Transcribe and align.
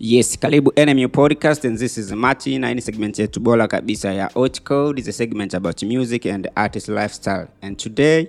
Yes, 0.00 0.38
karibu 0.38 0.72
NMU 0.76 1.08
podcast 1.08 1.64
and 1.64 1.78
this 1.78 1.98
is 1.98 2.12
Martin 2.12 2.60
na 2.60 2.68
hii 2.68 2.74
ni 2.74 2.80
segment 2.80 3.18
yetu 3.18 3.40
bora 3.40 3.68
kabisa 3.68 4.12
ya 4.12 4.26
Hot 4.34 4.60
Code. 4.62 5.00
It's 5.00 5.08
a 5.08 5.12
segment 5.12 5.54
about 5.54 5.82
music 5.82 6.26
and 6.26 6.48
artist 6.54 6.88
lifestyle. 6.88 7.46
And 7.62 7.76
today 7.78 8.28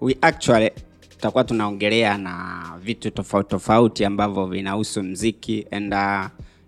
we 0.00 0.16
actually 0.22 0.70
tutakuwa 1.08 1.44
tunaongelea 1.44 2.18
na 2.18 2.62
vitu 2.82 3.10
tofauti 3.10 3.48
tofauti 3.50 4.04
ambavyo 4.04 4.46
vinahusu 4.46 5.02
mziki 5.02 5.66
and 5.70 5.94
uh, 5.94 6.26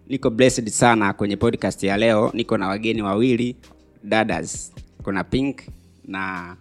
niko 0.08 0.30
blessed 0.30 0.68
sana 0.68 1.12
kwenye 1.12 1.36
podcast 1.36 1.82
ya 1.82 1.96
leo. 1.96 2.30
Niko 2.34 2.58
na 2.58 2.68
wageni 2.68 3.02
wawili 3.02 3.56
dadas, 4.04 4.72
kuna 5.02 5.24
Pink 5.24 5.60
na 6.04 6.56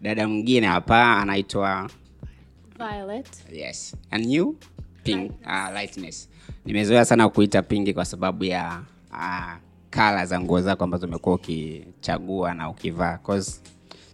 dada 0.00 0.28
mwingine 0.28 0.66
hapa 0.66 1.16
anaitwa 1.16 1.90
Violet. 2.78 3.26
yes 3.52 3.96
and 4.10 4.26
you 4.30 4.56
pink 5.04 5.30
uh, 5.46 5.72
lightness 5.74 6.28
nimezoea 6.64 7.04
sana 7.04 7.28
kuita 7.28 7.62
pingi 7.62 7.94
kwa 7.94 8.04
sababu 8.04 8.44
ya 8.44 8.82
uh, 9.12 9.52
kala 9.90 10.26
za 10.26 10.40
nguo 10.40 10.60
zako 10.60 10.84
ambazo 10.84 11.06
umekuwa 11.06 11.34
ukichagua 11.34 12.54
na 12.54 12.68
ukivaa. 12.70 13.18
Cause 13.18 13.60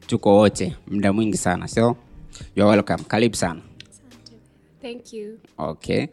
tuko 0.07 0.37
wote 0.37 0.77
muda 0.87 1.13
mwingi 1.13 1.37
sana. 1.37 1.69
So 1.69 1.97
you're 2.57 2.71
welcome. 2.77 3.05
Karibu 3.09 3.37
sana. 3.37 3.61
Thank 4.83 5.13
you. 5.13 5.39
okay. 5.59 6.07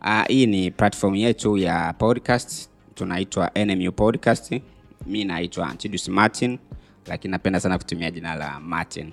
Uh, 0.00 0.24
hii 0.28 0.46
ni 0.46 0.70
platform 0.70 1.14
yetu 1.14 1.58
ya 1.58 1.92
podcast. 1.92 2.68
Tunaitwa 2.94 3.50
nmu 3.56 3.92
podcast. 3.92 4.60
Mi 5.06 5.24
naitwa 5.24 5.68
Antidus 5.68 6.08
martin 6.08 6.58
lakini 7.06 7.30
napenda 7.32 7.60
sana 7.60 7.78
kutumia 7.78 8.10
jina 8.10 8.34
la 8.34 8.60
martin. 8.60 9.12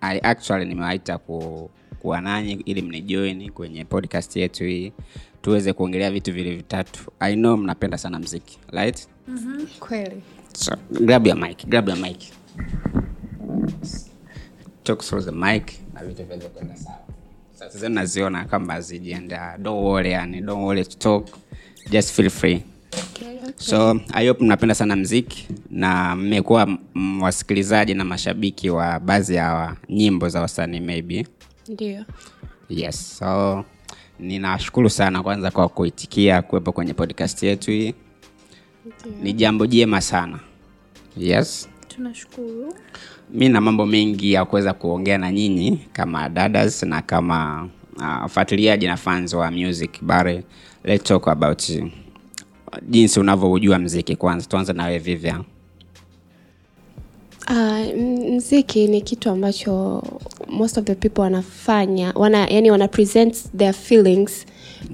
I 0.00 0.20
actually 0.22 0.64
nimewaita 0.66 1.18
ku, 1.18 1.70
kuwa 2.00 2.20
nanyi 2.20 2.52
ili 2.52 2.82
mnijoin 2.82 3.50
kwenye 3.50 3.84
podcast 3.84 4.36
yetu 4.36 4.64
hii 4.64 4.92
tuweze 5.44 5.72
kuongelea 5.72 6.10
vitu 6.10 6.32
vile 6.32 6.56
vitatu. 6.56 7.00
I 7.20 7.34
know 7.34 7.56
mnapenda 7.56 7.98
sana 7.98 8.18
mziki 8.18 8.58
right? 8.72 9.08
Kweli. 9.80 10.22
so 10.52 10.76
grab 10.90 11.26
your 11.26 11.38
mic 11.38 11.66
grab 11.66 11.88
your 11.88 11.98
mic. 11.98 12.18
Talk 14.82 15.00
through 15.02 15.24
the 15.24 15.30
mic 15.32 15.72
na 15.94 16.04
vitu 16.04 16.24
viweze 16.24 16.48
kwenda 16.48 16.76
sawa. 16.76 16.98
Sasa 17.54 17.78
zenu 17.78 17.94
naziona 17.94 18.44
kama 18.44 18.80
don't 19.58 19.84
worry 19.84 20.10
yani 20.12 20.40
don't 20.40 20.62
worry 20.64 20.84
to 20.84 20.98
talk. 20.98 21.38
Just 21.90 22.12
feel 22.12 22.30
free. 22.30 22.62
Okay, 23.10 23.38
okay. 23.38 23.52
so 23.58 24.00
i 24.12 24.28
hope 24.28 24.44
mnapenda 24.44 24.74
sana 24.74 24.96
mziki 24.96 25.48
na 25.70 26.16
mmekuwa 26.16 26.78
wasikilizaji 27.20 27.94
na 27.94 28.04
mashabiki 28.04 28.70
wa 28.70 29.00
baadhi 29.00 29.34
ya 29.34 29.76
nyimbo 29.88 30.28
za 30.28 30.40
wasanii 30.40 30.80
maybe. 30.80 31.26
Ndio. 31.68 32.04
yes 32.70 33.18
so 33.18 33.64
ninashukuru 34.20 34.90
sana 34.90 35.22
kwanza 35.22 35.50
kwa 35.50 35.68
kuitikia 35.68 36.42
kuwepo 36.42 36.72
kwenye 36.72 36.94
podcast 36.94 37.42
yetu 37.42 37.70
hii. 37.70 37.94
Ni 39.22 39.32
jambo 39.32 39.66
jema 39.66 40.00
sana. 40.00 40.38
Yes. 41.16 41.68
Tunashukuru. 41.88 42.74
mi 43.30 43.48
na 43.48 43.60
mambo 43.60 43.86
mengi 43.86 44.32
ya 44.32 44.44
kuweza 44.44 44.72
kuongea 44.72 45.18
na 45.18 45.32
nyinyi 45.32 45.80
kama 45.92 46.28
dadas 46.28 46.82
na 46.82 47.02
kama 47.02 47.68
uh, 47.96 48.26
fuatiliaji 48.26 48.86
na 48.86 48.96
fans 48.96 49.34
wa 49.34 49.50
music 49.50 50.02
bare. 50.02 50.44
Let's 50.84 51.04
talk 51.04 51.28
about 51.28 51.68
uh, 51.68 51.88
jinsi 52.88 53.20
unavyoujua 53.20 53.78
mziki 53.78 54.16
kwanza. 54.16 54.46
Tuanze 54.46 54.72
nawe 54.72 54.98
vivya 54.98 55.40
Uh, 57.50 57.94
mziki 58.34 58.86
ni 58.88 59.00
kitu 59.00 59.30
ambacho 59.30 60.02
most 60.48 60.78
of 60.78 60.84
the 60.84 60.94
people 60.94 61.20
wanafanya 61.20 62.12
wana 62.16 62.46
yani 62.48 62.70
wana 62.70 62.88
present 62.88 63.36
their 63.56 63.72
feelings 63.72 64.46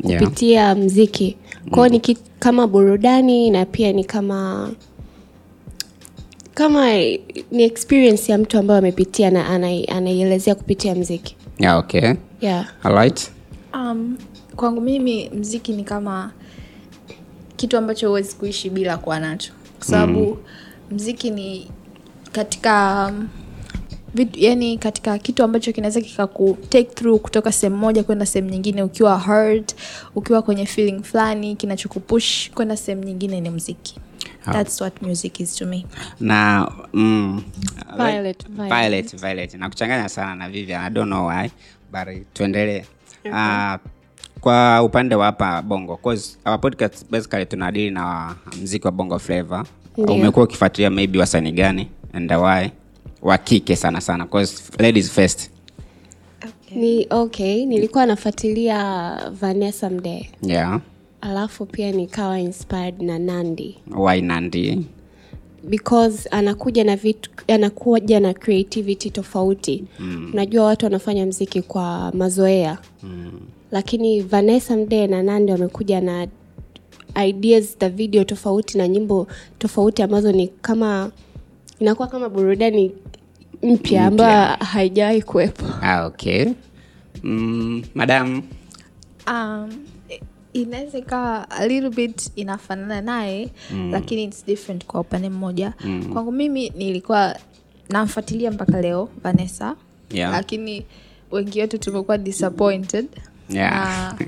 Yeah. 0.05 0.23
kupitia 0.23 0.75
mziki. 0.75 1.37
Kwao 1.71 1.89
ni 1.89 2.01
ki, 2.01 2.19
kama 2.39 2.67
burudani 2.67 3.51
na 3.51 3.67
pia 3.67 3.93
ni 3.93 4.05
kama 4.05 4.71
kama 6.55 6.93
ni 7.51 7.63
experience 7.63 8.33
ya 8.33 8.39
mtu 8.39 8.59
ambayo 8.59 8.79
amepitia 8.79 9.31
na 9.31 9.49
anaielezea 9.89 10.55
kupitia 10.55 10.95
mziki. 10.95 11.37
Yeah, 11.59 11.79
okay. 11.79 12.13
Yeah. 12.41 12.67
Alright 12.83 13.31
Um, 13.75 14.19
kwangu 14.57 14.81
mimi 14.81 15.31
mziki 15.35 15.73
ni 15.73 15.85
kama 15.85 16.33
kitu 17.57 17.77
ambacho 17.79 18.09
huwezi 18.09 18.37
kuishi 18.37 18.71
bila 18.71 18.97
kuwa 18.97 19.21
nacho. 19.21 19.53
Kwa 19.79 19.87
sababu 19.87 20.21
mm. 20.21 20.37
mziki 20.91 21.31
ni 21.31 21.71
katika 22.33 23.07
um, 23.13 23.29
vitu, 24.15 24.39
yani 24.41 24.79
katika 24.79 25.19
kitu 25.19 25.43
ambacho 25.45 25.73
kinaweza 25.73 26.01
kikaku 26.01 26.59
take 26.69 26.85
through 26.95 27.21
kutoka 27.21 27.53
sehemu 27.53 27.77
moja 27.77 28.03
kwenda 28.05 28.27
sehemu 28.27 28.51
nyingine 28.51 28.83
ukiwa 28.83 29.19
hurt 29.19 29.75
ukiwa 30.15 30.43
kwenye 30.43 30.67
feeling 30.67 31.03
fulani 31.03 31.57
kinachokupush 31.57 32.51
kwenda 32.51 32.77
sehemu 32.77 33.05
nyingine 33.05 33.41
ni 33.41 33.51
mziki 33.51 33.99
Ah. 34.47 34.53
That's 34.53 34.81
what 34.81 35.03
music 35.03 35.41
is 35.41 35.55
to 35.57 35.67
me. 35.67 35.87
na 36.21 36.69
mm, 36.93 37.43
Violet, 37.97 38.47
Violet. 38.49 38.69
Violet, 38.71 39.17
Violet. 39.21 39.55
nakuchanganya 39.55 40.09
sana 40.09 40.35
na 40.35 40.49
Vivian. 40.49 40.85
I 40.85 40.91
don't 40.91 41.07
know 41.13 41.29
why 41.29 41.51
but 41.93 42.33
tuendelee 42.35 42.85
Ah, 43.33 43.79
kwa 44.41 44.83
upande 44.83 45.15
wa 45.15 45.25
hapa 45.27 45.63
bongo 45.63 45.97
'cause 46.03 46.39
our 46.47 46.61
podcast 46.61 47.11
basically 47.11 47.47
tunadili 47.47 47.91
na 47.91 48.35
mziki 48.63 48.87
wa 48.87 48.93
bongo 48.93 49.19
flavor 49.19 49.65
Ndio. 49.99 50.15
umekuwa 50.15 50.45
ukifuatilia 50.45 50.91
maybe 50.91 51.19
wasanii 51.19 51.53
gani 51.53 51.89
and 52.13 52.31
why 52.33 52.71
wa 53.23 53.39
kike 53.39 53.77
sana 53.77 54.01
sana. 54.01 54.27
'cause 54.27 54.63
ladies 54.79 55.11
first. 55.11 55.51
Ni 56.75 57.07
okay 57.11 57.67
nilikuwa 57.67 58.07
nafuatilia 58.07 59.17
vanessa 59.41 59.91
mdee. 59.91 60.31
Yeah. 60.43 60.81
Alafu 61.21 61.67
pia 61.67 61.93
nikawa 61.93 62.41
inspired 62.41 63.03
na 63.03 63.19
nandi. 63.19 63.79
Why 63.97 64.21
nandi? 64.21 64.87
Because 65.69 66.29
anakuja 66.29 66.85
na 66.85 66.97
vitu 66.97 67.31
anakuja 67.49 68.21
na 68.21 68.35
creativity 68.35 69.11
tofauti. 69.11 69.85
Mm. 69.99 70.31
unajua 70.33 70.65
watu 70.65 70.87
wanafanya 70.87 71.27
mziki 71.27 71.63
kwa 71.63 72.13
mazoea. 72.15 72.79
Mm. 73.03 73.33
lakini 73.71 74.21
vanessa 74.21 74.77
mdee 74.77 75.07
na 75.07 75.23
nandi 75.23 75.53
wamekuja 75.53 76.01
na 76.01 76.27
ideas 77.27 77.79
za 77.81 77.89
video 77.89 78.25
tofauti 78.25 78.79
na 78.79 78.89
nyimbo 78.89 79.27
tofauti 79.59 80.03
ambazo 80.03 80.33
ni 80.33 80.49
kama 80.49 81.11
inakuwa 81.81 82.09
kama 82.09 82.29
burudani 82.29 82.93
mpya 83.63 84.07
ambayo 84.07 84.57
haijawahi 84.57 85.23
kuwepo 85.23 85.67
ah, 85.83 86.07
okay 86.07 86.47
mm, 87.23 87.83
madam 87.95 88.43
um, 89.27 89.71
inaweza 90.53 90.99
ikawa 90.99 91.51
a 91.51 91.67
little 91.67 91.91
bit 91.91 92.31
inafanana 92.37 93.01
naye 93.01 93.51
mm. 93.71 93.91
lakini 93.93 94.25
its 94.25 94.47
different 94.47 94.87
kwa 94.87 95.01
upande 95.01 95.29
mmoja 95.31 95.73
mm. 95.85 96.13
kwangu 96.13 96.33
mimi 96.33 96.71
nilikuwa 96.71 97.37
namfuatilia 97.89 98.51
mpaka 98.51 98.81
leo 98.81 99.09
vanessa 99.23 99.77
Yeah. 100.13 100.33
lakini 100.33 100.87
wengi 101.31 101.61
wetu 101.61 101.79
tumekuwa 101.79 102.19
disappointed 102.19 103.07
Yeah. 103.51 103.73
na 103.73 104.27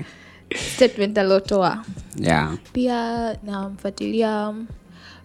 statement 0.75 1.17
aliotoa 1.17 1.85
yeah. 2.27 2.57
pia 2.73 3.33
namfuatilia 3.43 4.49
um, 4.49 4.67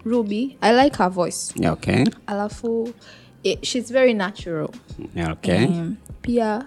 ruby 0.04 0.56
i 0.60 0.72
like 0.72 0.97
her 0.97 1.10
voice. 1.10 1.53
Okay. 1.66 2.04
Alafu 2.26 2.92
it, 3.44 3.64
she's 3.66 3.91
very 3.91 4.14
natural. 4.14 4.70
Okay. 5.16 5.64
Um, 5.66 5.96
pia 6.23 6.67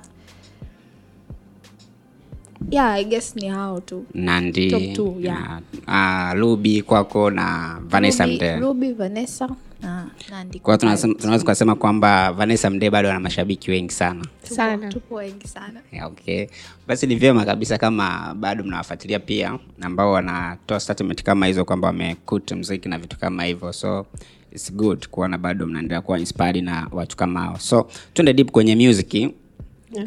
yeah 2.69 2.91
i 2.93 3.03
guess 3.03 3.35
ni 3.35 3.47
hao 3.49 3.79
tu. 3.79 4.05
Nandi. 4.13 4.69
Top 4.69 4.81
two, 4.95 5.15
yeah. 5.19 5.59
na, 5.87 6.31
uh, 6.33 6.39
ruby 6.39 6.81
kwako 6.81 7.29
na 7.29 7.79
vanessa 7.87 8.25
Ruby- 8.25 8.59
Ruby, 8.59 8.93
Vanessa 8.93 9.49
na 9.81 10.07
Nandi. 10.29 10.59
kwa 10.59 10.73
hiyo 10.73 10.77
tunasema- 10.77 11.13
tunaweza 11.13 11.39
tukasema 11.41 11.75
kwamba 11.75 12.31
vanessa 12.33 12.69
mdee 12.69 12.89
bado 12.89 13.09
ana 13.09 13.19
mashabiki 13.19 13.71
wengi 13.71 13.93
sana. 13.93 14.25
Sana. 14.43 14.89
tupo 14.89 15.15
wengi 15.15 15.47
sana. 15.47 15.79
Yeah, 15.91 16.07
okay. 16.07 16.47
Basi 16.87 17.07
ni 17.07 17.15
vyema 17.15 17.45
kabisa 17.45 17.77
kama 17.77 18.33
bado 18.39 18.63
mnawafuatilia 18.63 19.19
pia 19.19 19.59
ambao 19.81 20.11
wanatoa 20.11 20.79
statement 20.79 21.23
kama 21.23 21.45
hizo 21.45 21.65
kwamba 21.65 21.87
wamekut 21.87 22.51
mziki 22.51 22.89
na 22.89 22.97
vitu 22.97 23.17
kama 23.19 23.43
hivyo. 23.43 23.73
So 23.73 24.05
its 24.51 24.73
good 24.73 25.07
kuona 25.07 25.37
bado 25.37 25.67
mnaendelea 25.67 26.01
kuwa 26.01 26.19
inspired 26.19 26.63
na 26.63 26.87
watu 26.91 27.17
kama 27.17 27.39
hao. 27.41 27.59
So 27.59 27.87
tuende 28.13 28.33
deep 28.33 28.51
kwenye 28.51 28.75
music. 28.75 29.33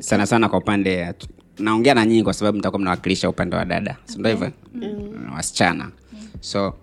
Sana 0.00 0.26
sana 0.26 0.49
kwa 0.49 0.59
upande 0.59 1.15
naongea 1.59 1.94
na 1.94 2.06
nyinyi 2.06 2.23
kwa 2.23 2.32
sababu 2.32 2.59
mtakuwa 2.59 2.81
mnawakilisha 2.81 3.29
upande 3.29 3.56
wa 3.56 3.65
dada 3.65 3.97
sindo 4.05 4.31
hivyo? 4.31 4.53
Mm. 4.75 5.32
wasichana. 5.37 5.91
So 6.41 6.75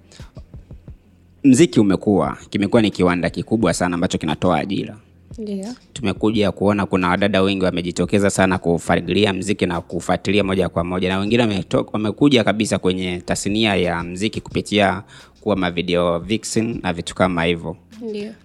mziki 1.43 1.79
umekuwa 1.79 2.37
kimekuwa 2.49 2.81
ni 2.81 2.91
kiwanda 2.91 3.29
kikubwa 3.29 3.73
sana 3.73 3.95
ambacho 3.95 4.17
kinatoa 4.17 4.59
ajira. 4.59 4.97
Ndio. 5.37 5.65
Tumekuja 5.93 6.51
kuona 6.51 6.85
kuna 6.85 7.09
wadada 7.09 7.41
wengi 7.41 7.65
wamejitokeza 7.65 8.29
sana 8.29 8.57
kufuatilia 8.57 9.33
mziki 9.33 9.65
na 9.65 9.81
kufuatilia 9.81 10.43
moja 10.43 10.69
kwa 10.69 10.83
moja 10.83 11.09
na 11.09 11.19
wengine 11.19 11.63
wamekuja 11.93 12.43
kabisa 12.43 12.77
kwenye 12.79 13.21
tasnia 13.21 13.75
ya 13.75 14.03
mziki 14.03 14.41
kupitia 14.41 15.03
kuwa 15.41 15.55
mavideo 15.55 16.19
vixen 16.19 16.79
na 16.83 16.93
vitu 16.93 17.15
kama 17.15 17.43
hivyo. 17.43 17.77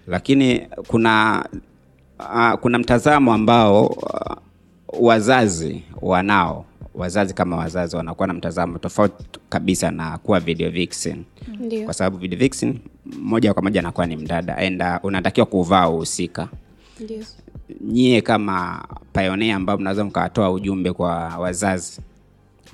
Lakini 0.07 0.61
kuna 0.87 1.45
uh, 2.19 2.53
kuna 2.59 2.79
mtazamo 2.79 3.33
ambao 3.33 3.85
uh, 3.87 4.37
wazazi 4.99 5.83
wanao 6.01 6.65
wazazi 6.97 7.33
kama 7.33 7.57
wazazi 7.57 7.95
wanakuwa 7.95 8.27
na 8.27 8.33
mtazamo 8.33 8.77
tofauti 8.77 9.23
kabisa 9.49 9.91
na 9.91 10.17
kuwa 10.17 10.39
video 10.39 10.69
vixen. 10.69 11.23
Kwa 11.85 11.93
sababu 11.93 12.17
video 12.17 12.39
vixen 12.39 12.79
moja 13.21 13.53
kwa 13.53 13.63
moja 13.63 13.79
anakuwa 13.79 14.05
ni 14.07 14.15
mdada 14.15 14.57
and 14.57 14.81
uh, 14.81 15.05
unatakiwa 15.05 15.45
kuvaa 15.45 15.89
uhusika. 15.89 16.47
Nyie 17.81 18.21
kama 18.21 18.85
pioneer 19.13 19.55
ambao 19.55 19.77
mnaweza 19.77 20.03
mkawatoa 20.03 20.51
ujumbe 20.51 20.93
kwa 20.93 21.13
wazazi 21.37 22.01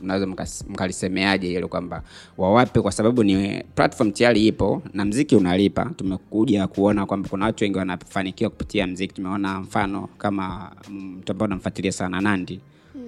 mnaweza 0.03 0.27
mkalisemeaje 0.69 1.47
hilo 1.47 1.67
kwamba 1.67 2.01
wawape 2.37 2.81
kwa 2.81 2.91
sababu 2.91 3.23
ni 3.23 3.63
platform 3.75 4.11
tayari 4.11 4.47
ipo 4.47 4.81
na 4.93 5.05
mziki 5.05 5.35
unalipa. 5.35 5.85
Tumekuja 5.97 6.67
kuona 6.67 7.05
kwamba 7.05 7.29
kuna 7.29 7.45
watu 7.45 7.63
wengi 7.63 7.77
wanafanikiwa 7.77 8.49
kupitia 8.49 8.87
mziki. 8.87 9.13
Tumeona 9.13 9.59
mfano 9.59 10.09
kama 10.17 10.71
mtu 10.89 11.31
ambao 11.31 11.47
namfuatilia 11.47 11.91
sana 11.91 12.21
nandi 12.21 12.59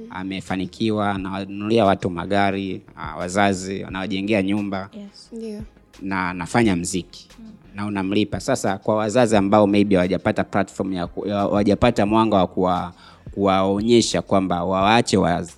amefanikiwa 0.10 1.12
anawanunulia 1.12 1.86
watu 1.86 2.10
magari 2.10 2.82
ah, 2.98 3.16
wazazi 3.16 3.84
anawajengea 3.84 4.42
nyumba. 4.44 4.90
Yes. 4.94 5.30
Ndio. 5.34 5.62
na 6.02 6.30
anafanya 6.30 6.76
mziki. 6.76 7.28
Na 7.76 7.86
unamlipa. 7.86 8.40
Sasa 8.40 8.78
kwa 8.78 8.96
wazazi 8.96 9.36
ambao 9.36 9.68
maybe 9.68 9.96
hawajapata 9.96 10.44
platform 10.44 10.94
ya 10.94 11.10
hawajapata 11.30 12.06
mwanga 12.06 12.38
wa 12.38 12.48
kuwa 12.48 12.94
kuwaonyesha 13.34 14.22
kwamba 14.22 14.64
waache 14.64 15.18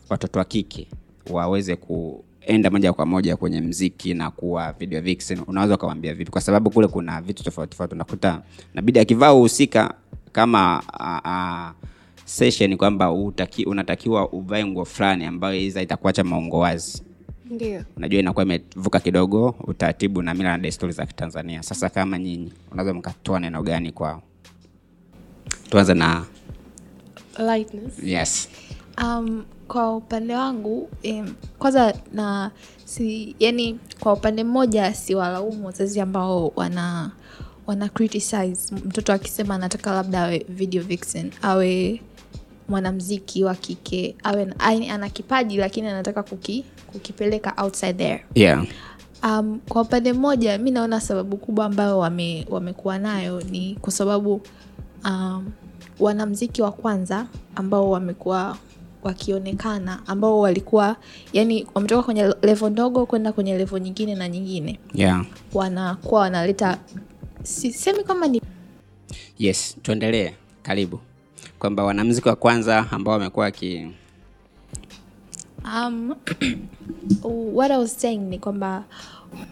watoto 0.09 0.39
wa 0.39 0.45
kike 0.45 0.87
waweze 1.29 1.75
kuenda 1.75 2.69
moja 2.69 2.93
kwa 2.93 3.05
moja 3.05 3.37
kwenye 3.37 3.61
mziki 3.61 4.13
na 4.13 4.31
kuwa 4.31 4.73
video 4.79 5.01
vixen. 5.01 5.39
Unaweza 5.47 5.75
ukamwambia 5.75 6.13
vipi? 6.13 6.31
Kwa 6.31 6.41
sababu 6.41 6.69
kule 6.69 6.87
kuna 6.87 7.21
vitu 7.21 7.43
tofauti 7.43 7.69
tofauti. 7.71 7.95
Unakuta 7.95 8.41
nabidi 8.73 8.99
akivaa 8.99 9.33
uhusika 9.33 9.93
kama 10.31 10.83
a, 10.99 11.21
a, 11.23 11.73
session 12.27 12.77
kwamba 12.77 13.11
utaki, 13.11 13.65
unatakiwa 13.65 14.29
uvae 14.31 14.65
nguo 14.65 14.85
fulani 14.85 15.25
ambayo 15.25 15.59
iza 15.59 15.81
itakuacha 15.81 16.23
maungo 16.23 16.59
wazi. 16.59 17.03
Ndio. 17.49 17.83
unajua 17.97 18.19
inakuwa 18.19 18.45
imevuka 18.45 18.99
kidogo 18.99 19.55
utaratibu 19.63 20.21
na 20.21 20.33
mila 20.33 20.49
na 20.49 20.57
desturi 20.57 20.91
za 20.93 21.05
kitanzania. 21.05 21.63
Sasa 21.63 21.89
kama 21.89 22.19
nyinyi 22.19 22.53
unaweza 22.71 22.93
mkatoa 22.93 23.39
neno 23.39 23.63
gani 23.63 23.91
kwao? 23.91 24.21
Tuanze 25.69 25.93
na 25.93 26.25
Lightness. 27.39 28.03
yes. 28.03 28.49
Um, 29.03 29.45
kwa 29.67 29.95
upande 29.95 30.35
wangu 30.35 30.89
eh, 31.03 31.25
kwanza 31.59 31.93
na 32.13 32.51
si 32.85 33.35
yani 33.39 33.79
kwa 33.99 34.13
upande 34.13 34.43
mmoja 34.43 34.93
siwalaumu 34.93 35.65
wazazi 35.65 35.99
ambao 35.99 36.51
wana 36.55 37.11
wana 37.67 37.89
criticize. 37.89 38.75
Mtoto 38.75 39.13
akisema 39.13 39.55
anataka 39.55 39.91
labda 39.93 40.23
awe 40.23 40.45
video 40.49 40.83
vixen 40.83 41.31
awe 41.41 42.01
mwanamziki 42.69 43.43
wa 43.43 43.55
kike 43.55 44.15
awe 44.23 44.53
ana 44.89 45.09
kipaji 45.09 45.57
lakini 45.57 45.87
anataka 45.87 46.23
kuki, 46.23 46.65
kukipeleka 46.87 47.53
outside 47.63 47.93
there. 47.93 48.25
Yeah. 48.35 48.65
Um, 49.23 49.59
kwa 49.69 49.81
upande 49.81 50.13
mmoja 50.13 50.57
mi 50.57 50.71
naona 50.71 51.01
sababu 51.01 51.37
kubwa 51.37 51.65
ambayo 51.65 51.99
wame, 51.99 52.45
wamekuwa 52.49 52.97
nayo 52.99 53.41
ni 53.41 53.77
kwa 53.81 53.91
sababu 53.91 54.41
um, 55.05 55.51
wanamziki 55.99 56.61
wa 56.61 56.71
kwanza 56.71 57.27
ambao 57.55 57.89
wamekuwa 57.91 58.57
wakionekana 59.03 60.01
ambao 60.07 60.39
walikuwa 60.39 60.95
yani 61.33 61.67
wametoka 61.75 62.03
kwenye 62.03 62.33
levo 62.41 62.69
ndogo 62.69 63.05
kwenda 63.05 63.31
kwenye 63.31 63.57
levo 63.57 63.77
nyingine 63.77 64.15
na 64.15 64.29
nyingine. 64.29 64.79
Yeah. 64.93 65.25
Wanakuwa 65.53 66.21
wanaleta 66.21 66.77
sisemi 67.43 68.03
kwamba 68.03 68.27
ni 68.27 68.41
yes 69.39 69.77
tuendelee. 69.81 70.33
Karibu 70.63 70.99
kwamba 71.59 71.83
wanamziki 71.83 72.29
wa 72.29 72.35
kwanza 72.35 72.85
ambao 72.91 73.13
wamekuwa 73.13 73.45
waki 73.45 73.87
um, 75.65 76.15
what 77.55 77.71
I 77.71 77.77
was 77.77 78.01
saying 78.01 78.17
ni 78.19 78.39
kwamba 78.39 78.83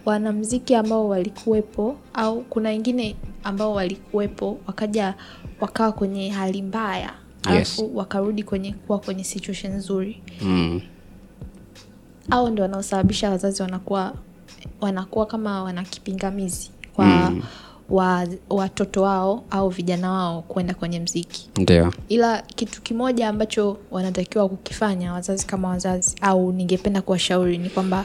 wanamziki 0.04 0.74
ambao 0.74 1.08
walikuwepo 1.08 1.96
au 2.14 2.42
kuna 2.42 2.68
wengine 2.68 3.16
ambao 3.44 3.74
walikuwepo 3.74 4.58
wakaja 4.66 5.14
wakawa 5.60 5.92
kwenye 5.92 6.30
hali 6.30 6.62
mbaya 6.62 7.12
Yes. 7.46 7.54
alafu 7.54 7.96
wakarudi 7.96 8.42
kwenye 8.42 8.72
kuwa 8.72 8.98
kwenye 8.98 9.24
situation 9.24 9.72
nzuri 9.72 10.22
mm, 10.42 10.80
au 12.30 12.50
ndo 12.50 12.62
wanaosababisha 12.62 13.30
wazazi 13.30 13.62
wanakuwa 13.62 14.14
wanakuwa 14.80 15.26
kama 15.26 15.62
wana 15.62 15.84
kipingamizi 15.84 16.70
kwa 16.92 17.04
Mm. 17.06 17.42
Wa, 17.90 18.26
watoto 18.50 19.02
wao 19.02 19.44
au 19.50 19.68
vijana 19.68 20.12
wao 20.12 20.42
kwenda 20.42 20.74
kwenye 20.74 21.00
mziki. 21.00 21.50
Ndio. 21.58 21.92
Ila 22.08 22.42
kitu 22.42 22.82
kimoja 22.82 23.28
ambacho 23.28 23.78
wanatakiwa 23.90 24.48
kukifanya 24.48 25.12
wazazi 25.12 25.46
kama 25.46 25.68
wazazi 25.68 26.16
au 26.20 26.52
ningependa 26.52 27.02
kuwashauri 27.02 27.58
ni 27.58 27.70
kwamba 27.70 28.04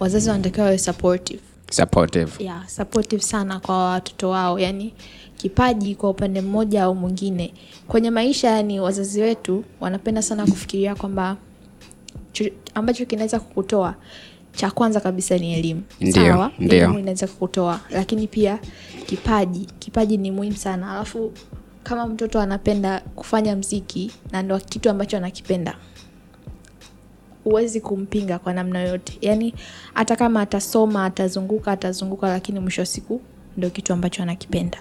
wazazi 0.00 0.30
wanatakiwa 0.30 0.64
wawe 0.66 0.78
supportive. 0.78 1.40
Supportive. 1.70 2.44
Yeah, 2.44 2.68
supportive 2.68 3.22
sana 3.22 3.60
kwa 3.60 3.84
watoto 3.84 4.28
wao. 4.30 4.58
Yani 4.58 4.94
kipaji 5.36 5.94
kwa 5.94 6.10
upande 6.10 6.40
mmoja 6.40 6.82
au 6.84 6.94
mwingine. 6.94 7.54
Kwenye 7.88 8.10
maisha 8.10 8.50
yani 8.50 8.80
wazazi 8.80 9.20
wetu 9.22 9.64
wanapenda 9.80 10.22
sana 10.22 10.44
kufikiria 10.46 10.94
kwamba 10.94 11.36
ambacho 12.74 13.04
kinaweza 13.06 13.40
kukutoa 13.40 13.94
cha 14.58 14.70
kwanza 14.70 15.00
kabisa 15.00 15.38
ni 15.38 15.54
elimu. 15.54 15.82
Sawa? 16.14 16.50
elimu 16.58 16.98
inaweza 16.98 17.26
kukutoa 17.26 17.80
lakini 17.90 18.26
pia 18.26 18.58
kipaji. 19.06 19.66
Kipaji 19.78 20.16
ni 20.16 20.30
muhimu 20.30 20.56
sana. 20.56 20.92
Alafu 20.92 21.32
kama 21.82 22.06
mtoto 22.06 22.40
anapenda 22.40 23.00
kufanya 23.00 23.56
mziki 23.56 24.10
na 24.32 24.42
ndo 24.42 24.58
kitu 24.58 24.90
ambacho 24.90 25.16
anakipenda 25.16 25.76
huwezi 27.44 27.80
kumpinga 27.80 28.38
kwa 28.38 28.52
namna 28.52 28.80
yoyote. 28.80 29.18
Yaani 29.20 29.54
hata 29.94 30.16
kama 30.16 30.40
atasoma 30.40 31.04
atazunguka 31.04 31.72
atazunguka 31.72 32.28
lakini 32.28 32.60
mwisho 32.60 32.82
wa 32.82 32.86
siku 32.86 33.20
ndo 33.56 33.70
kitu 33.70 33.92
ambacho 33.92 34.22
anakipenda. 34.22 34.78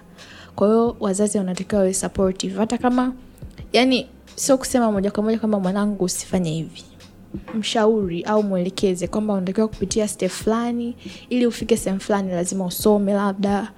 Kwa 0.55 0.67
hiyo 0.67 0.95
wazazi 0.99 1.37
wanatakiwa 1.37 1.79
wawe 1.81 1.93
supportive. 1.93 2.59
Hata 2.59 2.77
kama 2.77 3.13
yani 3.73 4.07
sio 4.35 4.57
kusema 4.57 4.91
moja 4.91 5.11
kwa 5.11 5.23
moja 5.23 5.39
kwamba 5.39 5.59
mwanangu 5.59 6.03
usifanye 6.05 6.51
hivi 6.51 6.83
mshauri 7.53 8.23
au 8.23 8.43
mwelekeze 8.43 9.07
kwamba 9.07 9.33
unatakiwa 9.33 9.67
kupitia 9.67 10.07
step 10.07 10.31
fulani 10.31 10.95
ili 11.29 11.45
ufike 11.47 11.77
sehemu 11.77 11.99
fulani 12.01 12.31
lazima 12.31 12.65
usome 12.65 13.13
labda 13.13 13.71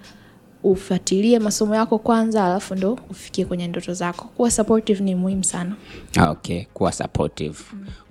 ufuatilie 0.63 1.39
masomo 1.39 1.75
yako 1.75 1.99
kwanza 1.99 2.45
alafu 2.45 2.75
ndo 2.75 2.99
ufikie 3.09 3.45
kwenye 3.45 3.67
ndoto 3.67 3.93
zako. 3.93 4.25
Kuwa 4.25 4.51
supportive 4.51 5.03
ni 5.03 5.15
muhimu 5.15 5.43
sana. 5.43 5.75
Ah, 6.17 6.29
okay. 6.29 6.63
Kuwa 6.73 6.91
supportive. 6.91 7.57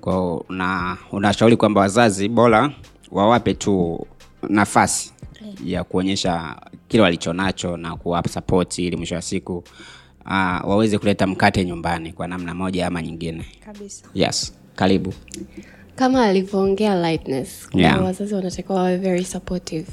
Kwao 0.00 0.44
una 0.48 0.96
unashauri 1.12 1.56
kwamba 1.56 1.80
wazazi 1.80 2.28
bora 2.28 2.72
wawape 3.10 3.54
tu 3.54 4.06
nafasi 4.48 5.12
ya 5.64 5.84
kuonyesha 5.84 6.56
kile 6.88 7.02
walichonacho 7.02 7.76
na 7.76 7.96
kuwa 7.96 8.22
support 8.28 8.78
ili 8.78 8.96
mwisho 8.96 9.14
wa 9.14 9.22
siku 9.22 9.64
uh, 10.28 10.68
waweze 10.68 10.98
kuleta 10.98 11.26
mkate 11.26 11.64
nyumbani 11.64 12.12
kwa 12.12 12.28
namna 12.28 12.54
moja 12.54 12.86
ama 12.86 13.02
nyingine. 13.02 13.44
Kabisa. 13.64 14.04
Yes 14.14 14.52
karibu. 14.76 15.14
Kama 15.96 16.24
alivyoongea 16.24 17.10
lightness 17.10 17.68
Yeah. 17.74 18.04
wazazi 18.04 18.34
wanatakiwa 18.34 18.78
wawe 18.78 18.96
very 18.96 19.24
supportive 19.24 19.86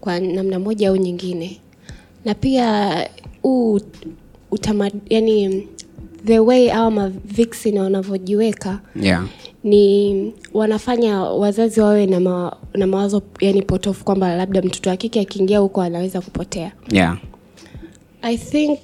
kwa 0.00 0.20
namna 0.20 0.58
moja 0.58 0.88
au 0.88 0.96
nyingine. 0.96 1.60
Na 2.24 2.34
pia 2.34 2.94
huu 3.42 3.80
utamad 4.50 4.92
yani 5.10 5.68
the 6.24 6.38
way 6.38 6.70
au 6.72 6.90
mavixin 6.90 7.78
wanavyojiweka 7.78 8.80
yeah. 9.02 9.26
ni 9.64 10.32
wanafanya 10.54 11.20
wazazi 11.22 11.80
wawe 11.80 12.06
na, 12.06 12.20
ma, 12.20 12.56
na 12.74 12.86
mawazo 12.86 13.22
yani 13.40 13.62
potofu 13.62 14.04
kwamba 14.04 14.34
labda 14.36 14.62
mtoto 14.62 14.90
wa 14.90 14.96
kike 14.96 15.20
akiingia 15.20 15.58
huko 15.58 15.82
anaweza 15.82 16.20
kupotea. 16.20 16.72
Yeah. 16.90 17.18
I 18.22 18.36
think 18.36 18.78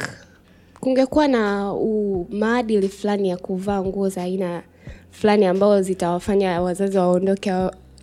kungekuwa 0.87 1.29
na 1.29 1.73
u- 1.75 2.27
maadili 2.31 2.89
fulani 2.89 3.29
ya 3.29 3.37
kuvaa 3.37 3.83
nguo 3.83 4.09
za 4.09 4.23
aina 4.23 4.63
fulani 5.11 5.45
ambazo 5.47 5.83
zitawafanya 5.83 6.63
wazazi 6.63 6.99
waondoke 6.99 7.51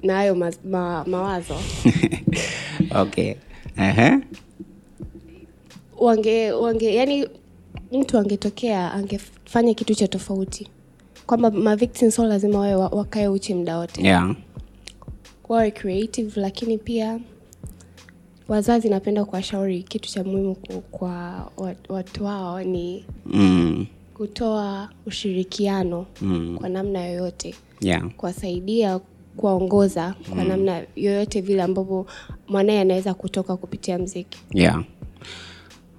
na 0.04 0.14
hayo 0.16 0.36
ma, 0.36 0.52
ma, 0.70 1.04
mawazo. 1.08 1.56
Okay. 3.02 3.34
Uh-huh. 3.78 4.22
wange 5.98 6.52
wange 6.52 6.96
yani 6.96 7.28
mtu 7.92 8.18
angetokea 8.18 8.92
angefanya 8.94 9.74
kitu 9.74 9.96
cha 9.96 10.08
tofauti. 10.08 10.68
Kwamba 11.28 11.52
mavictim 11.52 12.12
lazima 12.28 12.60
wawe 12.60 12.76
wakae 12.76 13.28
uchi 13.28 13.54
mda 13.54 13.78
wote. 13.78 14.02
Yeah. 14.04 14.36
Wawe 15.50 15.72
creative 15.72 16.42
lakini 16.42 16.78
pia 16.78 17.20
wazazi 18.50 18.90
napenda 18.90 19.26
kuwashauri 19.26 19.84
kitu 19.84 20.10
cha 20.10 20.24
muhimu 20.24 20.56
kwa 20.92 21.52
watu 21.90 22.26
wao 22.26 22.64
ni 22.64 23.06
mm. 23.26 23.86
kutoa 24.14 24.90
ushirikiano 25.06 26.06
Mm. 26.22 26.58
kwa 26.60 26.70
namna 26.70 27.06
yoyote. 27.06 27.56
Yeah. 27.82 28.10
Kuwasaidia 28.18 29.00
kuwaongoza 29.38 30.16
kwa 30.36 30.44
namna 30.44 30.82
yoyote 30.96 31.42
vile 31.42 31.62
ambavyo 31.64 32.06
mwanaye 32.48 32.82
anaweza 32.82 33.14
kutoka 33.14 33.58
kupitia 33.58 34.00
mziki. 34.00 34.40
Yeah. 34.54 34.84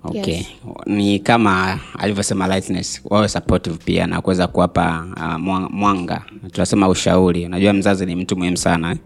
Okay. 0.05 0.35
Yes. 0.37 0.47
ni 0.87 1.19
kama 1.19 1.81
alivyosema 1.99 2.49
lightness 2.49 3.01
wawe 3.05 3.29
supportive 3.29 3.77
pia 3.85 4.07
na 4.07 4.21
kuweza 4.21 4.47
kuwapa 4.47 5.07
uh, 5.17 5.39
mwanga. 5.71 6.25
Tunasema 6.53 6.89
ushauri. 6.89 7.47
Unajua 7.47 7.73
mzazi 7.73 8.07
ni 8.07 8.15
mtu 8.15 8.37
muhimu 8.37 8.57
sana. 8.57 8.91
eh, 8.91 8.99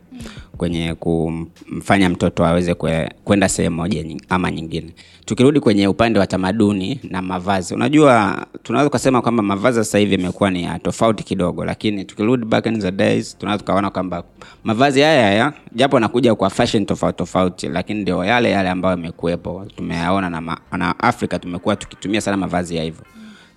kwenye 0.57 0.95
kumfanya 0.95 2.09
mtoto 2.09 2.47
aweze 2.47 2.73
kwe- 2.75 3.11
kwenda 3.25 3.49
sehemu 3.49 3.77
moja 3.77 4.05
ama 4.29 4.51
nyingine. 4.51 4.93
Tukirudi 5.25 5.61
kwenye 5.61 5.89
upande 5.89 6.19
wa 6.19 6.27
tamaduni 6.27 7.01
na 7.11 7.23
mavazi 7.23 7.75
unajua 7.75 8.47
tunaweza 8.63 8.91
kusema 8.91 9.23
kwamba 9.23 9.43
mavazi 9.43 9.79
sasa 9.79 9.99
hivi 9.99 10.13
yamekuwa 10.15 10.51
ni 10.51 10.63
ya 10.63 10.79
tofauti 10.79 11.25
kidogo 11.25 11.65
lakini 11.65 12.05
tukirudi 12.05 12.45
back 12.45 12.67
in 12.67 12.81
the 12.81 12.91
days 12.91 13.39
tunaweza 13.39 13.59
tukaona 13.59 13.91
kwamba 13.91 14.23
mavazi 14.65 15.01
haya 15.01 15.23
haya 15.27 15.53
japo 15.73 15.97
anakuja 15.97 16.35
kwa 16.35 16.51
fashion 16.51 16.87
tofauti 16.87 17.19
tofauti 17.19 17.69
lakini 17.69 18.01
ndio 18.03 18.25
yale 18.25 18.51
yale 18.51 18.69
ambayo 18.71 18.91
yamekuwepo. 18.97 19.67
Tumeyaona 19.77 20.31
na, 20.31 20.41
ma- 20.41 20.59
na 20.79 20.99
afrika 20.99 21.39
tumekuwa 21.39 21.77
tukitumia 21.77 22.21
sana 22.21 22.37
mavazi 22.37 22.77
ya 22.77 22.83
hivyo. 22.85 23.05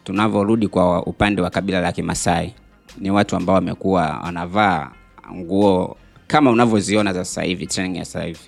Tunavyorudi 0.04 0.68
kwa 0.68 1.06
upande 1.06 1.42
wa 1.42 1.50
kabila 1.50 1.82
la 1.82 1.92
kimasai 1.92 2.54
ni 2.98 3.12
watu 3.12 3.36
ambao 3.36 3.56
wamekuwa 3.56 4.20
wanavaa 4.24 4.92
nguo 5.36 5.98
kama 6.28 6.52
unavyoziona 6.52 7.14
za 7.14 7.26
sasa 7.26 7.42
hivi 7.42 7.68
trending 7.68 7.98
ya 8.00 8.06
sasa 8.06 8.24
hivi. 8.24 8.40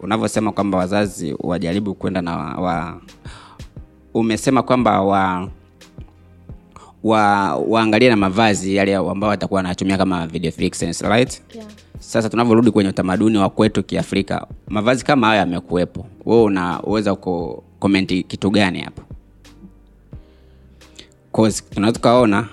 Unavyosema 0.00 0.52
kwamba 0.52 0.78
wazazi 0.78 1.36
wajaribu 1.38 1.94
kwenda 1.94 2.22
na 2.22 2.36
wa, 2.36 2.54
wa 2.54 3.00
umesema 4.14 4.62
kwamba 4.62 5.00
wa 5.02 5.48
wa 7.02 7.54
waangalie 7.56 8.08
na 8.08 8.16
mavazi 8.16 8.74
yale 8.76 8.94
ambao 8.96 9.30
watakuwa 9.30 9.58
wanatumia 9.58 9.98
kama 9.98 10.26
video 10.26 10.52
fixings, 10.52 11.00
right 11.00 11.42
Yeah. 11.54 11.66
sasa 11.98 12.28
tunavyorudi 12.28 12.70
kwenye 12.70 12.90
utamaduni 12.90 13.38
wa 13.38 13.50
kwetu 13.50 13.82
kiafrika 13.82 14.46
mavazi 14.68 15.04
kama 15.04 15.26
hayo 15.26 15.38
yamekuwepo. 15.40 16.06
Wewe 16.26 16.42
unaweza 16.42 17.14
kukomenti 17.14 18.22
kitu 18.22 18.50
gani 18.50 18.80
hapo 18.80 19.02
'Cause 21.32 21.62
tunaweza 21.74 21.94
tukaona 21.98 22.48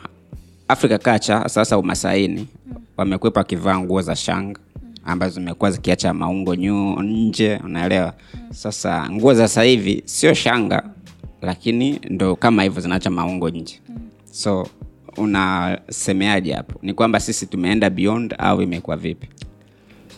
africa 0.67 0.98
culture 1.03 1.50
sasa 1.50 1.77
umasaini 1.77 2.48
wamekwepa 3.00 3.39
wakivaa 3.39 3.79
nguo 3.79 4.01
za 4.01 4.15
shanga 4.15 4.60
ambazo 5.06 5.34
zimekuwa 5.34 5.72
zikiacha 5.72 6.13
maungo 6.13 6.56
nyu 6.56 7.01
nje 7.03 7.60
unaelewa? 7.65 8.13
Sasa 8.51 9.10
nguo 9.12 9.34
za 9.34 9.48
sasa 9.48 9.63
hivi 9.63 10.01
sio 10.06 10.34
shanga 10.34 10.84
lakini 11.41 12.00
ndo 12.10 12.36
kama 12.36 12.63
hivyo 12.63 12.82
zinaacha 12.82 13.10
maungo 13.10 13.50
nje. 13.50 13.79
So 14.32 14.68
unasemeaje 15.18 16.53
hapo? 16.53 16.79
Ni 16.82 16.94
kwamba 16.94 17.20
sisi 17.20 17.46
tumeenda 17.46 17.89
beyond 17.89 18.36
au 18.38 18.62
imekuwa 18.62 18.98
vipi? 18.98 19.27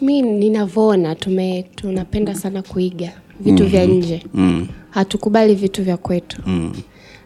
Mi 0.02 0.22
ninavyoona 0.22 1.16
tume 1.16 1.64
tunapenda 1.76 2.36
sana 2.36 2.62
kuiga 2.62 3.12
vitu 3.40 3.66
vya 3.68 3.86
nje. 3.86 4.24
Mm. 4.34 4.68
hatukubali 4.90 5.56
vitu 5.56 5.84
vya 5.84 5.98
kwetu. 5.98 6.42
Mm. 6.46 6.74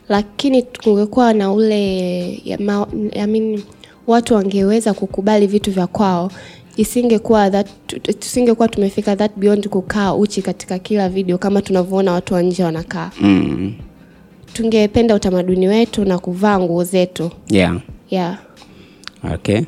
lakini 0.10 0.64
kungekuwa 0.64 1.34
na 1.34 1.52
ule 1.52 2.34
ya 2.46 2.58
ma, 2.58 2.88
ya 3.14 3.28
mean, 3.28 3.62
watu 4.08 4.34
wangeweza 4.34 4.94
kukubali 4.94 5.48
vitu 5.48 5.72
vya 5.72 5.88
kwao 5.88 6.32
isingekuwa 6.78 7.50
that 7.52 7.68
tusingekuwa 8.20 8.68
tumefika 8.68 9.16
that 9.16 9.32
beyond 9.36 9.68
kukaa 9.70 10.14
uchi 10.14 10.42
katika 10.42 10.80
kila 10.80 11.10
video 11.10 11.38
kama 11.38 11.62
tunavyoona 11.62 12.12
watu 12.12 12.34
wa 12.34 12.42
nje 12.42 12.64
wanakaa. 12.64 13.12
Mm. 13.22 13.74
tungependa 14.54 15.16
utamaduni 15.16 15.68
wetu 15.68 16.06
na 16.06 16.20
kuvaa 16.20 16.60
nguo 16.60 16.84
zetu. 16.84 17.32
Yeah. 17.48 17.78
Yeah. 18.10 18.38
okay. 19.34 19.62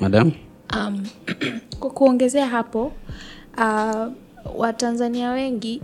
Madam? 0.00 0.32
Um, 0.76 1.06
kwa 1.80 1.90
kuongezea 1.90 2.46
hapo 2.46 2.92
uh, 3.58 4.06
watanzania 4.56 5.30
wengi 5.30 5.80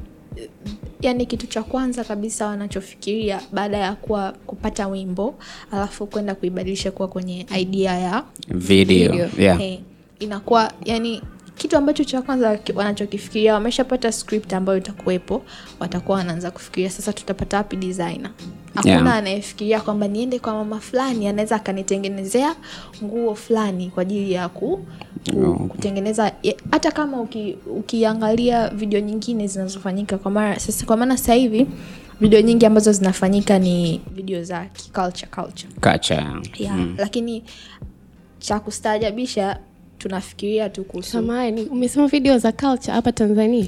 yani 1.01 1.27
kitu 1.27 1.47
cha 1.47 1.63
kwanza 1.63 2.05
kabisa 2.05 2.47
wanachofikiria 2.47 3.41
baada 3.53 3.77
ya 3.79 3.95
kuwa 3.95 4.33
kupata 4.47 4.89
wimbo 4.89 5.35
alafu 5.73 6.07
kwenda 6.07 6.35
kuibadilisha 6.35 6.91
kuwa 6.91 7.09
kwenye 7.09 7.47
idea 7.59 7.99
ya 7.99 8.25
video, 8.49 9.13
Video. 9.13 9.29
Yeah. 9.39 9.59
Hey, 9.59 9.79
inakuwa 10.19 10.73
yani 10.85 11.23
kitu 11.57 11.77
ambacho 11.77 12.05
cha 12.05 12.23
kwanza 12.23 12.59
wanachokifikiria 12.75 13.55
wameshapata 13.55 14.13
script 14.13 14.53
ambayo 14.53 14.79
itakuwepo 14.79 15.43
watakuwa 15.81 16.19
wanaanza 16.19 16.51
kufikiria 16.51 16.91
sasa 16.91 17.13
tutapata 17.13 17.57
wapi 17.57 17.77
designer 17.77 18.31
hakuna 18.75 18.93
Yeah. 18.95 19.15
anayefikiria 19.15 19.81
kwamba 19.81 20.09
niende 20.09 20.39
kwa 20.39 20.53
mama 20.55 20.81
fulani 20.81 21.29
anaweza 21.29 21.57
akanitengenezea 21.57 22.57
nguo 23.05 23.35
fulani 23.35 23.91
kwa 23.91 24.03
ajili 24.03 24.33
ya 24.33 24.49
ku, 24.49 24.61
ku, 24.79 24.87
kutengeneza 25.69 26.33
hata 26.71 26.91
kama 26.91 27.21
uki, 27.21 27.57
ukiangalia 27.77 28.69
video 28.69 29.01
nyingine 29.01 29.47
zinazofanyika 29.47 30.19
kwa 30.19 30.31
mara 30.31 30.59
sasa 30.61 30.87
kwa 30.87 30.97
maana 30.97 31.17
sasa 31.17 31.35
hivi 31.35 31.67
video 32.21 32.41
nyingi 32.41 32.67
ambazo 32.67 32.93
zinafanyika 32.93 33.59
ni 33.59 34.01
video 34.15 34.43
za 34.45 34.67
culture 34.93 35.27
culture 35.31 35.73
Culture. 35.81 36.27
yeah. 36.59 36.87
lakini 36.99 37.43
cha 38.39 38.61
kustaajabisha 38.61 39.59
tunafikiria 39.99 40.69
tu 40.69 40.85
kuhusuamani 40.85 41.63
umesema 41.65 42.07
video 42.07 42.39
za 42.39 42.53
culture 42.53 42.93
hapa 42.93 43.13
tanzania? 43.13 43.67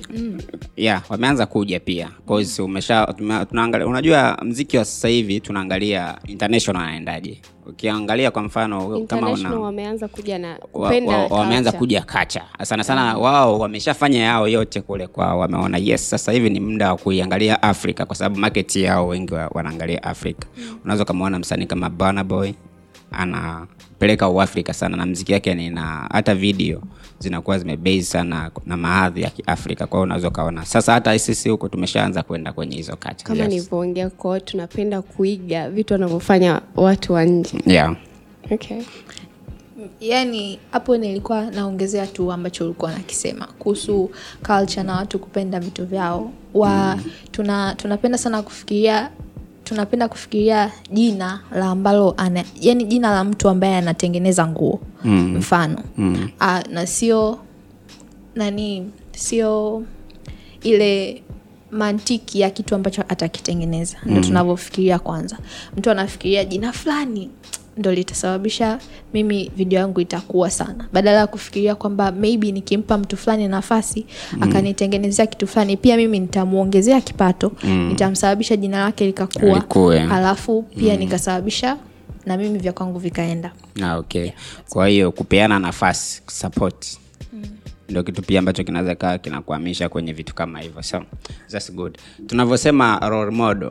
Yeah 0.76 1.02
wameanza 1.08 1.47
kuja 1.47 1.80
pia. 1.80 2.11
Cause 2.28 2.62
umesha 2.62 3.14
tunaangalia 3.50 3.87
unajua 3.87 4.38
mziki 4.44 4.76
wa 4.76 4.85
sasa 4.85 5.08
hivi 5.08 5.40
tunaangalia 5.40 6.18
international 6.26 6.82
anaendaje? 6.82 7.40
Ukiangalia 7.66 8.30
kwa 8.30 8.42
mfano 8.42 9.00
kama 9.06 9.30
una 9.32 9.50
wameanza 9.61 10.08
kuja 10.08 10.38
na 10.38 10.54
kupenda 10.54 11.16
wa, 11.16 11.26
wameanza 11.26 11.73
kuja 11.73 12.02
kacha 12.02 12.42
sana 12.62 12.85
sana 12.85 13.18
wao 13.18 13.58
wameshafanya 13.58 14.18
yao 14.23 14.49
yote 14.49 14.80
kule 14.80 15.06
kwao 15.06 15.38
wameona 15.38 15.78
yes 15.78 16.11
sasa 16.11 16.32
hivi 16.32 16.50
ni 16.50 16.61
muda 16.61 16.90
wa 16.92 16.99
kuiangalia 16.99 17.62
afrika 17.62 18.06
kwa 18.06 18.16
sababu 18.16 18.40
market 18.40 18.76
yao 18.76 19.08
wengi 19.08 19.35
wa, 19.35 19.49
wanaangalia 19.54 20.02
afrika. 20.02 20.47
Unaweza 20.85 21.02
ukamwona 21.04 21.38
msanii 21.38 21.66
kama 21.66 21.90
Burna 21.90 22.25
boy 22.25 22.52
anapeleka 23.99 24.28
uafrika 24.28 24.73
sana 24.75 24.97
na 24.97 25.07
mziki 25.07 25.33
yake 25.33 25.55
ni 25.55 25.71
na 25.71 26.09
hata 26.12 26.35
video 26.35 26.83
zinakuwa 27.19 27.59
zimebase 27.59 28.02
sana 28.02 28.50
na 28.67 28.76
maadhi 28.76 29.23
ya 29.23 29.31
kiafrika 29.31 29.87
kwao 29.87 30.02
unaweza 30.02 30.28
ukaona 30.28 30.64
sasa 30.64 30.93
hata 30.93 31.19
sisi 31.19 31.49
huko 31.49 31.69
tumeshaanza 31.69 32.23
kwenda 32.23 32.52
kwenye 32.52 32.76
hizo 32.76 32.97
kati, 32.97 33.25
kama 33.25 33.40
yes. 33.40 33.49
nilivyoongea 33.49 34.11
kwao 34.11 34.40
tunapenda 34.40 35.02
kuiga 35.02 35.71
vitu 35.71 35.95
wanavyofanya 35.95 36.61
watu 36.76 37.12
wa 37.12 37.25
nje 37.25 37.59
yeah. 37.67 37.97
okay. 38.50 38.83
yani 40.00 40.59
hapo 40.71 40.97
nilikuwa 40.97 41.50
naongezea 41.50 42.07
tu 42.07 42.33
ambacho 42.33 42.64
ulikuwa 42.64 42.93
nakisema 42.93 43.47
kuhusu 43.59 44.11
culture 44.47 44.83
na 44.83 44.97
watu 44.97 45.19
kupenda 45.19 45.61
vitu 45.61 45.87
vyao 45.87 46.33
wa 46.55 46.99
tuna 47.31 47.75
tunapenda 47.75 48.19
sana 48.19 48.43
kufikiria 48.43 49.11
tunapenda 49.68 50.08
kufikiria 50.08 50.72
jina 50.92 51.40
la 51.54 51.66
ambalo 51.66 52.14
ana 52.16 52.44
yani 52.60 52.84
jina 52.84 53.10
la 53.10 53.25
mtu 53.25 53.48
ambaye 53.48 53.76
anatengeneza 53.76 54.46
nguo 54.46 54.80
mm. 55.04 55.37
mfano. 55.37 55.78
Mm. 55.96 56.28
A, 56.40 56.62
na 56.70 56.87
sio 56.87 57.38
nani 58.34 58.90
sio 59.12 59.82
ile 60.62 61.22
mantiki 61.70 62.40
ya 62.40 62.50
kitu 62.50 62.75
ambacho 62.75 63.02
atakitengeneza. 63.08 63.96
Ndo 64.04 64.20
tunavyofikiria 64.20 64.98
kwanza. 64.98 65.38
Mtu 65.76 65.90
anafikiria 65.90 66.44
jina 66.44 66.72
fulani 66.72 67.30
ndo 67.78 67.92
litasababisha 67.92 68.78
mimi 69.14 69.50
video 69.56 69.80
yangu 69.80 70.00
itakuwa 70.00 70.50
sana. 70.50 70.88
Badala 70.92 71.18
ya 71.18 71.26
kufikiria 71.26 71.75
kwamba 71.75 72.12
maybe 72.12 72.52
nikimpa 72.52 72.99
mtu 72.99 73.16
fulani 73.16 73.49
nafasi 73.49 74.06
mm. 74.32 74.42
akanitengenezea 74.42 75.26
kitu 75.26 75.47
fulani 75.47 75.76
pia 75.76 75.97
mimi 75.97 76.18
nitamuongezea 76.20 77.00
kipato 77.00 77.52
mm. 77.64 77.88
nitamsababisha 77.88 78.56
jina 78.56 78.80
lake 78.80 79.06
likakua 79.06 79.54
Likue. 79.54 80.00
alafu 80.02 80.62
pia 80.62 80.92
mm. 80.94 80.99
nikasababisha 81.00 81.76
na 82.26 82.37
mimi 82.37 82.58
vya 82.58 82.73
kwangu 82.73 82.99
vikaenda. 82.99 83.52
Ah, 83.82 83.97
okay. 83.99 84.30
Kwa 84.68 84.88
hiyo 84.88 85.12
kupeana 85.12 85.58
nafasi 85.58 86.23
support. 86.26 86.99
Ndio 87.88 88.02
kitu 88.02 88.23
pia 88.23 88.38
ambacho 88.38 88.64
kinaweza 88.64 88.94
kaa 88.94 89.18
kinakuhamisha 89.18 89.88
kwenye 89.88 90.12
vitu 90.12 90.35
kama 90.35 90.61
hivyo. 90.61 90.82
So 90.82 91.02
that's 91.50 91.73
good. 91.73 91.99
Tunavyosema 92.26 92.99
role 93.08 93.30
model. 93.30 93.70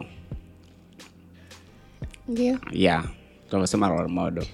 Ndio. 2.28 2.58
Yeah 2.72 3.06
tunavyosema 3.50 3.88
role 3.90 4.08
model. 4.08 4.46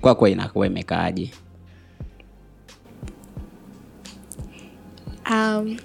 Kwako 0.00 0.28
inakuwa 0.28 0.66
imekaaje? 0.66 1.30
Um, 5.30 5.76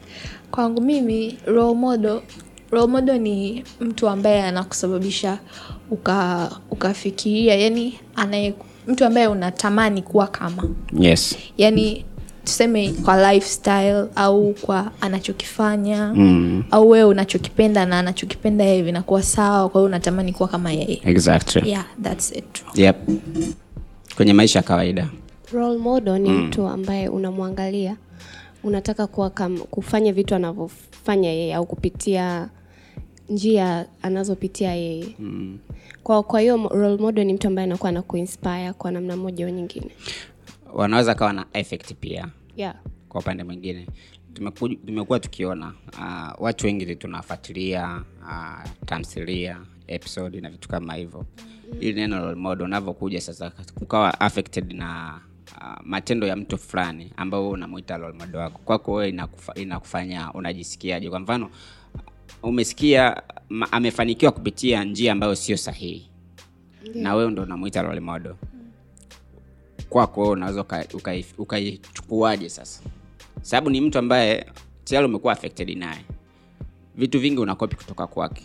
kwangu 0.51 0.81
mimi 0.81 1.37
role 1.45 1.75
model, 1.75 2.21
role 2.71 2.87
model 2.87 3.19
ni 3.21 3.63
mtu 3.79 4.09
ambaye 4.09 4.43
anakusababisha 4.43 5.39
uka 5.91 6.49
ukafikiria 6.71 7.55
yani 7.55 7.99
anaye 8.15 8.53
mtu 8.87 9.05
ambaye 9.05 9.27
unatamani 9.27 10.01
kuwa 10.01 10.27
kama. 10.27 10.63
Yes. 10.99 11.37
Yani 11.57 12.05
tuseme 12.49 12.93
kwa 13.05 13.33
lifestyle 13.33 14.05
au 14.15 14.53
kwa 14.53 14.91
anachokifanya 15.01 16.13
mm. 16.15 16.63
au 16.71 16.89
wewe 16.89 17.03
unachokipenda 17.09 17.85
na 17.85 17.99
anachokipenda 17.99 18.63
yeye 18.63 18.81
vinakuwa 18.83 19.23
sawa 19.23 19.69
kwa 19.69 19.81
hiyo 19.81 19.85
unatamani 19.85 20.33
kuwa 20.33 20.49
kama 20.49 20.71
yeye. 20.71 21.01
Exactly. 21.05 21.69
Yeah 21.69 21.85
that's 22.03 22.31
it. 22.31 22.63
Yep. 22.75 22.95
Kwenye 24.15 24.33
maisha 24.33 24.59
ya 24.59 24.63
kawaida. 24.63 25.09
Role 25.53 25.77
model 25.77 26.19
ni 26.21 26.29
mtu 26.29 26.67
ambaye 26.67 27.09
unamwangalia 27.09 27.95
unataka 28.63 29.07
kuwa 29.07 29.29
kam, 29.29 29.57
kufanya 29.57 30.13
vitu 30.13 30.35
anavyofanya 30.35 31.29
yeye 31.29 31.55
au 31.55 31.65
kupitia 31.65 32.49
njia 33.29 33.85
anazopitia 34.01 34.75
yeye. 34.75 35.15
Mm. 35.19 35.57
kwa 36.03 36.23
kwa 36.23 36.41
hiyo 36.41 36.57
role 36.67 36.97
model 36.97 37.25
ni 37.25 37.33
mtu 37.33 37.47
ambaye 37.47 37.63
anakuwa 37.65 37.91
na 37.91 38.01
kuinspire 38.01 38.73
kwa 38.73 38.91
namna 38.91 39.17
moja 39.17 39.45
au 39.45 39.51
nyingine. 39.51 39.89
Wanaweza 40.73 41.15
kawa 41.15 41.33
na 41.33 41.45
effect 41.53 41.93
pia 41.99 42.27
yeah. 42.59 42.75
kwa 43.09 43.21
upande 43.21 43.43
mwingine 43.43 43.87
tumekuwa 44.85 45.19
tukiona 45.19 45.73
uh, 45.93 46.43
watu 46.43 46.65
wengi 46.65 46.95
tunafuatilia 46.95 48.03
uh, 48.21 48.69
tamthilia 48.85 49.59
episode 49.87 50.41
na 50.41 50.49
vitu 50.49 50.69
kama 50.69 50.93
hivyo. 50.93 51.25
Ili 51.79 51.93
neno 51.93 52.19
role 52.19 52.35
model 52.35 52.65
unavyokuja 52.65 53.21
sasa 53.21 53.51
ukawa 53.81 54.19
affected 54.21 54.73
na 54.73 55.19
uh, 55.57 55.85
matendo 55.85 56.27
ya 56.27 56.35
mtu 56.35 56.57
fulani 56.57 57.11
ambao 57.17 57.41
wewe 57.41 57.53
unamwita 57.53 57.97
role 57.97 58.17
model 58.17 58.35
wako. 58.35 58.59
Kwako 58.65 58.93
wewe 58.93 59.09
inakufa, 59.09 59.53
inakufanya 59.55 60.33
unajisikiaje? 60.33 61.09
Kwa 61.09 61.19
mfano 61.19 61.49
umesikia 62.43 63.21
ma, 63.49 63.71
amefanikiwa 63.71 64.31
kupitia 64.31 64.83
njia 64.83 65.11
ambayo 65.11 65.35
sio 65.35 65.57
sahihi. 65.57 66.09
Na 66.93 67.15
wewe 67.15 67.31
ndo 67.31 67.43
unamuita 67.43 67.81
role 67.81 67.99
model 67.99 68.33
kwako 69.89 70.21
wewe 70.21 70.33
unaweza 70.33 70.61
uka- 70.61 70.85
uka 70.93 71.13
ukaichukuaje 71.37 72.49
sasa? 72.49 72.81
Sababu 73.41 73.69
ni 73.69 73.81
mtu 73.81 73.99
ambaye 73.99 74.45
tayari 74.83 75.07
umekuwa 75.07 75.33
affected 75.33 75.77
naye. 75.77 76.05
Vitu 76.95 77.19
vingi 77.19 77.39
unakopi 77.39 77.75
kutoka 77.75 78.07
kwake. 78.07 78.43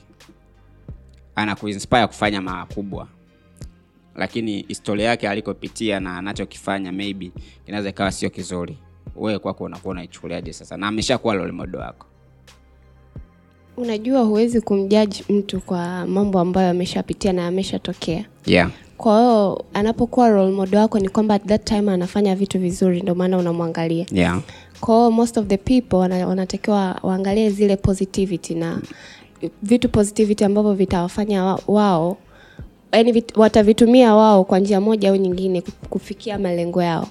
Anakuinspire 1.35 2.07
kufanya 2.07 2.41
makubwa. 2.41 3.09
Lakini 4.17 4.63
historia 4.69 5.07
yake 5.09 5.29
alikopitia 5.29 6.01
na 6.01 6.19
anachokifanya 6.19 6.93
maybe 6.93 7.33
inaweza 7.67 7.89
ikawa 7.89 8.13
sio 8.13 8.31
kizuri. 8.31 8.79
Wewe 9.17 9.39
kwako 9.39 9.65
unakuwa 9.65 9.93
unaichukuliaje 9.93 10.53
sasa? 10.53 10.77
Na 10.77 10.89
ameshakuwa 10.89 11.35
role 11.35 11.53
model 11.53 11.81
wako. 11.81 12.07
Unajua 13.77 14.21
huwezi 14.21 14.61
kumjaji 14.61 15.25
mtu 15.29 15.61
kwa 15.61 16.07
mambo 16.07 16.41
ambayo 16.41 16.71
ameshapitia 16.71 17.33
na 17.33 17.47
ameshatokea. 17.47 18.25
Yeah 18.47 18.71
kwa 18.97 19.19
hiyo 19.21 19.65
anapokuwa 19.75 20.29
role 20.29 20.53
model 20.53 20.79
wako 20.79 20.99
ni 20.99 21.09
kwamba 21.09 21.35
at 21.35 21.47
that 21.47 21.65
time 21.65 21.93
anafanya 21.93 22.37
vitu 22.37 22.59
vizuri 22.59 23.01
ndio 23.01 23.15
maana 23.15 23.39
unamwangalia. 23.39 24.07
Yeah. 24.13 24.41
Kwa 24.81 24.97
hiyo 24.97 25.11
most 25.11 25.37
of 25.39 25.47
the 25.47 25.57
people 25.57 25.97
wanatakiwa 25.97 26.99
waangalie 27.03 27.51
zile 27.51 27.77
positivity 27.77 28.55
na 28.55 28.79
vitu 29.63 29.89
positivity 29.89 30.45
ambavyo 30.45 30.73
vitawafanya 30.73 31.45
wa- 31.45 31.61
wao 31.67 32.17
yani 32.93 33.13
vit, 33.13 33.37
watavitumia 33.37 34.15
wao 34.15 34.45
kwa 34.45 34.59
njia 34.59 34.81
moja 34.81 35.09
au 35.11 35.17
nyingine 35.17 35.63
kufikia 35.91 36.39
malengo 36.39 36.83
yao. 36.83 37.09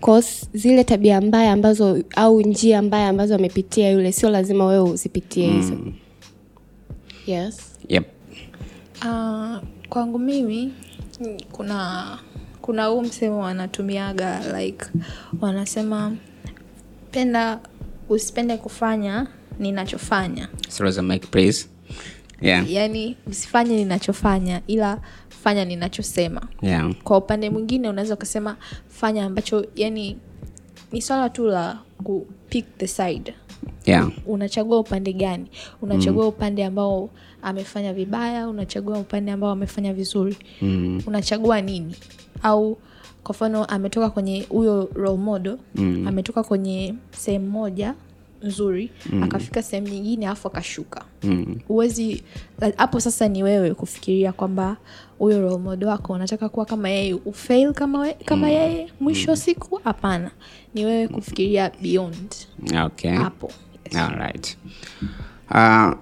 Kwao 0.00 0.22
zile 0.54 0.84
tabia 0.84 1.20
mbaya 1.20 1.52
ambazo 1.52 1.98
au 2.16 2.40
njia 2.40 2.82
mbaya 2.82 3.08
ambazo 3.08 3.34
amepitia 3.34 3.90
yule 3.90 4.12
sio 4.12 4.30
lazima 4.30 4.66
wewe 4.66 4.90
uzipitie 4.90 5.50
hizo. 5.50 5.74
Yes. 7.26 7.56
Yep. 7.88 8.04
Uh, 9.02 9.56
kwangu 9.88 10.18
mimi 10.18 10.64
mm, 10.66 10.72
kuna 11.52 12.18
kuna 12.62 12.86
huu 12.86 13.02
msemo 13.02 13.38
wanatumiaga 13.38 14.58
like 14.60 14.86
wanasema 15.40 16.16
penda 17.10 17.60
usipende 18.08 18.56
kufanya 18.56 19.26
ninachofanya. 19.58 20.48
Please 21.30 21.68
yeah. 22.40 22.70
Yaani 22.72 23.16
usifanye 23.26 23.76
ninachofanya 23.76 24.60
ila 24.66 24.98
fanya 25.28 25.64
ninachosema. 25.64 26.48
Yeah. 26.62 26.94
Kwa 27.04 27.16
upande 27.18 27.50
mwingine 27.50 27.88
unaweza 27.88 28.14
ukasema 28.14 28.56
fanya 28.88 29.24
ambacho 29.24 29.66
yani 29.76 30.18
ni 30.92 31.02
swala 31.02 31.30
tu 31.30 31.46
la 31.46 31.78
ku 32.04 32.26
pick 32.48 32.66
the 32.78 32.86
side 32.86 33.34
yeah 33.86 34.10
unachagua 34.26 34.78
upande 34.78 35.12
gani 35.12 35.46
unachagua 35.82 36.22
mm. 36.22 36.28
upande 36.28 36.64
ambao 36.64 37.10
amefanya 37.42 37.92
vibaya 37.94 38.48
unachagua 38.48 38.98
upande 38.98 39.32
ambao 39.32 39.50
amefanya 39.50 39.92
vizuri 39.94 40.36
mm. 40.62 41.02
unachagua 41.06 41.60
nini 41.60 41.96
au 42.42 42.78
kwa 43.22 43.34
mfano 43.34 43.64
ametoka 43.64 44.10
kwenye 44.10 44.42
huyo 44.48 44.90
role 44.94 45.16
model 45.18 45.58
mm. 45.74 46.08
ametoka 46.08 46.42
kwenye 46.42 46.94
sehemu 47.10 47.50
moja 47.50 47.94
nzuri 48.42 48.90
mm. 49.12 49.22
akafika 49.22 49.62
sehemu 49.62 49.88
nyingine 49.88 50.26
alafu 50.26 50.48
akashuka 50.48 51.04
mm. 51.22 51.56
uwezi 51.68 52.22
hapo 52.76 53.00
sasa 53.00 53.28
ni 53.28 53.42
wewe 53.42 53.74
kufikiria 53.74 54.32
kwamba 54.32 54.76
huyo 55.22 55.40
role 55.42 55.58
model 55.58 55.88
wako 55.88 56.12
unataka 56.12 56.48
kuwa 56.48 56.66
kama 56.66 56.88
yeye 56.90 57.14
ufail 57.14 57.72
kama, 57.72 58.00
we, 58.00 58.12
kama 58.14 58.46
mm. 58.46 58.52
yeye 58.52 58.92
mwisho 59.00 59.30
wa 59.30 59.36
siku? 59.36 59.80
Hapana. 59.84 60.30
Ni 60.74 60.84
wewe 60.84 61.08
kufikiria 61.08 61.70
beyond. 61.82 62.34
Okay. 62.84 63.10
Hapo. 63.10 63.50
Yes. 63.84 63.96
Alright. 63.96 64.58
Uh, 65.50 65.92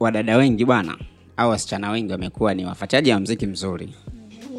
wadada 0.00 0.36
wengi 0.36 0.64
bwana 0.64 0.98
au 1.36 1.50
wasichana 1.50 1.90
wengi 1.90 2.12
wamekuwa 2.12 2.54
ni 2.54 2.64
wafuatiaji 2.64 3.10
wa 3.10 3.20
mziki 3.20 3.46
mzuri. 3.46 3.94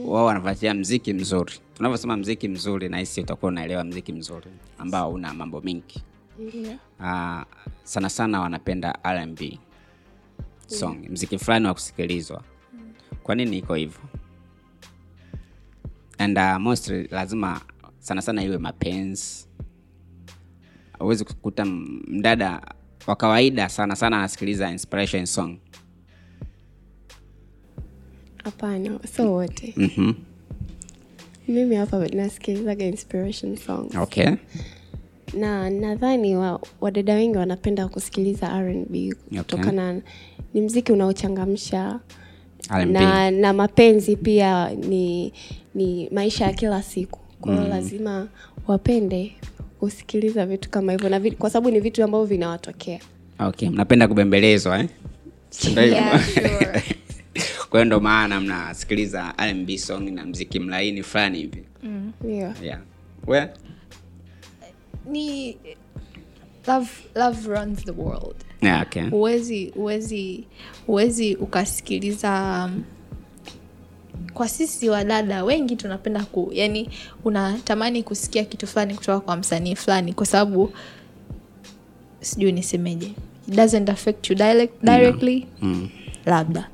Wao 0.06 0.26
wanafuatilia 0.26 0.74
mziki 0.74 1.14
mzuri. 1.14 1.54
Tunavyosema 1.76 2.18
mziki 2.18 2.48
mzuri 2.48 2.90
nahisi 2.90 3.22
utakuwa 3.22 3.50
unaelewa 3.52 3.84
mziki 3.84 4.14
mzuri 4.14 4.48
ambao 4.78 5.12
una 5.12 5.34
mambo 5.34 5.62
mengi 5.62 6.04
uh, 7.00 7.42
sana 7.84 8.10
sana 8.10 8.42
wanapenda 8.42 8.98
rb 9.08 9.40
song. 10.68 10.98
Mziki 11.10 11.38
fulani 11.38 11.68
wa 11.68 11.74
kusikilizwa 11.74 12.42
kwa 13.28 13.36
nini 13.36 13.58
iko 13.58 13.76
hivyo? 13.76 14.00
And 16.18 16.38
uh, 16.38 16.58
mostly 16.60 17.08
lazima 17.12 17.62
sana 18.00 18.22
sana 18.22 18.44
iwe 18.44 18.58
mapenzi. 18.58 19.46
Huwezi 21.00 21.26
kukuta 21.26 21.66
mdada 21.66 22.62
wa 23.08 23.16
kawaida 23.16 23.70
sana 23.70 23.96
sana 23.96 24.18
anasikiliza 24.18 24.72
inspiration 24.72 25.26
song. 25.26 25.58
Hapana 28.44 29.00
so 29.16 29.32
wote 29.34 29.74
mm-hmm. 29.78 30.16
mimi 31.48 31.76
hapa 31.76 32.08
nasikilizaga 32.08 32.86
inspiration 32.86 33.56
songs. 33.56 33.96
Okay. 33.96 34.30
Na 35.34 35.70
nadhani 35.70 36.36
wa, 36.36 36.62
wadada 36.82 37.14
wengi 37.14 37.38
wanapenda 37.38 37.88
kusikiliza 37.88 38.62
rnb 38.62 39.14
kutokana 39.38 40.02
ni 40.54 40.62
mziki 40.62 40.92
unaochangamsha. 40.92 42.00
Na, 42.70 43.32
na 43.32 43.54
mapenzi 43.54 44.16
pia 44.16 44.70
ni 44.70 45.34
ni 45.76 46.10
maisha 46.12 46.46
ya 46.46 46.54
kila 46.54 46.84
siku 46.84 47.20
kwa 47.42 47.52
hiyo 47.52 47.64
mm. 47.64 47.70
lazima 47.70 48.28
wapende 48.68 49.34
kusikiliza 49.80 50.46
vitu 50.46 50.70
kama 50.70 50.92
hivyo 50.92 51.10
na 51.10 51.32
kwa 51.32 51.50
sababu 51.50 51.72
ni 51.72 51.80
vitu 51.80 52.04
ambavyo 52.04 52.26
vinawatokea 52.26 53.00
okay 53.40 53.70
mnapenda 53.70 54.08
kubembelezwa 54.08 54.80
eh? 54.80 54.90
Yeah, 55.76 56.24
sure. 56.34 56.84
kwa 57.70 57.80
hiyo 57.80 57.86
ndo 57.86 58.00
maana 58.00 58.42
mnasikiliza 58.42 59.34
rmb 59.52 59.70
song 59.78 60.10
na 60.10 60.26
mziki 60.26 60.60
mlaini 60.60 61.04
fulani 61.04 61.38
hivi 61.38 61.64
mm. 61.84 62.12
yeah. 62.62 62.80
we 63.28 63.50
ni 65.06 65.58
love, 66.68 66.90
love 67.16 67.48
runs 67.48 67.86
the 67.86 67.92
world 67.92 68.47
yeah, 68.62 68.82
okay. 68.82 69.04
huwezi 69.10 69.72
uwezi 69.76 70.44
uwezi 70.88 71.36
ukasikiliza 71.36 72.64
um, 72.66 72.84
kwa 74.34 74.48
sisi 74.48 74.90
wadada 74.90 75.44
wengi 75.44 75.76
tunapenda 75.76 76.24
ku 76.26 76.50
yani 76.54 76.90
unatamani 77.26 78.04
kusikia 78.04 78.44
kitu 78.46 78.68
fulani 78.68 78.94
kutoka 78.96 79.20
kwa 79.20 79.36
msanii 79.36 79.76
fulani 79.76 80.14
kwa 80.14 80.26
sababu 80.26 80.72
sijui 82.20 82.52
nisemeje 82.52 83.12
It 83.48 83.56
doesn't 83.56 83.90
affect 83.90 84.30
you 84.30 84.36
direct, 84.36 84.74
directly 84.84 85.46
mm. 85.62 85.90
labda 86.26 86.70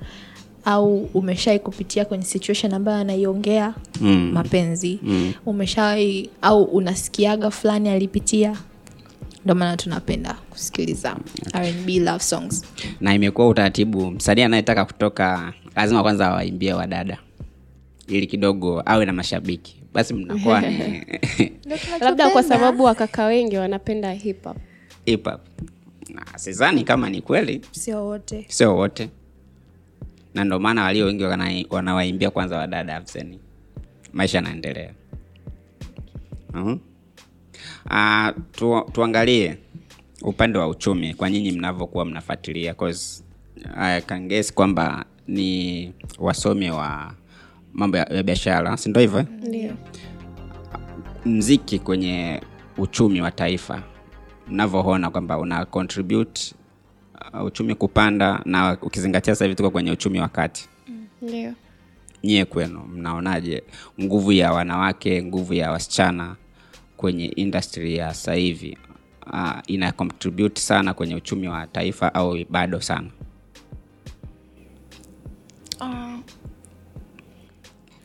au 0.65 0.97
umeshawai 1.13 1.59
kupitia 1.59 2.05
kwenye 2.05 2.23
situation 2.23 2.73
ambayo 2.73 2.97
anaiongea 2.97 3.73
Mm. 4.01 4.31
mapenzi 4.33 4.99
mm. 5.03 5.33
umeshawai 5.45 6.29
au 6.41 6.63
unasikiaga 6.63 7.51
fulani 7.51 7.89
alipitia 7.89 8.57
ndo 9.45 9.55
maana 9.55 9.77
tunapenda 9.77 10.33
kusikiliza 10.33 11.17
rnb 11.55 11.89
love 11.89 12.19
songs. 12.23 12.65
Na 13.01 13.13
imekuwa 13.15 13.47
utaratibu. 13.47 14.11
Msanii 14.11 14.41
anayetaka 14.41 14.85
kutoka 14.85 15.53
lazima 15.75 16.03
kwanza 16.03 16.27
awaimbie 16.27 16.73
wadada. 16.73 17.17
Ili 18.07 18.27
kidogo 18.27 18.83
awe 18.85 19.05
na 19.05 19.13
mashabiki. 19.13 19.75
Basi 19.93 20.13
mnakuwa 20.13 20.61
ni 20.69 21.03
labda 22.01 22.29
kwa 22.29 22.43
sababu 22.43 22.83
wakaka 22.83 23.25
wengi 23.25 23.57
wanapenda 23.57 24.11
hip 24.13 24.43
hop. 24.43 24.57
Hip 25.05 25.25
hop. 25.25 25.41
Sizani 26.35 26.83
kama 26.83 27.09
ni 27.09 27.21
kweli. 27.21 27.61
Sio 27.71 28.05
wote. 28.05 28.45
Sio 28.49 28.75
wote. 28.75 29.09
Na 30.33 30.43
ndo 30.43 30.59
maana 30.59 30.83
walio 30.83 31.05
wengi 31.05 31.23
wanawaimbia 31.69 32.29
kwanza 32.31 32.57
wadada 32.57 32.95
afseni 32.95 33.39
maisha 34.13 34.37
yanaendelea. 34.37 34.93
Uh-huh. 36.53 36.77
Uh, 37.89 38.29
tu, 38.51 38.81
tuangalie 38.91 39.57
upande 40.21 40.57
wa 40.59 40.67
uchumi 40.67 41.13
kwa 41.13 41.29
nyinyi 41.29 41.51
mnavyokuwa 41.51 42.05
mnafuatilia? 42.05 42.73
'cause 42.73 43.23
I 43.77 44.01
can 44.01 44.27
guess 44.27 44.53
kwamba 44.53 45.05
ni 45.27 45.93
wasomi 46.19 46.71
wa 46.71 47.13
mambo 47.73 47.97
ya, 47.97 48.23
biashara 48.23 48.77
si 48.77 48.89
ndo 48.89 49.01
hivyo? 49.01 49.25
Ndio. 49.47 49.73
Mziki 51.25 51.79
kwenye 51.79 52.41
uchumi 52.77 53.21
wa 53.21 53.31
taifa 53.31 53.83
mnavyoona 54.47 55.09
kwamba 55.09 55.37
una 55.37 55.65
contribute 55.65 56.55
uh, 57.33 57.45
uchumi 57.45 57.75
kupanda 57.75 58.41
na 58.45 58.77
ukizingatia 58.81 59.35
sasa 59.35 59.45
hivi 59.45 59.55
tuko 59.55 59.71
kwenye 59.71 59.91
uchumi 59.91 60.19
wa 60.19 60.27
kati. 60.27 60.69
Ndio. 61.21 61.53
Nyie 62.23 62.45
kwenu 62.45 62.79
mnaonaje? 62.79 63.63
Nguvu 64.01 64.31
ya 64.31 64.53
wanawake 64.53 65.23
nguvu 65.23 65.53
ya 65.53 65.71
wasichana 65.71 66.35
kwenye 67.03 67.25
industry 67.25 67.95
ya 67.97 68.13
sasa 68.13 68.33
hivi 68.33 68.77
uh, 69.33 69.51
ina 69.67 69.91
contribute 69.91 70.61
sana 70.61 70.93
kwenye 70.93 71.15
uchumi 71.15 71.47
wa 71.47 71.67
taifa 71.67 72.13
au 72.13 72.37
bado 72.49 72.81
sana? 72.81 73.09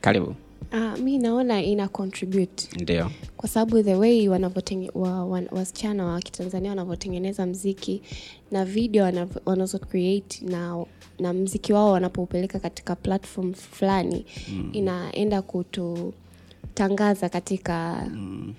Karibu. 0.00 0.34
Uh, 0.72 0.98
mi 0.98 1.18
naona 1.18 1.62
ina 1.62 1.88
contribute. 1.88 2.68
Ndio. 2.82 3.10
Kwa 3.36 3.48
sababu 3.48 3.82
the 3.82 3.94
way 3.94 4.28
wasichana 4.28 6.04
wa, 6.04 6.08
wa, 6.08 6.14
wa 6.14 6.20
kitanzania 6.20 6.70
wanavyotengeneza 6.70 7.46
mziki 7.46 8.02
na 8.50 8.64
video 8.64 9.28
wanazo 9.44 9.78
create 9.78 10.44
na 10.44 10.84
na 11.18 11.32
mziki 11.32 11.72
wao 11.72 11.92
wanapoupeleka 11.92 12.58
katika 12.60 12.96
platform 12.96 13.54
fulani 13.54 14.26
mm. 14.48 14.70
inaenda 14.72 15.42
kututangaza 15.42 17.28
katika 17.28 18.06
mm. 18.14 18.54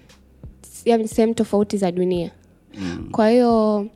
Sehemu 1.07 1.33
tofauti 1.33 1.77
za 1.77 1.91
dunia 1.91 2.31
mm. 2.77 3.09
kwa 3.11 3.29
hiyo 3.29 3.87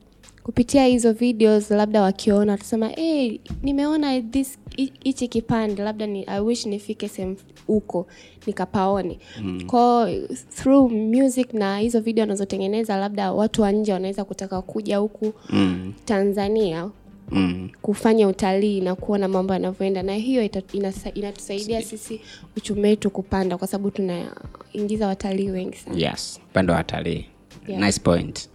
kupitia 0.42 0.86
hizo 0.86 1.12
videos 1.12 1.70
labda 1.70 2.02
wakiona 2.02 2.52
watasema 2.52 2.88
hey, 2.88 3.38
nimeona 3.62 4.20
this 4.22 4.58
hichi 5.04 5.28
kipande 5.28 5.82
labda 5.82 6.06
ni, 6.06 6.24
i 6.24 6.40
wish 6.40 6.66
nifike 6.66 7.08
sehemu 7.08 7.36
huko 7.66 8.06
nikapaone 8.46 9.18
mm. 9.42 9.60
kwao 9.66 10.08
through 10.56 10.92
music 10.92 11.54
na 11.54 11.78
hizo 11.78 12.00
video 12.00 12.22
wanazotengeneza 12.22 12.96
labda 12.96 13.32
watu 13.32 13.62
wa 13.62 13.72
nje 13.72 13.92
wanaweza 13.92 14.24
kutaka 14.24 14.62
kuja 14.62 14.98
huku 14.98 15.32
mm. 15.50 15.92
tanzania 16.04 16.90
Mm. 17.30 17.70
kufanya 17.82 18.28
utalii 18.28 18.80
na 18.80 18.94
kuona 18.94 19.28
mambo 19.28 19.52
yanavyoenda. 19.52 20.02
Na 20.02 20.14
hiyo 20.14 20.42
ita- 20.44 20.60
inasa- 20.78 21.12
inatusaidia 21.18 21.82
sisi 21.82 22.20
uchumi 22.56 22.80
wetu 22.82 23.10
kupanda 23.10 23.58
kwa 23.58 23.66
sababu 23.68 23.90
tunaingiza 23.90 25.06
watalii 25.06 25.50
wengi 25.50 25.76
sana. 25.76 25.96
Yes 25.98 26.40
upande 26.50 26.72
wa 26.72 26.78
watalii. 26.78 27.26
Yeah. 27.66 27.82
nice 27.82 28.00
point. 28.00 28.48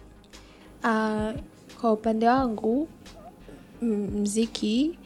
Uh, 0.84 1.32
kwa 1.80 1.92
upande 1.92 2.28
wangu 2.28 2.88
mziki 3.82 4.98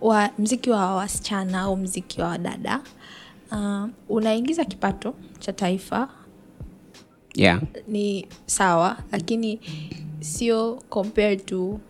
wa 0.00 0.30
mziki 0.38 0.70
wa 0.70 0.94
wasichana 0.96 1.60
au 1.60 1.76
mziki 1.76 2.20
wa 2.20 2.28
wadada 2.28 2.80
uh, 3.52 3.84
unaingiza 4.08 4.64
kipato 4.64 5.14
cha 5.38 5.52
taifa. 5.52 6.08
Yeah. 7.34 7.62
Ni 7.88 8.26
sawa 8.46 8.96
lakini 9.12 9.60
sio 10.20 10.82
compared 10.88 11.44
to 11.44 11.80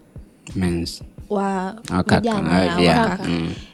Wa 1.30 1.74
vijana 2.20 2.64
yeah, 2.80 3.00
wakaka. 3.11 3.28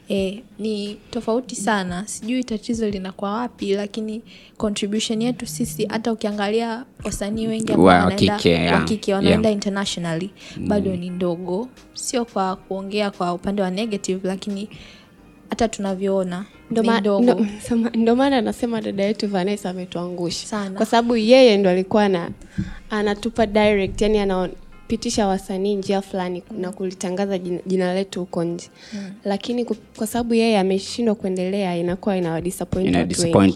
Eh, 0.09 0.39
ni 0.59 0.97
tofauti 1.11 1.55
sana. 1.55 2.03
Sijui 2.07 2.43
tatizo 2.43 2.89
linakuwa 2.89 3.31
wapi 3.31 3.73
lakini 3.73 4.21
contribution 4.57 5.21
yetu 5.21 5.45
sisi 5.47 5.85
hata 5.85 6.11
ukiangalia 6.11 6.85
wasanii 7.03 7.47
wengi 7.47 7.71
wakike, 7.71 8.71
kike 8.85 9.13
wanaenda 9.13 9.49
Yeah. 9.49 9.53
internationally 9.57 10.29
bado 10.67 10.95
ni 10.95 11.09
ndogo. 11.09 11.67
Sio 11.93 12.25
kwa 12.25 12.55
kuongea 12.55 13.11
kwa 13.11 13.33
upande 13.33 13.61
wa 13.61 13.71
negative 13.71 14.27
lakini 14.27 14.69
hata 15.49 15.67
tunavyoona 15.67 16.45
Ndo 17.93 18.15
maana 18.15 18.37
anasema 18.37 18.81
dada 18.81 19.03
yetu 19.03 19.27
Vanessa 19.27 19.69
ametuangusha. 19.69 20.69
Kwa 20.77 20.85
sababu 20.85 21.17
yeye 21.17 21.57
ndo 21.57 21.69
alikuwa 21.69 22.09
na 22.09 22.29
anatupa 22.89 23.45
direct 23.45 24.01
yani 24.01 24.19
anapitisha 24.91 25.27
wasanii 25.27 25.75
njia 25.75 26.01
fulani 26.01 26.43
na 26.57 26.71
kulitangaza 26.71 27.37
jina, 27.37 27.59
jina 27.65 27.93
letu 27.93 28.19
huko 28.19 28.43
nje. 28.43 28.69
Lakini 29.25 29.65
ku- 29.65 29.75
kwa 29.97 30.07
sababu 30.07 30.33
yeye 30.33 30.59
ameshindwa 30.59 31.15
kuendelea 31.15 31.77
inakuwa 31.77 32.17
ina 32.17 32.41
disappoint 32.41 32.95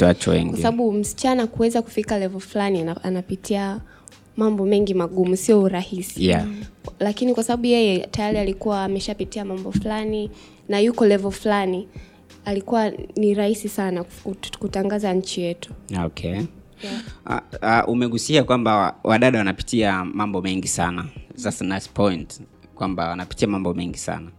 watu 0.02 0.30
wengi. 0.30 0.50
kwa 0.50 0.60
sababu 0.60 0.91
msichana 0.91 1.48
kuweza 1.48 1.82
kufika 1.82 2.19
level 2.19 2.39
fulani 2.39 2.86
anapitia 3.04 3.82
mambo 4.38 4.65
mengi 4.65 4.93
magumu 4.93 5.38
sio 5.38 5.62
urahisi. 5.62 6.26
Yeah. 6.26 6.45
lakini 7.00 7.34
kwa 7.34 7.43
sababu 7.43 7.65
yeye 7.65 8.08
tayari 8.12 8.38
alikuwa 8.38 8.84
ameshapitia 8.84 9.45
mambo 9.45 9.71
fulani 9.71 10.32
na 10.69 10.80
yuko 10.80 11.06
level 11.06 11.32
fulani 11.32 11.88
alikuwa 12.45 12.91
ni 13.15 13.34
rahisi 13.34 13.69
sana 13.69 14.06
kutangaza 14.60 15.13
nchi 15.13 15.41
yetu. 15.41 15.74
Okay. 16.06 16.32
Yeah. 16.84 17.02
uh, 17.26 17.84
uh, 17.88 17.89
umegusia 17.93 18.43
kwamba 18.43 18.95
wadada 19.04 19.38
wanapitia 19.38 20.06
mambo 20.06 20.41
mengi 20.41 20.67
sana 20.67 21.06
A 21.43 21.63
nice 21.63 21.89
point 21.93 22.41
kwamba 22.76 23.10
wanapitia 23.10 23.48
mambo 23.48 23.74
mengi 23.74 23.98
sana. 23.98 24.32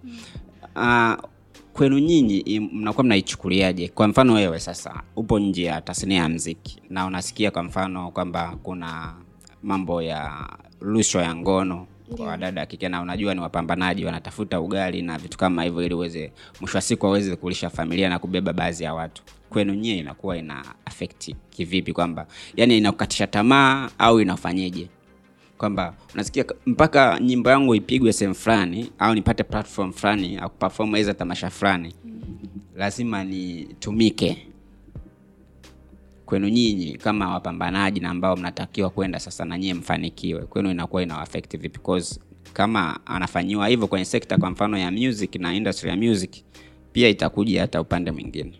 Uh, 0.76 1.24
kwenu 1.72 1.98
nyinyi 1.98 2.60
mnakuwa 2.72 3.04
mnaichukuliaje? 3.04 3.88
Kwa 3.88 4.08
mfano 4.08 4.34
wewe 4.34 4.60
sasa 4.60 5.02
upo 5.16 5.38
nje 5.38 5.64
ya 5.64 5.80
tasnia 5.80 6.18
ya 6.18 6.28
mziki 6.28 6.82
na 6.90 7.06
unasikia 7.06 7.50
kwa 7.50 7.62
mfano 7.62 8.10
kwamba 8.10 8.56
kuna 8.62 9.14
mambo 9.62 10.02
ya 10.02 10.48
rushwa 10.80 11.22
ya 11.22 11.34
ngono 11.36 11.86
kwa 12.16 12.26
wadada 12.26 12.66
kike 12.66 12.88
na 12.88 13.02
unajua 13.02 13.34
ni 13.34 13.40
wapambanaji 13.40 14.04
wanatafuta 14.04 14.60
ugali 14.60 15.02
na 15.02 15.18
vitu 15.18 15.38
kama 15.38 15.62
hivyo 15.64 15.82
ili 15.82 15.94
uweze 15.94 16.32
mwisho 16.60 16.78
wa 16.78 16.82
siku 16.82 17.06
waweze 17.06 17.36
kulisha 17.36 17.70
familia 17.70 18.08
na 18.08 18.18
kubeba 18.18 18.52
baadhi 18.52 18.84
ya 18.84 18.94
watu. 18.94 19.22
Kwenu 19.50 19.74
nyie 19.74 19.98
inakuwa 19.98 20.36
ina 20.36 20.64
affect 20.84 21.34
kivipi 21.50 21.92
kwamba 21.92 22.26
yani 22.56 22.78
inakukatisha 22.78 23.26
tamaa 23.26 23.90
au 23.98 24.20
inafanyeje 24.20 24.88
kwamba 25.58 25.94
unasikia 26.14 26.44
mpaka 26.66 27.20
nyimbo 27.20 27.50
yangu 27.50 27.74
ipigwe 27.74 28.12
sehemu 28.12 28.34
fulani 28.34 28.92
au 28.98 29.14
nipate 29.14 29.42
platform 29.42 29.92
fulani 29.92 30.36
au 30.36 30.50
perform 30.50 31.14
tamasha 31.14 31.50
fulani 31.50 31.94
lazima 32.76 33.24
nitumike 33.24 34.46
kwenu 36.26 36.48
nyinyi 36.48 36.96
kama 36.96 37.32
wapambanaji 37.32 38.00
na 38.00 38.10
ambao 38.10 38.36
mnatakiwa 38.36 38.90
kwenda 38.90 39.20
sasa 39.20 39.44
na 39.44 39.58
nyie 39.58 39.74
mfanikiwe. 39.74 40.42
Kwenu 40.42 40.70
inakuwa 40.70 41.02
ina 41.02 41.26
because 41.60 42.20
kama 42.52 43.06
anafanyiwa 43.06 43.68
hivyo 43.68 43.86
kwenye 43.86 44.04
sekta 44.04 44.38
kwa 44.38 44.50
mfano 44.50 44.78
ya 44.78 44.90
music 44.90 45.34
na 45.36 45.54
industry 45.54 45.90
ya 45.90 45.96
music 45.96 46.44
pia 46.92 47.08
itakuja 47.08 47.60
hata 47.60 47.80
upande 47.80 48.10
mwingine. 48.10 48.52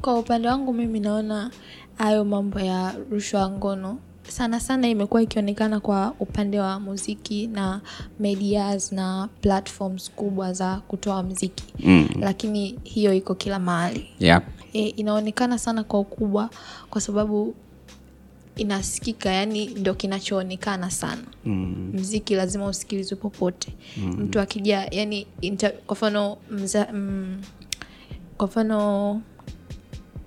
Kwa 0.00 0.18
upande 0.18 0.48
wangu 0.48 0.72
mimi 0.72 1.00
naona 1.00 1.50
hayo 1.98 2.24
mambo 2.24 2.60
ya 2.60 2.94
rushwa 3.10 3.50
ngono 3.50 3.98
sana 4.28 4.60
sana 4.60 4.88
imekuwa 4.88 5.22
ikionekana 5.22 5.80
kwa 5.80 6.14
upande 6.20 6.60
wa 6.60 6.80
muziki 6.80 7.46
na 7.46 7.80
medias 8.20 8.92
na 8.92 9.28
platforms 9.40 10.10
kubwa 10.10 10.52
za 10.52 10.76
kutoa 10.88 11.22
mziki 11.22 11.64
mm. 11.84 12.08
lakini 12.20 12.78
hiyo 12.84 13.14
iko 13.14 13.34
kila 13.34 13.58
mahali 13.58 14.08
yeah. 14.18 14.42
e, 14.72 14.80
inaonekana 14.88 15.58
sana 15.58 15.84
kwa 15.84 16.00
ukubwa 16.00 16.50
kwa 16.90 17.00
sababu 17.00 17.54
inasikika 18.56 19.30
yani 19.32 19.66
ndo 19.66 19.94
kinachoonekana 19.94 20.90
sana 20.90 21.22
mm. 21.44 21.90
mziki 21.94 22.34
lazima 22.34 22.66
usikilizwe 22.66 23.16
popote 23.16 23.72
mm. 23.96 24.08
mtu 24.20 24.40
akija 24.40 24.88
yani 24.90 25.26
inter, 25.40 25.72
kwa 25.86 25.96
mfano 25.96 26.36
mm, 26.92 27.40
kwa 28.36 28.46
mfano 28.46 29.20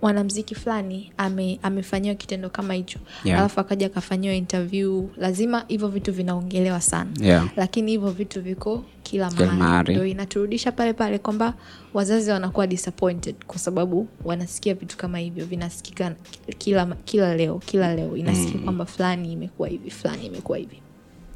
mwanamziki 0.02 0.56
fulani 0.56 1.12
ame, 1.18 1.60
amefanyiwa 1.64 2.16
kitendo 2.16 2.50
kama 2.50 2.74
hicho. 2.74 3.00
Yeah. 3.24 3.40
alafu 3.40 3.60
akaja 3.60 3.86
akafanyiwa 3.86 4.34
interview 4.36 5.08
lazima 5.18 5.66
hivyo 5.68 5.88
vitu 5.88 6.14
vinaongelewa 6.14 6.82
sana. 6.82 7.10
Yeah. 7.20 7.48
lakini 7.56 7.92
hivyo 7.92 8.10
vitu 8.12 8.42
viko 8.42 8.84
kila 9.04 9.32
mahali. 9.32 9.94
ndo 9.96 10.06
inaturudisha 10.06 10.72
pale 10.72 10.94
pale 10.94 11.20
kwamba 11.20 11.54
wazazi 11.94 12.32
wanakuwa 12.32 12.68
disappointed 12.68 13.36
kwa 13.48 13.58
sababu 13.58 14.08
wanasikia 14.26 14.74
vitu 14.74 14.98
kama 14.98 15.18
hivyo 15.20 15.46
vinasikika 15.46 16.16
kila, 16.58 16.86
kila 16.86 17.36
leo 17.36 17.60
kila 17.66 17.96
leo. 17.96 18.18
Inasikika 18.18 18.60
kwamba 18.60 18.86
fulani 18.86 19.34
imekuwa 19.34 19.68
hivi 19.70 19.92
fulani 19.92 20.26
imekuwa 20.26 20.58
hivi. 20.58 20.82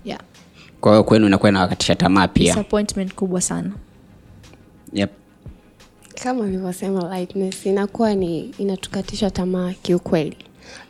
Yeah. 0.05 0.19
kwa 0.81 0.91
hiyo 0.91 1.03
kwenu 1.03 1.27
inakuwa 1.27 1.49
inawakatisha 1.49 1.95
tamaa 1.95 2.27
pia. 2.27 2.53
Disappointment 2.53 3.13
kubwa 3.15 3.41
sana. 3.41 3.71
Yep. 4.93 5.11
Kama 6.23 6.43
ulivyosema 6.43 7.17
lightness 7.17 7.65
inakuwa 7.65 8.15
ni 8.15 8.39
inatukatisha 8.57 9.31
tamaa 9.31 9.73
kiukweli 9.81 10.37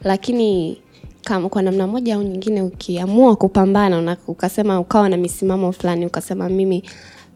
lakini 0.03 0.77
kama 1.23 1.49
kwa 1.49 1.61
namna 1.61 1.87
moja 1.87 2.15
au 2.15 2.23
nyingine 2.23 2.61
ukiamua 2.61 3.35
kupambana 3.35 4.01
na 4.01 4.17
ukasema 4.27 4.79
ukawa 4.79 5.09
na 5.09 5.17
misimamo 5.17 5.71
fulani 5.71 6.05
ukasema 6.05 6.49
mimi 6.49 6.83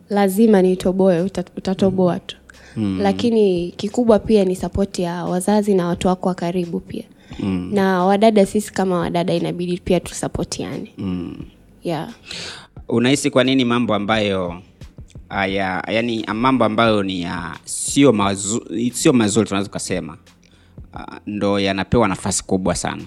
lazima 0.09 0.61
nitoboe 0.61 1.21
utatoboa 1.57 2.19
tu 2.19 2.37
mm. 2.77 2.99
lakini 3.01 3.71
kikubwa 3.77 4.19
pia 4.19 4.45
ni 4.45 4.55
sapoti 4.55 5.01
ya 5.01 5.25
wazazi 5.25 5.73
na 5.73 5.87
watu 5.87 6.07
wako 6.07 6.29
wa 6.29 6.35
karibu 6.35 6.79
pia 6.79 7.03
mm. 7.39 7.69
na 7.73 8.05
wadada 8.05 8.45
sisi 8.45 8.73
kama 8.73 8.99
wadada 8.99 9.33
inabidi 9.33 9.77
pia 9.77 9.99
tusapotiane 9.99 10.93
mm. 10.97 11.37
yeah. 11.83 12.09
unahisi 12.89 13.29
kwa 13.29 13.43
nini 13.43 13.65
mambo 13.65 13.95
ambayo 13.95 14.61
aya, 15.29 15.83
yani 15.87 16.25
mambo 16.33 16.65
ambayo 16.65 17.03
ni 17.03 17.21
ya 17.21 17.57
sio 17.65 18.13
mazu, 18.13 18.65
sio 18.93 19.13
mazuri 19.13 19.47
tunaweza 19.47 19.69
ukasema 19.69 20.17
uh, 20.93 21.15
ndo 21.25 21.59
yanapewa 21.59 22.07
nafasi 22.07 22.43
kubwa 22.43 22.75
sana. 22.75 23.03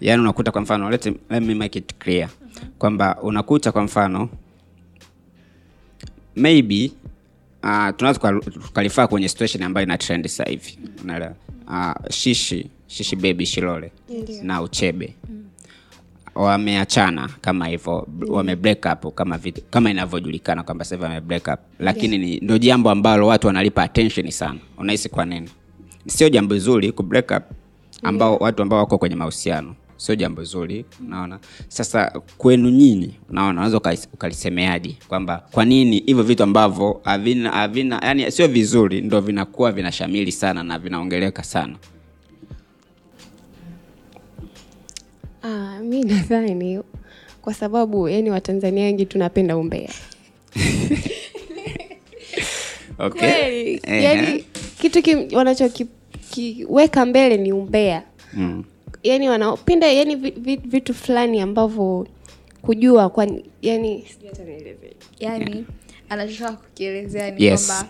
Yaani 0.00 0.22
unakuta 0.22 0.52
kwa 0.52 0.60
mfano 0.60 0.90
let, 0.90 1.06
let 1.30 1.42
me 1.42 1.54
make 1.54 1.78
it 1.78 1.94
clear. 1.98 2.28
Kwamba 2.78 3.18
unakuta 3.22 3.72
kwa 3.72 3.82
mfano 3.82 4.28
maybe 6.36 6.92
uh, 7.62 7.88
tunaweza 7.96 8.40
tukalifaa 8.40 9.06
kwenye 9.06 9.28
situation 9.28 9.62
ambayo 9.62 9.86
ina 9.86 9.98
trend 9.98 10.26
sasa 10.26 10.50
hivi. 10.50 10.78
Unaelewa? 11.04 11.34
Uh, 11.68 12.10
shishi 12.10 12.70
shishi 12.86 13.16
baby 13.16 13.46
shilole 13.46 13.92
na 14.42 14.62
uchebe 14.62 15.14
wameachana 16.36 17.28
kama 17.40 17.66
hivyo 17.66 18.08
wame 18.28 18.56
break 18.56 18.86
up 18.92 19.14
kama 19.14 19.38
vitu, 19.38 19.62
kama 19.70 19.90
inavyojulikana 19.90 20.62
kwamba 20.62 20.84
sasa 20.84 21.02
wame 21.02 21.20
break 21.20 21.46
up. 21.48 21.60
Lakini 21.78 22.30
yeah. 22.30 22.42
ndio 22.42 22.58
jambo 22.58 22.90
ambalo 22.90 23.26
watu 23.26 23.46
wanalipa 23.46 23.82
attention 23.82 24.30
sana. 24.30 24.58
Unahisi 24.78 25.08
kwa 25.08 25.24
nini? 25.24 25.48
Sio 26.06 26.28
jambo 26.28 26.58
zuri 26.58 26.92
ku 26.92 27.02
break 27.02 27.30
up 27.30 27.42
ambao 28.02 28.36
watu 28.36 28.62
ambao 28.62 28.78
wako 28.78 28.98
kwenye 28.98 29.16
mahusiano. 29.16 29.74
Sio 29.96 30.14
jambo 30.14 30.44
zuri 30.44 30.84
unaona? 31.06 31.38
Sasa 31.68 32.12
kwenu 32.38 32.70
nyinyi 32.70 33.14
unaona 33.30 33.50
unaweza 33.50 33.76
ukalisemeaje? 34.12 34.96
Kwamba 35.08 35.42
kwa 35.50 35.64
nini 35.64 36.02
hivyo 36.06 36.22
vitu 36.22 36.42
ambavyo 36.42 37.00
havina 37.04 37.50
havina 37.50 38.00
yani 38.04 38.32
sio 38.32 38.48
vizuri 38.48 39.00
ndo 39.00 39.20
vinakuwa 39.20 39.72
vinashamili 39.72 40.32
sana 40.32 40.62
na 40.62 40.78
vinaongeleka 40.78 41.42
sana 41.44 41.76
Ah, 45.46 45.78
mi 45.80 46.02
nadhani 46.04 46.80
kwa 47.42 47.54
sababu 47.54 48.08
yani 48.08 48.30
watanzania 48.30 48.84
wengi 48.84 49.06
tunapenda 49.06 49.56
umbea 49.56 49.88
okay. 52.98 53.20
kweli 53.20 53.80
yani 53.86 54.44
kitu 54.80 55.02
ki, 55.02 55.16
wanachokiweka 55.36 57.06
mbele 57.06 57.36
ni 57.36 57.52
umbea 57.52 58.02
mm. 58.32 58.64
yani 59.02 59.28
wanapenda 59.28 59.92
yani 59.92 60.16
vi- 60.16 60.30
vi- 60.36 60.56
vitu 60.64 60.94
fulani 60.94 61.40
ambavyo 61.40 62.06
kujua 62.62 63.08
kwa 63.10 63.24
yani 63.62 64.04
yani 65.20 65.34
yeah. 65.54 65.64
anachotaka 66.08 66.52
kukielezea 66.56 67.30
ni 67.30 67.44
Yes. 67.44 67.66
kwamba 67.66 67.88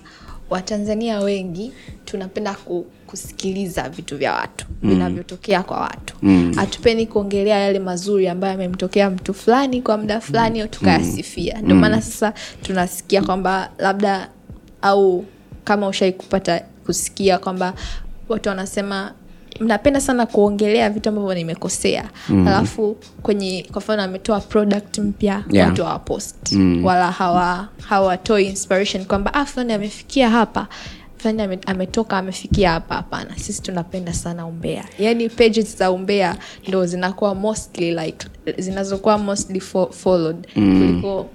watanzania 0.51 1.21
wengi 1.21 1.73
tunapenda 2.05 2.55
ku, 2.55 2.87
kusikiliza 3.07 3.89
vitu 3.89 4.17
vya 4.19 4.33
watu 4.35 4.67
vinavyotokea 4.83 5.63
kwa 5.63 5.81
watu. 5.81 6.15
Hatupendi 6.57 7.07
kuongelea 7.07 7.59
yale 7.59 7.79
mazuri 7.79 8.29
ambayo 8.29 8.53
yamemtokea 8.53 9.11
mtu 9.11 9.35
fulani 9.35 9.83
kwa 9.83 9.97
muda 9.99 10.21
fulani 10.21 10.69
tukayasifia. 10.69 11.61
Ndio 11.63 11.77
maana 11.77 12.03
sasa 12.03 12.33
tunasikia 12.63 13.23
kwamba 13.23 13.71
labda 13.79 14.31
au 14.83 15.25
kama 15.65 15.89
ushai 15.89 16.13
kupata 16.13 16.61
kusikia 16.87 17.39
kwamba 17.39 17.75
watu 18.29 18.49
wanasema 18.49 19.13
mnapenda 19.61 20.01
sana 20.01 20.27
kuongelea 20.27 20.91
vitu 20.91 21.09
ambavyo 21.09 21.35
nimekosea 21.35 22.11
alafu 22.31 22.97
kwenye 23.23 23.67
kwa 23.73 23.79
mfano 23.81 24.03
ametoa 24.03 24.41
product 24.41 24.99
mpya 24.99 25.45
Yeah. 25.51 25.69
watu 25.69 25.85
hawapost 25.85 26.53
mm. 26.53 26.85
wala 26.85 27.11
hawa 27.11 27.69
hawatoi 27.89 28.45
inspiration 28.47 29.05
kwamba 29.05 29.35
ah, 29.35 29.45
fulani 29.47 29.73
amefikia 29.73 30.31
hapa 30.31 30.67
fulani 31.17 31.59
ametoka 31.67 32.19
amefikia 32.19 32.71
hapa 32.71 32.95
hapana 32.95 33.39
sisi 33.39 33.63
tunapenda 33.63 34.13
sana 34.13 34.47
umbea 34.47 34.85
yani 34.99 35.29
pages 35.29 35.77
za 35.79 35.91
umbea 35.91 36.37
ndo 36.69 36.87
zinakuwa 36.87 37.35
mostly 37.35 37.95
like 37.95 38.27
zinazokuwa 38.59 39.19
mostly 39.19 39.61
fo 39.61 39.87
followed 39.87 40.47
mm. 40.57 40.79
kuliko 40.81 41.27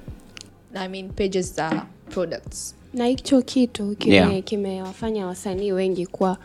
I 0.76 0.88
mean, 0.88 1.10
pages 1.10 1.56
za 1.56 1.84
products 2.10 2.76
na 2.94 3.06
hicho 3.06 3.42
kitu 3.42 3.96
kime- 4.00 4.14
Yeah. 4.16 4.44
kimewafanya 4.44 5.28
wasanii 5.28 5.72
wengi 5.72 6.06
kuwa 6.06 6.38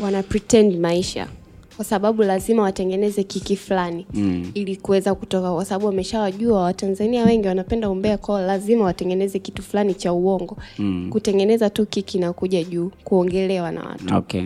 wana 0.00 0.22
pretend 0.22 0.78
maisha 0.80 1.28
kwa 1.76 1.84
sababu 1.84 2.22
lazima 2.22 2.62
watengeneze 2.62 3.22
kiki 3.22 3.56
fulani 3.56 4.06
mm. 4.14 4.50
ili 4.54 4.76
kuweza 4.76 5.14
kutoka 5.14 5.52
kwa 5.54 5.64
sababu 5.64 5.86
wameshawajua 5.86 6.62
watanzania 6.62 7.24
wengi 7.24 7.48
wanapenda 7.48 7.90
umbea 7.90 8.18
kwao 8.18 8.40
lazima 8.40 8.84
watengeneze 8.84 9.38
kitu 9.38 9.62
fulani 9.62 9.94
cha 9.94 10.12
uongo 10.12 10.56
mm. 10.78 11.06
kutengeneza 11.10 11.70
tu 11.70 11.86
kiki 11.86 12.18
na 12.18 12.32
kuja 12.32 12.64
juu 12.64 12.90
kuongelewa 13.04 13.72
na 13.72 13.82
watu 13.82 14.16
okay 14.16 14.40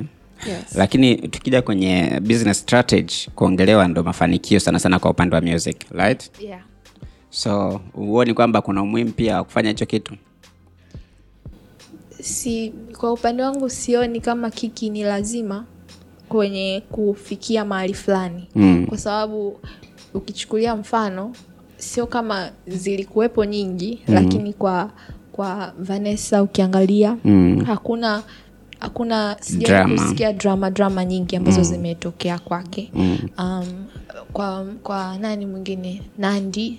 yes. 0.49 0.75
lakini 0.75 1.17
tukija 1.17 1.63
kwenye 1.63 2.21
business 2.23 2.59
strategy 2.61 3.15
kuongelewa 3.35 3.89
ndo 3.89 4.03
mafanikio 4.03 4.61
sana 4.61 4.79
sana 4.79 4.99
kwa 4.99 5.11
upande 5.11 5.37
wa 5.37 5.43
music 5.43 5.77
right 5.91 6.31
yeah. 6.41 6.61
so 7.31 7.81
huoni 7.93 8.35
kwamba 8.35 8.63
kuna 8.63 8.83
umuhimu 8.83 9.13
pia 9.13 9.37
wa 9.37 9.45
kufanya 9.45 9.69
hicho 9.69 9.87
kitu 9.87 10.15
si 12.23 12.73
kwa 12.99 13.13
upande 13.13 13.43
wangu 13.43 13.71
sioni 13.71 14.21
kama 14.21 14.51
kiki 14.51 14.91
ni 14.91 15.03
lazima 15.03 15.65
kwenye 16.29 16.83
kufikia 16.91 17.65
mahali 17.65 17.95
fulani 17.95 18.49
Mm. 18.55 18.87
kwa 18.89 18.99
sababu 18.99 19.59
ukichukulia 20.15 20.77
mfano 20.77 21.33
sio 21.77 22.07
kama 22.07 22.51
zilikuwepo 22.67 23.45
nyingi 23.45 24.01
mm. 24.09 24.15
lakini 24.15 24.53
kwa 24.53 24.91
kwa 25.33 25.73
vanessa 25.79 26.43
ukiangalia 26.43 27.17
Mm. 27.25 27.65
hakuna 27.67 28.23
hakuna 28.79 29.37
sijawahi 29.41 29.95
kusikia 29.99 30.33
drama 30.33 30.71
drama 30.71 31.05
nyingi 31.05 31.37
ambazo 31.37 31.59
mm. 31.59 31.65
zimetokea 31.65 32.39
kwake 32.39 32.91
mm. 32.95 33.19
um, 33.39 33.67
kwa 34.33 34.65
kwa 34.83 35.19
nani 35.19 35.47
mwingine 35.47 36.03
nandi 36.19 36.79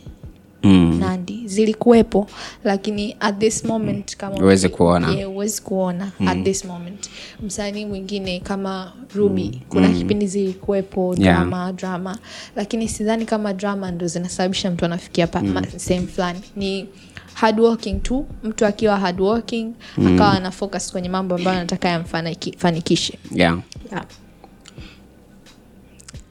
mm. 0.63 0.99
nandi 0.99 1.41
zilikuwepo 1.45 2.27
lakini 2.63 3.15
at 3.19 3.39
this 3.39 3.65
moment 3.65 4.17
kama 4.17 4.35
Huwezi 4.37 4.69
kuona. 4.69 5.11
yeah, 5.11 5.29
huwezi 5.29 5.61
kuona 5.61 6.11
at 6.27 6.43
this 6.43 6.65
moment 6.65 7.09
msanii 7.45 7.85
mwingine 7.85 8.39
kama 8.39 8.93
ruby 9.15 9.61
kuna 9.69 9.89
kipindi 9.89 10.27
zilikuwepo 10.27 11.15
Yeah. 11.17 11.37
drama 11.37 11.73
drama 11.73 12.17
lakini 12.55 12.89
sidhani 12.89 13.25
kama 13.25 13.53
drama 13.53 13.91
ndo 13.91 14.07
zinasababisha 14.07 14.71
mtu 14.71 14.85
anafikia 14.85 15.27
mm. 15.41 15.61
sehemu 15.77 16.07
fulani 16.07 16.39
ni 16.55 16.87
hardworking 17.33 18.03
tu 18.03 18.25
mtu 18.43 18.65
akiwa 18.65 18.99
hardworking 18.99 19.73
akawa 20.07 20.31
ana 20.31 20.51
focus 20.51 20.91
kwenye 20.91 21.09
mambo 21.09 21.35
ambayo 21.35 21.57
anataka 21.57 21.89
yamfanikishe 21.89 23.19
yeah. 23.31 23.59
yeah. 23.91 24.05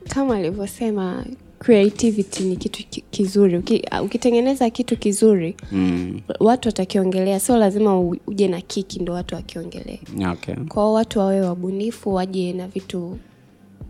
kama 0.08 0.36
alivyosema 0.36 1.24
creativity 1.62 2.42
ni 2.44 2.57
kitu 2.57 3.01
kizuri 3.11 3.57
Uki, 3.57 3.83
ukitengeneza 4.05 4.70
kitu 4.70 4.96
kizuri 4.96 5.57
Mm. 5.72 6.20
watu 6.40 6.68
watakiongelea 6.68 7.40
sio 7.40 7.57
lazima 7.57 8.01
uje 8.27 8.48
na 8.48 8.61
kiki 8.61 8.98
ndo 9.01 9.12
watu 9.12 9.35
wakiongelea 9.35 9.98
okay. 10.33 10.55
kwao 10.55 10.92
watu 10.92 11.18
wawe 11.18 11.40
wabunifu 11.40 12.14
waje 12.14 12.53
na 12.53 12.68
vitu 12.68 13.18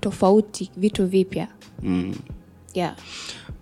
tofauti 0.01 0.71
vitu 0.77 1.07
vipya 1.07 1.49
mm. 1.83 2.15
yeah. 2.75 2.97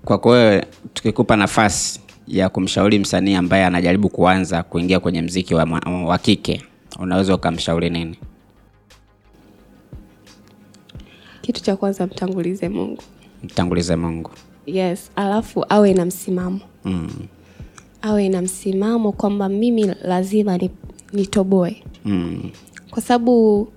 kwako 0.05 0.29
wewe 0.29 0.67
tukikupa 0.95 1.37
nafasi 1.37 2.01
ya 2.29 2.49
kumshauri 2.49 2.99
msanii 2.99 3.35
ambaye 3.35 3.65
anajaribu 3.65 4.09
kuanza 4.09 4.63
kuingia 4.63 5.01
kwenye 5.01 5.23
mziki 5.23 5.55
wa, 5.55 5.65
wa 6.07 6.19
kike 6.19 6.63
unaweza 6.99 7.35
ukamshauri 7.35 7.91
nini 7.91 8.19
kitu 11.43 11.63
cha 11.63 11.77
kwanza 11.77 12.07
mtangulize 12.07 12.69
mungu 12.69 13.03
mtangulize 13.45 13.97
mungu 13.97 14.31
yes 14.67 15.11
alafu 15.17 15.65
awe 15.69 15.95
na 15.95 16.05
msimamo 16.05 16.61
mm. 16.85 17.11
awe 18.03 18.29
na 18.29 18.43
msimamo 18.43 19.13
kwamba 19.13 19.49
mimi 19.49 19.91
lazima 20.03 20.59
ni, 20.59 20.71
nitoboe 21.13 21.83
Mm. 22.05 22.51
kwa 22.91 23.03
sababu 23.03 23.69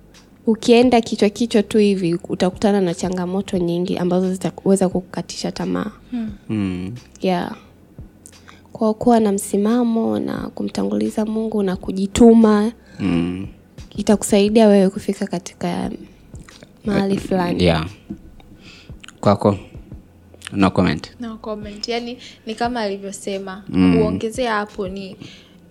ukienda 0.46 1.00
kichwa 1.00 1.28
kichwa 1.28 1.62
tu 1.62 1.78
hivi 1.78 2.14
utakutana 2.28 2.80
na 2.80 2.94
changamoto 2.94 3.58
nyingi 3.58 3.98
ambazo 3.98 4.32
zitaweza 4.32 4.88
kukukatisha 4.88 5.52
tamaa 5.52 5.90
Mm. 6.48 6.94
yeah. 7.20 7.56
kwa 8.72 8.94
kuwa 8.94 9.20
na 9.20 9.32
msimamo 9.32 10.18
na 10.18 10.36
kumtanguliza 10.54 11.24
mungu 11.24 11.62
na 11.62 11.76
kujituma 11.76 12.72
Mm. 13.00 13.46
itakusaidia 13.96 14.68
wewe 14.68 14.90
kufika 14.90 15.26
katika 15.26 15.90
mahali 16.84 17.18
fulani 17.18 17.64
yeah. 17.64 17.86
Kwako 19.24 19.58
no 20.52 20.70
comment 20.70 21.16
no 21.20 21.36
comment 21.36 21.88
yani 21.88 22.18
ni 22.46 22.54
kama 22.54 22.80
alivyosema 22.80 23.64
mm. 23.68 23.98
kuongezea 23.98 24.54
hapo 24.54 24.88
ni 24.88 25.16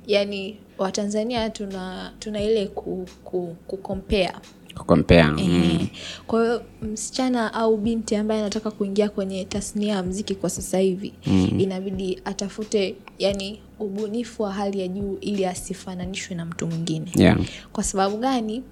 yani 0.08 0.58
watanzania 0.78 1.50
tuna 1.50 2.12
tuna 2.20 2.42
ile 2.42 2.68
ku, 2.68 3.08
ku, 3.24 3.56
ku 3.68 3.78
compare 3.78 4.32
kukompea 4.78 5.32
mm. 5.32 5.88
Kwa 6.28 6.44
hiyo 6.44 6.64
msichana 6.82 7.54
au 7.54 7.78
binti 7.78 8.16
ambaye 8.16 8.42
anataka 8.42 8.72
kuingia 8.72 9.10
kwenye 9.10 9.46
tasnia 9.46 9.94
ya 9.96 10.04
mziki 10.04 10.36
kwa 10.36 10.50
sasa 10.50 10.80
hivi 10.80 11.14
mm. 11.28 11.60
inabidi 11.60 12.22
atafute 12.26 12.96
yani 13.20 13.60
ubunifu 13.80 14.44
wa 14.44 14.54
hali 14.54 14.80
ya 14.80 14.88
juu 14.88 15.18
ili 15.22 15.46
asifananishwe 15.46 16.36
na 16.36 16.46
mtu 16.46 16.68
mwingine 16.68 17.12
yeah. 17.16 17.38
kwa 17.74 17.84
sababu 17.84 18.18
gani 18.18 18.64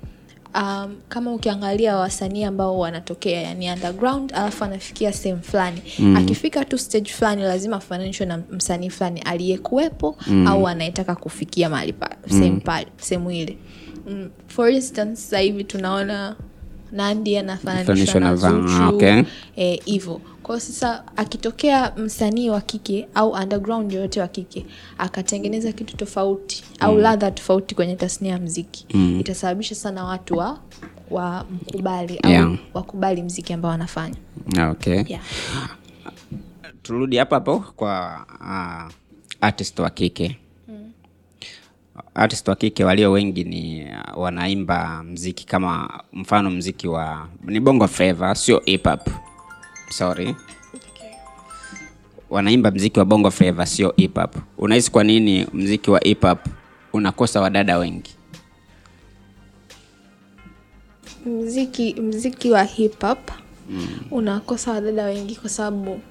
um, 0.55 0.95
kama 1.09 1.33
ukiangalia 1.33 1.95
wasanii 1.97 2.43
ambao 2.43 2.79
wanatokea 2.79 3.41
yani 3.41 3.71
underground 3.71 4.33
alafu 4.33 4.63
anafikia 4.63 5.13
sehemu 5.13 5.41
fulani 5.43 5.81
mm. 5.99 6.15
akifika 6.17 6.65
tu 6.65 6.77
stage 6.77 7.11
fulani 7.11 7.41
lazima 7.41 7.75
afananishwe 7.77 8.25
na 8.25 8.43
msanii 8.51 8.89
fulani 8.89 9.21
aliyekuwepo 9.21 10.17
mm. 10.27 10.47
au 10.47 10.67
anayetaka 10.67 11.15
kufikia 11.15 11.69
mahali 11.69 11.93
pa 11.93 12.09
sehemu 12.29 12.61
pale 12.61 12.87
sehemu 12.97 13.31
ile 13.31 13.57
mm. 14.09 14.29
for 14.47 14.69
instance 14.71 15.15
sasa 15.15 15.39
hivi 15.39 15.63
tunaona 15.63 16.35
nandi 16.91 17.37
anafananishwa 17.37 17.85
Fananishwa 17.95 18.19
na 18.21 18.29
na 18.29 18.35
Van- 18.35 18.93
okay. 18.95 19.23
eh, 19.55 19.79
hivyo 19.85 20.21
kwao 20.43 20.59
sasa 20.59 21.03
akitokea 21.17 21.93
msanii 21.97 22.49
wa 22.49 22.61
kike 22.61 23.07
au 23.15 23.31
underground 23.31 23.91
yoyote 23.93 24.21
wa 24.21 24.27
kike 24.27 24.65
akatengeneza 24.97 25.71
kitu 25.71 25.97
tofauti 25.97 26.63
au 26.79 26.97
ladha 26.97 27.31
tofauti 27.31 27.75
kwenye 27.75 27.95
tasnia 27.95 28.31
ya 28.31 28.39
mziki 28.39 28.85
itasababisha 29.19 29.75
sana 29.75 30.03
watu 30.05 30.37
wa 30.37 30.59
wa 31.09 31.45
mkubali 31.51 32.17
au 32.17 32.31
Yeah. 32.31 32.55
wakubali 32.73 33.23
mziki 33.23 33.53
ambao 33.53 33.71
wanafanya. 33.71 34.15
Okay. 34.71 35.03
Yeah. 35.07 35.21
turudi 36.83 37.17
hapo 37.17 37.35
hapo 37.35 37.59
kwa 37.59 38.25
uh, 38.39 38.93
artist 39.41 39.79
wa 39.79 39.89
kike. 39.89 40.37
Artist 42.13 42.47
wa 42.47 42.55
kike 42.55 42.83
walio 42.83 43.11
wengi 43.11 43.43
ni 43.43 43.83
uh, 43.83 44.21
wanaimba 44.21 45.03
mziki 45.03 45.45
kama 45.47 46.03
mfano 46.13 46.49
mziki 46.49 46.87
wa 46.87 47.27
ni 47.43 47.59
bongo 47.59 47.87
flava 47.87 48.35
sio 48.35 48.61
hip 48.65 48.83
hop 48.87 49.09
sorry. 49.91 50.35
Wanaimba 52.29 52.71
mziki 52.71 52.99
wa 52.99 53.05
bongo 53.05 53.31
flava 53.31 53.65
sio 53.65 53.93
hip 53.97 54.15
hop. 54.15 54.35
Unahisi 54.57 54.91
kwa 54.91 55.03
nini 55.03 55.47
mziki 55.53 55.91
wa 55.91 55.99
hip 55.99 56.21
hop 56.21 56.39
unakosa 56.93 57.41
wadada 57.41 57.77
wengi? 57.77 58.15
Mziki 61.25 61.93
mziki 62.01 62.51
wa 62.51 62.63
hip 62.63 63.01
hop 63.01 63.31
mm. 63.69 63.87
unakosa 64.11 64.71
wadada 64.71 65.03
wengi 65.05 65.35
kwa 65.35 65.49
sababu 65.49 66.01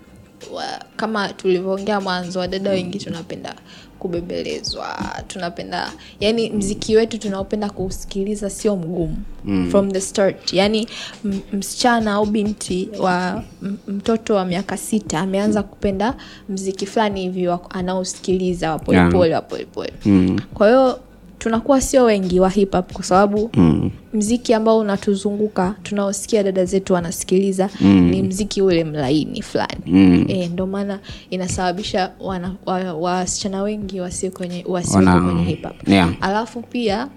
wa, 0.52 0.64
kama 0.96 1.28
tulivyoongea 1.32 2.00
mwanzo 2.00 2.38
wadada 2.38 2.70
wengi 2.70 2.98
tunapenda 2.98 3.54
kubembelezwa 4.00 4.98
tunapenda 5.28 5.92
yani 6.20 6.50
mziki 6.50 6.96
wetu 6.96 7.18
tunaopenda 7.18 7.70
kuusikiliza 7.70 8.50
sio 8.50 8.76
mgumu 8.76 9.16
mm. 9.44 9.68
from 9.70 9.90
the 9.92 10.00
start 10.00 10.52
yani 10.52 10.88
m- 11.24 11.40
msichana 11.52 12.12
au 12.12 12.26
binti 12.26 12.88
wa 12.98 13.42
m- 13.62 13.76
mtoto 13.88 14.34
wa 14.34 14.44
miaka 14.44 14.76
sita 14.76 15.18
ameanza 15.20 15.62
kupenda 15.62 16.14
mziki 16.48 16.86
fulani 16.86 17.20
hivi 17.22 17.48
anaosikiliza 17.70 18.70
wapolepole 18.70 19.28
Yeah. 19.28 19.42
wapolepole 19.42 19.92
mm. 20.04 20.38
kwa 20.54 20.68
hiyo 20.68 21.00
tunakuwa 21.40 21.80
sio 21.80 22.04
wengi 22.04 22.40
wa 22.40 22.48
hip 22.50 22.72
hop 22.72 22.92
kwa 22.92 23.04
sababu 23.04 23.50
mm. 23.54 23.90
mziki 24.12 24.54
ambao 24.54 24.78
unatuzunguka 24.78 25.74
tunaosikia 25.82 26.42
dada 26.42 26.64
zetu 26.64 26.92
wanasikiliza 26.94 27.68
mm. 27.80 28.08
ni 28.10 28.22
mziki 28.22 28.62
ule 28.62 28.84
mlaini 28.84 29.42
fulani 29.42 29.80
mm. 29.86 30.24
e, 30.28 30.48
ndo 30.48 30.66
maana 30.66 30.98
inasababisha 31.30 32.10
wasichana 32.20 33.54
wa- 33.56 33.60
wa, 33.60 33.62
wengi 33.62 34.00
wasio 34.00 34.30
kwenye 34.30 34.64
wasio 34.68 34.96
Wana- 34.96 35.20
kwenye 35.20 35.44
hip 35.44 35.62
hop 35.64 35.88
yeah. 35.88 36.12
alafu 36.20 36.62
pia 36.62 37.08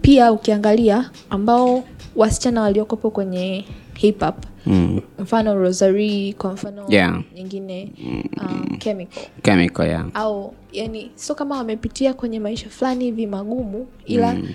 pia 0.00 0.32
ukiangalia 0.32 1.10
ambao 1.30 1.84
wasichana 2.16 2.60
waliokopo 2.62 3.10
kwenye 3.10 3.64
hip 3.94 4.20
hop 4.24 4.36
mm. 4.66 5.00
mfano 5.18 5.54
rosary 5.54 6.32
kwa 6.38 6.52
mfano 6.52 6.84
Yeah. 6.88 7.22
nyingine 7.34 7.92
um, 8.40 8.76
chemical 8.78 9.22
chemical 9.42 9.86
yeah. 9.86 10.06
au 10.14 10.54
yani 10.72 11.10
sio 11.14 11.34
kama 11.34 11.56
wamepitia 11.56 12.14
kwenye 12.14 12.40
maisha 12.40 12.70
fulani 12.70 13.04
hivi 13.04 13.26
magumu 13.26 13.86
ila 14.06 14.34
mm. 14.34 14.48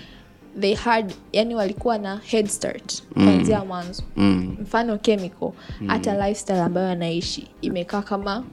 they 0.60 0.74
had 0.74 1.14
yani 1.32 1.54
walikuwa 1.54 1.98
na 1.98 2.16
head 2.24 2.46
start 2.46 3.02
kuanzia 3.14 3.64
mwanzo 3.64 4.02
mm. 4.16 4.56
mfano 4.62 4.98
chemical 4.98 5.50
hata 5.86 6.14
lifestyle 6.28 6.60
ambayo 6.60 6.88
anaishi 6.88 7.46
imekaa 7.60 8.02
kama 8.02 8.44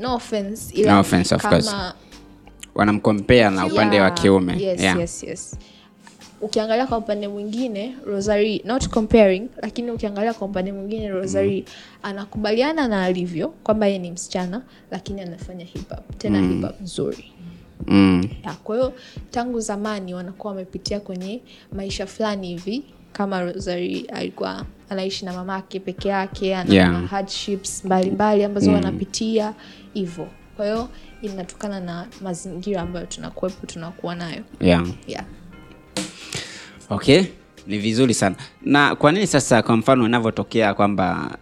no 0.00 0.14
offense 0.14 0.74
ila 0.74 0.92
No 0.94 1.00
offense, 1.00 1.34
of 1.34 1.42
kama 1.42 1.94
wanamkompea 2.74 3.50
na 3.50 3.66
upande 3.66 4.00
wa 4.00 4.10
kiume 4.10 4.52
yes, 4.62 4.80
yeah. 4.80 4.98
yes, 4.98 5.22
yes. 5.22 5.58
Ukiangalia 6.42 6.86
kwa 6.86 6.98
upande 6.98 7.28
mwingine 7.28 7.94
rosary 8.06 8.62
not 8.64 8.88
comparing 8.88 9.48
lakini 9.62 9.90
ukiangalia 9.90 10.34
kwa 10.34 10.46
upande 10.48 10.72
mwingine 10.72 11.08
rosary 11.08 11.64
anakubaliana 12.02 12.88
na 12.88 13.04
alivyo 13.04 13.48
kwamba 13.48 13.86
yeye 13.86 13.98
ni 13.98 14.10
msichana 14.10 14.62
lakini 14.90 15.20
anafanya 15.20 15.64
hip 15.64 15.88
hop 15.90 16.18
tena 16.18 16.40
hip 16.40 16.62
hop 16.62 16.80
nzuri 16.80 17.24
Mm. 17.86 18.28
kwa 18.64 18.76
hiyo 18.76 18.92
tangu 19.30 19.60
zamani 19.60 20.14
wanakuwa 20.14 20.52
wamepitia 20.52 21.00
kwenye 21.00 21.40
maisha 21.72 22.06
fulani 22.06 22.48
hivi 22.48 22.82
kama 23.12 23.42
rosary 23.42 24.00
alikuwa 24.12 24.66
anaishi 24.90 25.24
na 25.24 25.32
mamake 25.32 25.80
peke 25.80 26.08
yake 26.08 26.56
ana 26.56 26.74
Yeah. 26.74 27.06
hardships 27.08 27.84
mbalimbali 27.84 28.44
ambazo 28.44 28.72
wanapitia 28.72 29.54
hivyo 29.94 30.28
kwa 30.56 30.64
hiyo 30.66 30.88
inatokana 31.22 31.80
na 31.80 32.06
mazingira 32.22 32.82
ambayo 32.82 33.06
tunakuwepo 33.06 33.66
tunakuwa 33.66 34.14
nayo 34.14 34.42
Yeah. 34.60 34.86
yeah. 35.06 35.24
Okay? 36.94 37.24
Ni 37.66 37.78
vizuri 37.78 38.14
sana. 38.14 38.36
Na 38.62 38.94
kwa 38.94 39.12
nini 39.12 39.26
sasa 39.26 39.62
kwa 39.62 39.76
mfano 39.76 40.06
inavyotokea 40.06 40.74
kwamba 40.74 41.36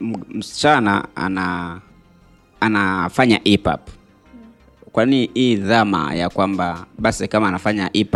uh, 0.00 0.08
msichana 0.28 1.08
ana 1.16 1.80
anafanya 2.60 3.40
hip 3.44 3.64
hop 3.64 3.80
hii 5.34 5.56
dhama 5.56 6.14
ya 6.14 6.28
kwamba 6.28 6.86
basi 6.98 7.28
kama 7.28 7.48
anafanya 7.48 7.90
hip 7.92 8.12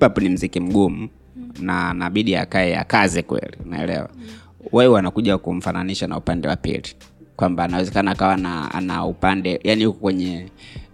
hop 0.00 0.18
ni 0.18 0.28
mziki 0.28 0.60
mgumu 0.60 1.08
na 1.60 1.94
nabidi 1.94 2.36
akae 2.36 2.76
akaze 2.76 3.22
kweli 3.22 3.56
naelewa 3.64 4.08
wewe 4.72 4.94
wanakuja 4.94 5.38
kumfananisha 5.38 6.06
na 6.06 6.16
upande 6.16 6.48
wa 6.48 6.56
pili 6.56 6.82
kwamba 7.36 7.64
anawezekana 7.64 8.10
akawa 8.10 8.36
na, 8.36 8.74
ana 8.74 9.04
upande 9.04 9.60
yani 9.64 9.84
huko 9.84 9.98
kwenye 9.98 10.46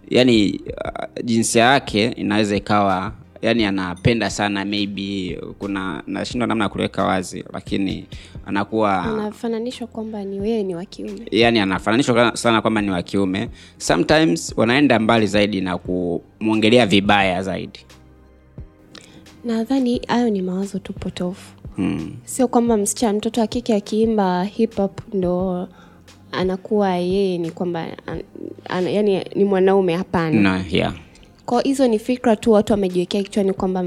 yani 0.09 0.61
uh, 0.85 1.23
jinsia 1.23 1.63
yake 1.63 2.05
inaweza 2.05 2.55
ikawa 2.55 3.11
yani 3.41 3.65
anapenda 3.65 4.29
sana 4.29 4.65
maybe 4.65 5.39
kuna 5.59 6.03
nashindwa 6.07 6.47
namna 6.47 6.63
ya 6.63 6.69
kuliweka 6.69 7.03
wazi 7.03 7.43
lakini 7.53 8.05
anakuwa 8.45 9.03
anafananishwa 9.03 9.87
kwamba 9.87 10.23
ni 10.23 10.39
wewe 10.39 10.63
ni 10.63 10.75
wa 10.75 10.85
kiume. 10.85 11.21
Yani 11.31 11.59
anafananishwa 11.59 12.37
sana 12.37 12.61
kwamba 12.61 12.81
ni 12.81 12.91
wa 12.91 13.01
kiume. 13.01 13.49
Sometimes 13.77 14.53
wanaenda 14.57 14.99
mbali 14.99 15.27
zaidi 15.27 15.61
na 15.61 15.77
kumwongelea 15.77 16.85
vibaya 16.85 17.43
zaidi. 17.43 17.79
Nadhani 19.45 20.01
hayo 20.07 20.29
ni 20.29 20.41
mawazo 20.41 20.79
tu 20.79 20.93
potofu. 20.93 21.53
Hmm. 21.75 22.15
sio 22.25 22.47
kwamba 22.47 22.77
msichana 22.77 23.13
mtoto 23.17 23.41
wa 23.41 23.47
kike 23.47 23.75
akiimba 23.75 24.43
hip 24.43 24.75
hop 24.77 25.01
ndo 25.13 25.67
anakuwa 26.31 26.95
yeye 26.95 27.37
ni 27.37 27.51
kwamba 27.51 27.85
an, 28.07 28.23
an, 28.69 28.87
yani 28.87 29.25
ni 29.35 29.43
mwanaume 29.45 29.95
hapana. 29.95 30.41
No, 30.41 30.63
yeah. 30.71 30.93
Kwa 31.47 31.61
hizo 31.61 31.87
ni 31.87 31.99
fikra 31.99 32.35
tu 32.35 32.51
watu 32.51 32.73
wamejiwekea 32.73 33.23
kichwani 33.23 33.53
kwamba 33.53 33.83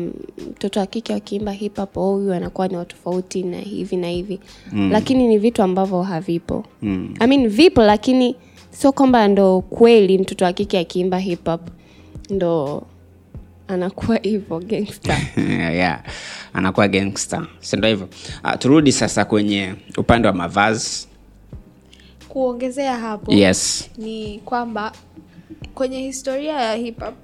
mtoto 0.50 0.80
wa 0.80 0.86
kike 0.86 1.14
akiimba 1.14 1.52
hip 1.52 1.76
hop 1.76 1.96
oh, 1.96 2.12
huyu 2.14 2.32
anakuwa 2.32 2.68
ni 2.68 2.76
watofauti 2.76 3.42
na 3.42 3.58
hivi 3.58 3.96
na 3.96 4.08
hivi 4.08 4.40
mm. 4.72 4.90
lakini 4.92 5.26
ni 5.28 5.38
vitu 5.38 5.62
ambavyo 5.62 6.02
havipo 6.02 6.64
mm. 6.82 7.14
I 7.18 7.26
mean, 7.26 7.48
vipo 7.48 7.82
lakini 7.82 8.36
sio 8.70 8.92
kwamba 8.92 9.28
ndo 9.28 9.60
kweli 9.60 10.18
mtoto 10.18 10.44
wa 10.44 10.52
kike 10.52 10.78
akiimba 10.78 11.18
hip 11.18 11.46
hop 11.46 11.60
ndo 12.30 12.82
anakuwa 13.68 14.16
hivyo 14.22 14.58
gangster 14.58 15.18
yeah. 15.80 16.02
anakuwa 16.52 16.88
gangster 16.88 17.46
sindo 17.60 17.88
hivyo 17.88 18.08
uh, 18.44 18.54
turudi 18.58 18.92
sasa 18.92 19.24
kwenye 19.24 19.74
upande 19.96 20.28
wa 20.28 20.34
mavazi 20.34 21.08
kuongezea 22.28 22.98
hapo 22.98 23.32
yes 23.32 23.90
ni 23.98 24.38
kwamba 24.44 24.92
kwenye 25.74 25.98
historia 25.98 26.52
ya 26.60 26.74
hip 26.74 27.00
hop 27.00 27.14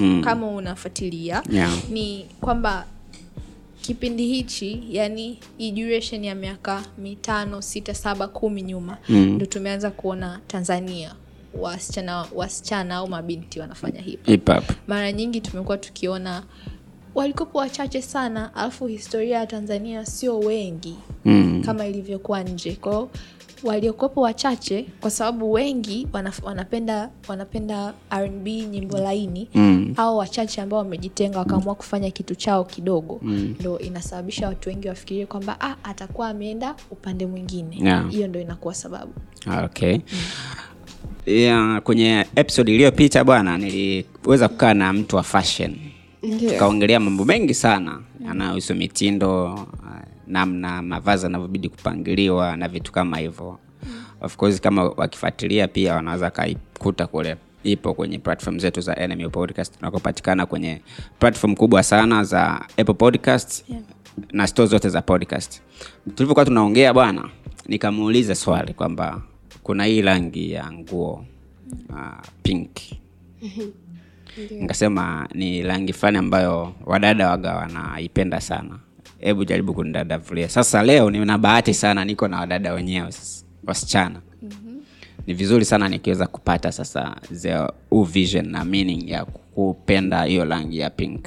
Mm. 0.00 0.22
kama 0.24 0.46
unafuatilia 0.48 1.42
Yeah. 1.52 1.90
ni 1.90 2.26
kwamba 2.40 2.86
kipindi 3.82 4.26
hichi 4.26 4.84
yani 4.90 5.38
hii 5.58 5.72
duration 5.72 6.24
ya 6.24 6.34
miaka 6.34 6.82
mitano 6.98 7.62
sita 7.62 7.94
saba 7.94 8.28
kumi 8.28 8.62
nyuma 8.62 8.98
Mm. 9.08 9.16
ndo 9.34 9.46
tumeanza 9.46 9.90
kuona 9.90 10.40
tanzania 10.46 11.14
wasichana 11.60 12.26
wasichana 12.34 12.94
au 12.96 13.08
mabinti 13.08 13.60
wanafanya 13.60 14.00
hip 14.00 14.26
hip 14.26 14.50
mara 14.88 15.12
nyingi 15.12 15.40
tumekuwa 15.40 15.78
tukiona 15.78 16.42
walikopo 17.14 17.58
wachache 17.58 18.02
sana 18.02 18.54
alafu 18.54 18.86
historia 18.86 19.38
ya 19.38 19.46
tanzania 19.46 20.06
sio 20.06 20.38
wengi 20.38 20.94
mm. 21.24 21.62
kama 21.66 21.86
ilivyokuwa 21.86 22.42
nje 22.42 22.72
kwao 22.72 23.10
waliokopo 23.64 24.20
wachache 24.20 24.86
kwa 25.00 25.10
sababu 25.10 25.52
wengi 25.52 26.08
wanaf, 26.12 26.42
wanapenda 26.42 27.10
wanapenda 27.28 27.94
rnb 28.18 28.46
nyimbo 28.46 28.98
laini. 28.98 29.48
Mm. 29.54 29.94
au 29.96 30.18
wachache 30.18 30.60
ambao 30.60 30.78
wamejitenga 30.78 31.38
wakaamua 31.38 31.74
kufanya 31.74 32.10
kitu 32.10 32.34
chao 32.34 32.64
kidogo. 32.64 33.20
Ndo 33.60 33.78
inasababisha 33.78 34.48
watu 34.48 34.68
wengi 34.68 34.88
wafikirie 34.88 35.26
kwamba 35.26 35.56
ah, 35.60 35.76
atakuwa 35.84 36.28
ameenda 36.28 36.74
upande 36.90 37.26
mwingine. 37.26 37.76
Yeah. 37.82 38.10
hiyo 38.10 38.28
ndo 38.28 38.40
inakuwa 38.40 38.74
sababu. 38.74 39.12
Okay. 39.64 39.98
Yeah, 41.26 41.80
kwenye 41.82 42.26
episode 42.36 42.74
iliyopita 42.74 43.24
bwana 43.24 43.58
niliweza 43.58 44.48
kukaa 44.48 44.74
na 44.74 44.92
mtu 44.92 45.16
wa 45.16 45.22
fashion. 45.22 45.76
Tukaongelea 46.48 47.00
mambo 47.00 47.24
mengi 47.24 47.54
sana 47.54 48.00
yanayohusu 48.26 48.74
mitindo 48.74 49.54
uh, 49.54 49.89
namna 50.30 50.82
mavazi 50.82 51.24
yanavyobidi 51.24 51.68
kupangiliwa 51.68 52.56
na 52.56 52.68
vitu 52.68 52.92
kama 52.92 53.18
hivyo. 53.18 53.58
Of 54.20 54.36
course 54.36 54.60
kama 54.60 54.84
wakifuatilia 54.84 55.68
pia 55.68 55.94
wanaweza 55.94 56.30
kaikuta 56.30 57.06
kule 57.06 57.36
ipo 57.64 57.94
kwenye 57.94 58.18
platform 58.18 58.58
zetu 58.58 58.80
za 58.80 59.06
NMU 59.08 59.30
podcast 59.30 59.76
tunakopatikana 59.78 60.46
kwenye 60.46 60.80
platform 61.18 61.54
kubwa 61.56 61.82
sana 61.82 62.24
za 62.24 62.60
apple 62.60 62.94
podcast 62.94 63.64
Yeah. 63.68 63.82
na 64.32 64.46
store 64.46 64.68
zote 64.68 64.88
za 64.88 65.02
podcast. 65.02 65.62
Tulivyokuwa 66.14 66.44
tunaongea 66.44 66.94
bwana 66.94 67.28
nikamuuliza 67.66 68.34
swali 68.34 68.74
kwamba 68.74 69.22
kuna 69.62 69.84
hii 69.84 70.02
rangi 70.02 70.52
ya 70.52 70.72
nguo 70.72 71.24
uh, 71.88 71.96
pink. 72.42 72.70
Nikasema 74.60 75.28
ni 75.34 75.62
rangi 75.62 75.92
fulani 75.92 76.18
ambayo 76.18 76.74
wadada 76.86 77.30
waga 77.30 77.54
wanaipenda 77.56 78.40
sana 78.40 78.78
hebu 79.20 79.44
jaribu 79.44 79.74
kunidadavulia 79.74 80.48
sasa 80.48 80.82
leo 80.82 81.10
nina 81.10 81.38
bahati 81.38 81.74
sana 81.74 82.04
niko 82.04 82.28
na 82.28 82.40
wadada 82.40 82.72
wenyewe 82.72 83.12
sasa 83.12 83.44
wasichana 83.66 84.20
ni 85.26 85.34
vizuri 85.34 85.64
sana 85.64 85.88
nikiweza 85.88 86.26
kupata 86.26 86.72
sasa 86.72 87.16
the 87.32 87.56
vision 88.04 88.48
na 88.50 88.64
meaning 88.64 89.08
ya 89.10 89.24
kupenda 89.24 90.24
hiyo 90.24 90.44
rangi 90.44 90.78
ya 90.78 90.90
pink. 90.90 91.26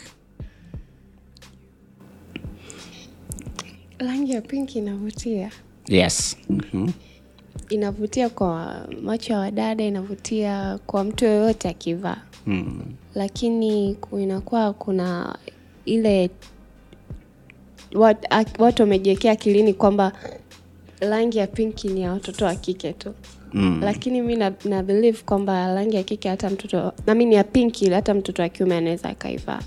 Rangi 3.99 4.31
ya 4.31 4.41
pink 4.41 4.75
inavutia? 4.75 5.51
Yes. 5.87 6.37
Mm-hmm. 6.49 6.93
inavutia 7.69 8.29
kwa 8.29 8.87
macho 9.03 9.33
ya 9.33 9.39
wadada 9.39 9.83
inavutia 9.83 10.79
kwa 10.85 11.03
mtu 11.03 11.25
yoyote 11.25 11.69
akivaa. 11.69 12.17
Mm. 12.47 12.83
lakini 13.15 13.97
inakuwa 14.19 14.73
kuna 14.73 15.37
ile 15.85 16.29
wat, 17.95 18.27
watu 18.59 18.81
wamejiwekea 18.83 19.31
akilini 19.31 19.73
kwamba 19.73 20.11
rangi 20.99 21.37
ya 21.37 21.47
pinki 21.47 21.87
ni 21.87 22.01
ya 22.01 22.11
watoto 22.11 22.45
wa 22.45 22.55
kike 22.55 22.93
tu. 22.93 23.13
Mm. 23.53 23.79
lakini 23.83 24.21
mi 24.21 24.35
na, 24.35 24.53
na 24.65 24.83
believe 24.83 25.21
kwamba 25.25 25.73
rangi 25.75 25.95
ya 25.95 26.03
kike 26.03 26.29
hata 26.29 26.49
mtoto 26.49 26.93
nami 27.07 27.25
ni 27.25 27.35
ya 27.35 27.43
pinki 27.43 27.89
hata 27.89 28.13
mtoto 28.13 28.41
wa 28.41 28.49
kiume 28.49 28.75
anaweza 28.77 29.09
akaivaa. 29.09 29.59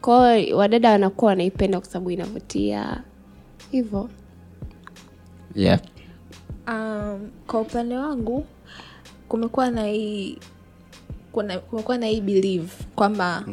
Kwao 0.00 0.36
wadada 0.56 0.90
wanakuwa 0.90 1.28
wanaipenda 1.28 1.80
kwa 1.80 1.88
sababu 1.88 2.10
inavutia. 2.10 3.02
Hivyo 3.70 4.08
yeah. 5.54 5.80
um, 6.68 7.30
kwa 7.46 7.60
upande 7.60 7.96
wangu 7.96 8.46
kumekuwa 9.28 9.70
na 9.70 9.84
hii 9.86 10.38
kumekuwa 11.32 11.98
na 11.98 12.06
hii 12.06 12.20
believe 12.20 12.68
kwamba 12.94 13.44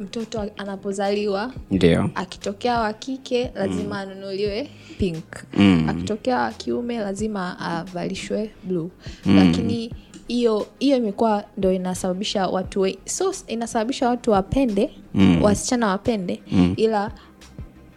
mtoto 0.00 0.50
anapozaliwa 0.56 1.52
ndio 1.70 2.10
akitokea 2.14 2.80
wa 2.80 2.92
kike 2.92 3.50
lazima 3.54 4.00
anunuliwe 4.00 4.68
pink 4.98 5.24
Mm. 5.56 5.88
akitokea 5.88 6.38
wa 6.38 6.52
kiume 6.52 6.98
lazima 6.98 7.58
avalishwe 7.60 8.50
bluu 8.64 8.90
lakini 9.26 9.92
hiyo 10.28 10.66
hiyo 10.78 10.96
imekuwa 10.96 11.44
ndo 11.58 11.72
inasababisha 11.72 12.46
watu 12.48 12.80
we, 12.80 12.98
so 13.04 13.34
inasababisha 13.46 14.08
watu 14.08 14.30
wapende 14.30 14.90
Mm. 15.14 15.42
wasichana 15.42 15.86
wapende 15.86 16.42
ila 16.76 17.10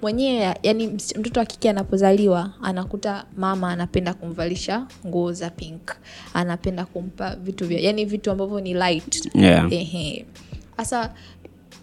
mwenyewe 0.01 0.55
yani 0.63 0.87
mtoto 0.87 1.39
wa 1.39 1.45
kike 1.45 1.69
anapozaliwa 1.69 2.53
anakuta 2.63 3.25
mama 3.37 3.71
anapenda 3.71 4.13
kumvalisha 4.13 4.87
nguo 5.07 5.33
za 5.33 5.49
pink 5.49 5.91
anapenda 6.33 6.85
kumpa 6.85 7.35
vitu 7.35 7.65
vya 7.67 7.79
yani 7.79 8.05
vitu 8.05 8.31
ambavyo 8.31 8.59
ni 8.59 8.73
light 8.73 9.29
Yeah. 9.35 9.73
Ehe. 9.73 10.25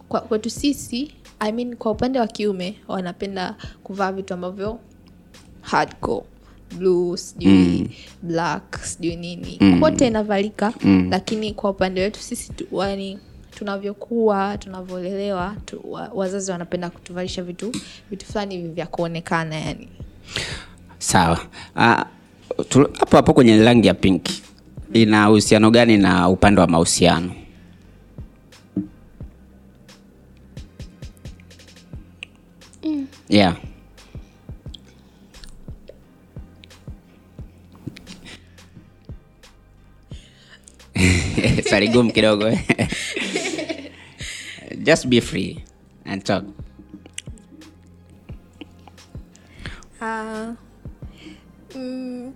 Kwa 0.08 0.20
kwetu 0.20 0.50
sisi 0.50 1.12
I 1.40 1.52
mean, 1.52 1.76
kwa 1.76 1.92
upande 1.92 2.20
wa 2.20 2.26
kiume 2.26 2.74
wanapenda 2.88 3.54
kuvaa 3.82 4.12
vitu 4.12 4.34
ambavyo 4.34 4.78
hardcore 5.60 6.26
blue 6.78 7.16
sijui 7.16 7.90
black 8.22 8.78
sijui 8.84 9.16
nini. 9.16 9.58
Kote 9.80 10.06
inavalika 10.06 10.72
lakini 11.10 11.54
kwa 11.54 11.70
upande 11.70 12.00
wetu 12.02 12.20
sisi 12.20 12.52
tu, 12.52 12.66
yani 12.80 13.18
tunavyokuwa 13.58 14.58
tunavyolelewa 14.58 15.56
tu, 15.64 15.80
wa, 15.84 16.10
wazazi 16.14 16.50
wanapenda 16.50 16.90
kutuvalisha 16.90 17.42
vitu 17.42 17.72
vitu 18.10 18.26
fulani 18.26 18.56
hivi 18.56 18.68
vya 18.68 18.86
kuonekana 18.86 19.56
yani. 19.56 19.88
Sawa. 20.98 21.40
Hapo 21.74 22.08
uh, 22.80 22.98
hapo 22.98 23.16
hapo 23.16 23.32
kwenye 23.34 23.64
rangi 23.64 23.86
ya 23.88 23.94
pinki 23.94 24.42
ina 24.92 25.30
uhusiano 25.30 25.70
gani 25.70 25.96
na 25.96 26.28
upande 26.28 26.60
wa 26.60 26.66
mahusiano 26.66 27.30
yeah. 33.28 33.56
Swali 41.68 41.88
gumu 41.88 42.12
kidogo. 42.12 42.50
Just 44.86 45.08
be 45.10 45.20
free 45.20 45.64
and 46.04 46.24
talk. 46.24 46.44
Uh, 50.00 50.52
mm, 51.74 52.32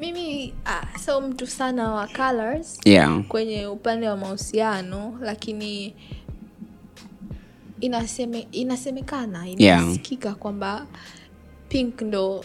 mimi 0.00 0.52
uh, 0.66 0.98
so 0.98 1.20
mtu 1.20 1.46
sana 1.46 1.90
wa 1.90 2.06
colors 2.06 2.80
yeah. 2.84 3.22
kwenye 3.28 3.66
upande 3.66 4.08
wa 4.08 4.16
mahusiano 4.16 5.18
lakini 5.20 5.94
inaseme, 7.84 8.46
inasemekana 8.52 9.46
Yeah. 9.46 9.82
inasikika 9.82 10.34
kwamba 10.34 10.86
pink 11.68 12.02
ndo 12.02 12.44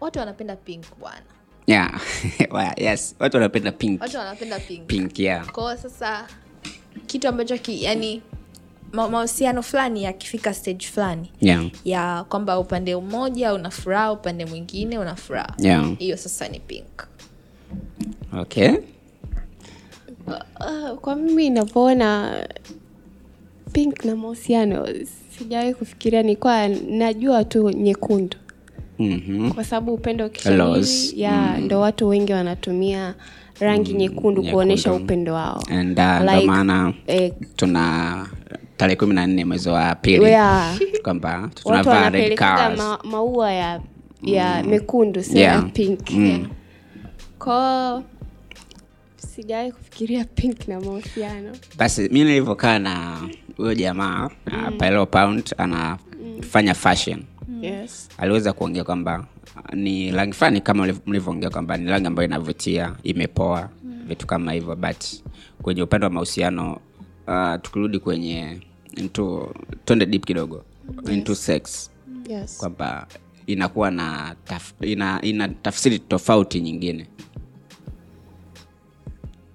watu 0.00 0.18
wanapenda 0.18 0.56
pink 0.56 0.84
bwana. 1.00 1.22
Yeah. 1.66 2.00
Well, 2.50 2.72
yes 2.76 3.14
watu 3.18 3.36
wanapenda 3.36 3.72
pink. 3.72 4.00
Watu 4.00 4.16
wanapenda 4.16 4.58
pink, 4.60 4.86
pink 4.86 5.18
yeah. 5.18 5.46
Kwao 5.52 5.76
sasa 5.76 6.26
kitu 7.06 7.28
ambacho 7.28 7.58
ki, 7.58 7.84
yani 7.84 8.22
mahusiano 8.92 9.62
fulani 9.62 10.02
yakifika 10.04 10.54
stage 10.54 10.86
fulani 10.86 11.30
yeah. 11.40 11.64
ya 11.84 12.24
kwamba 12.28 12.58
upande 12.58 12.96
mmoja 12.96 13.54
una 13.54 13.70
furaha 13.70 14.12
upande 14.12 14.44
mwingine 14.46 14.98
una 14.98 15.16
furaha 15.16 15.54
Yeah. 15.58 15.98
hiyo 15.98 16.16
sasa 16.16 16.48
ni 16.48 16.60
pink. 16.60 17.06
Okay. 18.38 18.70
Uh, 20.26 20.98
kwa 21.00 21.16
mimi 21.16 21.46
inavyoona 21.46 22.36
pink 23.72 24.04
na 24.04 24.16
mahusiano. 24.16 24.88
Sijawahi 25.38 25.74
kufikiria 25.74 26.22
nikuwa 26.22 26.68
najua 26.68 27.44
tu 27.44 27.70
nyekundu. 27.70 28.36
Mm-hmm. 28.98 29.52
kwa 29.52 29.64
sababu 29.64 29.94
upendo 29.94 30.30
ya 31.14 31.32
mm. 31.32 31.64
ndo 31.64 31.80
watu 31.80 32.08
wengi 32.08 32.32
wanatumia 32.32 33.14
rangi 33.60 33.92
nyekundu 33.94 34.42
kuonyesha 34.42 34.92
upendo 34.92 35.34
wao. 35.34 35.62
And 35.70 35.98
uh, 35.98 36.34
Like, 36.34 36.94
eh, 37.06 37.32
tuna 37.56 38.26
tarehe 38.76 38.96
kumi 38.96 39.14
na 39.14 39.26
nne 39.26 39.44
mwezi 39.44 39.68
wa 39.68 39.94
pili. 39.94 40.24
Yeah. 40.24 40.78
kwamba 41.04 41.50
tunavaa 41.54 42.10
ma, 42.76 42.98
maua 43.04 43.52
ya 43.52 43.80
ya 44.22 44.62
mekundu 44.64 45.22
sio 45.22 45.40
Yeah. 45.40 45.56
ya 45.56 45.62
pink. 45.62 46.10
Mm. 46.10 46.46
kwao 47.38 48.04
sijawahi 49.16 49.72
kufikiria 49.72 50.24
pink 50.24 50.68
na 50.68 50.80
mahusiano. 50.80 51.52
Basi 51.78 52.08
mi 52.08 52.24
nilivyokaa 52.24 52.78
na 52.78 53.20
huyo 53.56 53.74
jamaa 53.74 54.30
mm. 54.46 54.78
Pailo 54.78 55.06
Pound 55.06 55.54
anafanya 55.58 56.74
fashion. 56.74 57.22
Yes. 57.62 58.08
aliweza 58.18 58.52
kuongea 58.52 58.84
kwamba 58.84 59.26
uh, 59.56 59.74
ni 59.74 60.12
rangi 60.12 60.32
fulani 60.32 60.60
kama 60.60 60.94
mlivyoongea 61.06 61.50
kwamba 61.50 61.76
ni 61.76 61.90
rangi 61.90 62.06
ambayo 62.06 62.28
inavutia 62.28 62.94
imepoa 63.02 63.68
vitu 64.06 64.26
kama 64.26 64.52
hivyo 64.52 64.76
but 64.76 65.04
kwenye 65.62 65.82
upande 65.82 66.06
wa 66.06 66.12
mahusiano 66.12 66.80
uh, 67.26 67.54
tukirudi 67.62 67.98
kwenye 67.98 68.60
into 68.96 69.54
twende 69.84 70.06
deep 70.06 70.24
kidogo 70.26 70.64
into 71.12 71.34
sex. 71.34 71.90
Yes. 72.28 72.58
kwamba 72.58 73.06
inakuwa 73.46 73.90
na 73.90 74.34
taf, 74.44 74.72
ina, 74.80 75.22
ina 75.22 75.48
tafsiri 75.48 75.98
tofauti 75.98 76.60
nyingine 76.60 77.06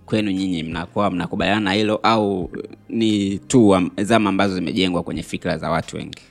kwenu 0.08 0.32
nyinyi 0.32 0.64
mnakuwa 0.64 1.12
mnakubaliana 1.12 1.60
na 1.62 1.74
hilo 1.74 1.96
au 2.04 2.50
ni 2.90 3.38
tu 3.40 3.90
zama 3.98 4.30
ambazo 4.30 4.56
zimejengwa 4.56 5.04
kwenye 5.04 5.24
fikra 5.24 5.58
za 5.58 5.70
watu 5.70 5.96
wengi? 5.98 6.22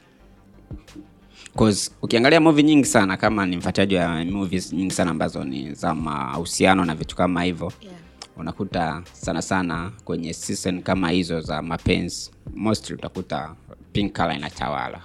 'Cause 1.56 1.90
ukiangalia 2.02 2.40
movie 2.40 2.62
nyingi 2.64 2.84
sana 2.86 3.16
kama 3.16 3.46
ni 3.46 3.56
mfuatiliaji 3.56 3.96
wa 3.96 4.24
movies 4.24 4.72
nyingi 4.72 4.94
sana 4.94 5.10
ambazo 5.10 5.44
ni 5.44 5.74
za 5.74 5.94
mahusiano 5.94 6.84
na 6.84 6.94
vitu 6.94 7.16
kama 7.16 7.42
hivyo 7.42 7.72
Yeah. 7.80 7.94
unakuta 8.36 9.02
sana 9.12 9.42
sana 9.42 9.92
kwenye 10.04 10.32
season 10.32 10.82
kama 10.82 11.10
hizo 11.10 11.40
za 11.40 11.62
mapenzi 11.62 12.30
mostly 12.54 12.94
utakuta 12.94 13.54
pink 13.92 14.16
color 14.16 14.36
inatawala. 14.36 15.02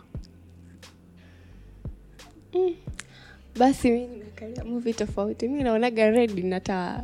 Basi 3.59 3.91
mi 3.91 4.07
nimekalia 4.07 4.63
movie 4.63 4.93
tofauti. 4.93 5.47
Mi 5.47 5.63
naonaga 5.63 6.09
red 6.09 6.45
nata 6.45 7.03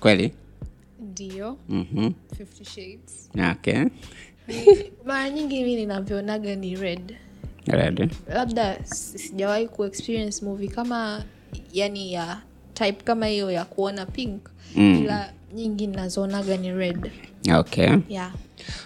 kweli 0.00 0.32
ndio 1.00 1.56
mm-hmm. 1.68 2.12
Fifty 2.36 2.64
Shades. 2.64 3.30
okay. 3.52 3.84
mara 5.06 5.30
nyingi 5.30 5.64
mi 5.64 5.76
ninavyonaga 5.76 6.54
ni 6.56 6.76
red 6.76 7.16
Red. 7.66 8.10
labda 8.34 8.84
sijawahi 8.84 9.66
ku 9.68 9.90
movie 10.42 10.68
kama 10.68 11.24
yani 11.72 12.12
ya 12.12 12.40
type 12.74 13.04
kama 13.04 13.26
hiyo 13.26 13.50
ya 13.50 13.64
kuona 13.64 14.06
pink 14.06 14.40
Mm. 14.76 14.94
ila 15.04 15.32
nyingi 15.54 15.86
nazoonaga 15.86 16.56
ni 16.56 16.72
red 16.72 17.10
okay 17.58 17.90
yeah. 18.08 18.32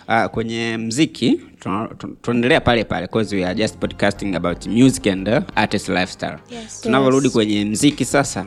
Uh, 0.09 0.25
kwenye 0.31 0.77
mziki 0.77 1.41
tuna- 1.61 1.89
tu- 1.99 2.17
tunaendelea 2.23 2.61
pale 2.61 2.85
pale 2.85 3.07
cause 3.07 3.37
we 3.37 3.45
are 3.45 3.55
just 3.55 3.77
podcasting 3.79 4.35
about 4.37 4.67
music 4.67 5.07
and 5.07 5.29
uh, 5.29 5.39
artist 5.55 5.89
lifestyle 5.89 6.39
Yes. 6.51 6.81
tunavyorudi 6.81 7.27
Yes. 7.27 7.33
kwenye 7.35 7.65
mziki 7.65 8.05
sasa 8.05 8.47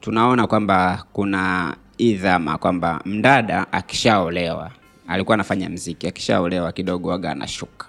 tunaona 0.00 0.46
kwamba 0.46 1.04
kuna 1.12 1.76
hii 1.98 2.14
dhama 2.14 2.58
kwamba 2.58 3.00
mdada 3.04 3.72
akishaolewa 3.72 4.70
alikuwa 5.08 5.34
anafanya 5.34 5.70
mziki 5.70 6.08
akishaolewa 6.08 6.72
kidogo 6.72 7.08
waga 7.08 7.30
anashuka. 7.30 7.86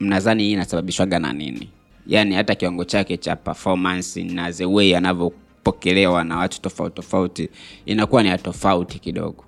Mnadhani 0.00 0.42
hii 0.42 0.52
inasababishwaga 0.52 1.18
na 1.18 1.32
nini? 1.32 1.70
Yaani 2.06 2.34
hata 2.34 2.54
kiwango 2.54 2.84
chake 2.84 3.16
cha 3.16 3.36
performance 3.36 4.24
na 4.24 4.52
the 4.52 4.64
way 4.64 4.96
anavyopokelewa 4.96 6.24
na 6.24 6.38
watu 6.38 6.60
tofauti 6.60 6.94
tofauti 6.96 7.48
inakuwa 7.86 8.22
ni 8.22 8.28
ya 8.28 8.38
tofauti 8.38 8.98
kidogo. 8.98 9.44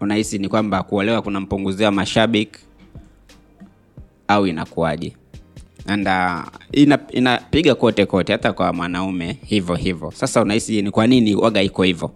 Unahisi 0.00 0.38
ni 0.38 0.48
kwamba 0.48 0.82
kuolewa 0.82 1.22
kunampunguzia 1.22 1.90
mashabiki 1.90 2.58
au 4.28 4.46
inakuwaje 4.46 5.16
and 5.88 6.06
uh, 6.08 6.44
ina, 6.72 6.98
inapiga 7.10 7.74
kote 7.74 8.06
kote 8.06 8.32
hata 8.32 8.52
kwa 8.52 8.72
mwanaume 8.72 9.38
hivyo 9.44 9.74
hivyo. 9.74 10.10
Sasa 10.10 10.42
unahisi 10.42 10.82
ni 10.82 10.90
kwa 10.90 11.06
nini 11.06 11.34
waga 11.34 11.62
iko 11.62 11.82
hivyo? 11.82 12.10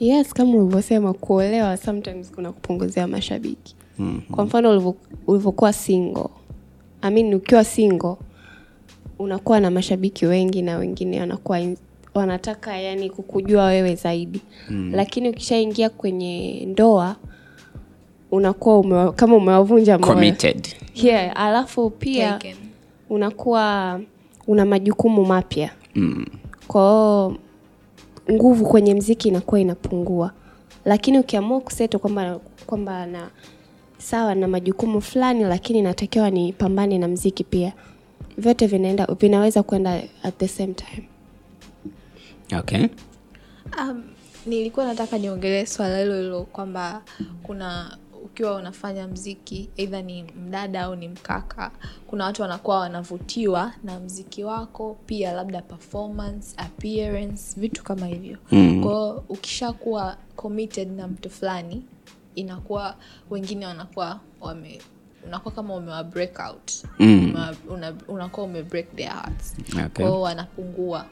Yes 0.00 0.32
kama 0.34 0.54
ulivyosema 0.54 1.12
kuolewa 1.12 1.76
sometimes 1.76 2.32
kuna 2.32 2.52
kupunguzia 2.52 3.06
mashabiki. 3.06 3.74
Mm-hmm. 3.98 4.20
kwa 4.36 4.44
mfano 4.44 4.70
ulivyo- 4.70 4.94
ulivyokuwa 5.26 5.72
single. 5.72 6.28
I 7.02 7.10
mean, 7.14 7.34
ukiwa 7.34 7.64
single 7.64 8.16
unakuwa 9.18 9.60
na 9.60 9.70
mashabiki 9.70 10.26
wengi 10.26 10.62
na 10.62 10.76
wengine 10.78 11.20
wanakuwa 11.20 11.60
in- 11.60 11.76
wanataka 12.14 12.76
yani 12.78 13.10
kukujua 13.10 13.64
wewe 13.64 13.94
zaidi. 13.94 14.40
Mm. 14.70 14.92
lakini 14.94 15.28
ukishaingia 15.28 15.90
kwenye 15.90 16.64
ndoa 16.66 17.16
unakuwa 18.32 18.78
umewa, 18.78 19.12
kama 19.12 19.36
umewavunja 19.36 19.98
moyo. 19.98 20.34
Yeah, 20.94 21.32
alafu 21.40 21.90
pia 21.90 22.32
Taken. 22.32 22.56
unakuwa 23.10 24.00
una 24.46 24.64
majukumu 24.64 25.24
mapya. 25.24 25.70
Mm. 25.94 26.26
kwao 26.68 27.36
nguvu 28.30 28.64
kwenye 28.66 28.94
mziki 28.94 29.28
inakuwa 29.28 29.60
inapungua. 29.60 30.32
Lakini 30.84 31.18
ukiamua 31.18 31.60
kuseto 31.60 31.98
kwamba 31.98 32.40
kwamba 32.66 33.06
na 33.06 33.30
sawa 33.98 34.34
na 34.34 34.48
majukumu 34.48 35.00
fulani 35.00 35.44
lakini 35.44 35.82
natakiwa 35.82 36.30
nipambane 36.30 36.98
na 36.98 37.08
mziki 37.08 37.44
pia 37.44 37.72
vyote 38.38 38.66
vinaenda 38.66 39.06
vinaweza 39.20 39.62
kwenda 39.62 40.02
at 40.22 40.38
the 40.38 40.48
same 40.48 40.74
time. 40.74 41.08
Okay. 42.58 42.86
Um, 43.80 44.02
nilikuwa 44.46 44.86
nataka 44.86 45.18
niongelee 45.18 45.66
swala 45.66 45.98
hilo 45.98 46.16
hilo 46.20 46.42
kwamba 46.42 47.02
kuna 47.42 47.96
ukiwa 48.32 48.54
unafanya 48.54 49.08
mziki 49.08 49.70
eidha 49.76 50.02
ni 50.02 50.22
mdada 50.22 50.82
au 50.82 50.96
ni 50.96 51.08
mkaka 51.08 51.70
kuna 52.06 52.24
watu 52.24 52.42
wanakuwa 52.42 52.78
wanavutiwa 52.78 53.72
na 53.84 54.00
mziki 54.00 54.44
wako 54.44 54.96
pia 55.06 55.32
labda 55.32 55.62
performance 55.62 56.54
appearance 56.56 57.60
vitu 57.60 57.82
kama 57.84 58.06
hivyo 58.06 58.38
Mm. 58.52 58.82
kwao 58.82 59.24
ukishakuwa 59.28 60.16
committed 60.36 60.90
na 60.96 61.08
mtu 61.08 61.30
fulani 61.30 61.84
inakuwa 62.34 62.96
wengine 63.30 63.66
wanakuwa 63.66 64.20
wame 64.40 64.80
unakuwa 65.26 65.54
kama 65.54 65.74
umewa 65.74 66.04
break 66.04 66.38
out 66.38 66.72
Mm. 66.98 67.34
Una, 67.68 67.94
unakuwa 68.08 68.46
ume 68.46 68.62
break 68.62 68.96
their 68.96 69.10
hearts 69.12 69.54
Okay. 69.72 70.06
kwao 70.06 70.20
wanapungua 70.20 71.06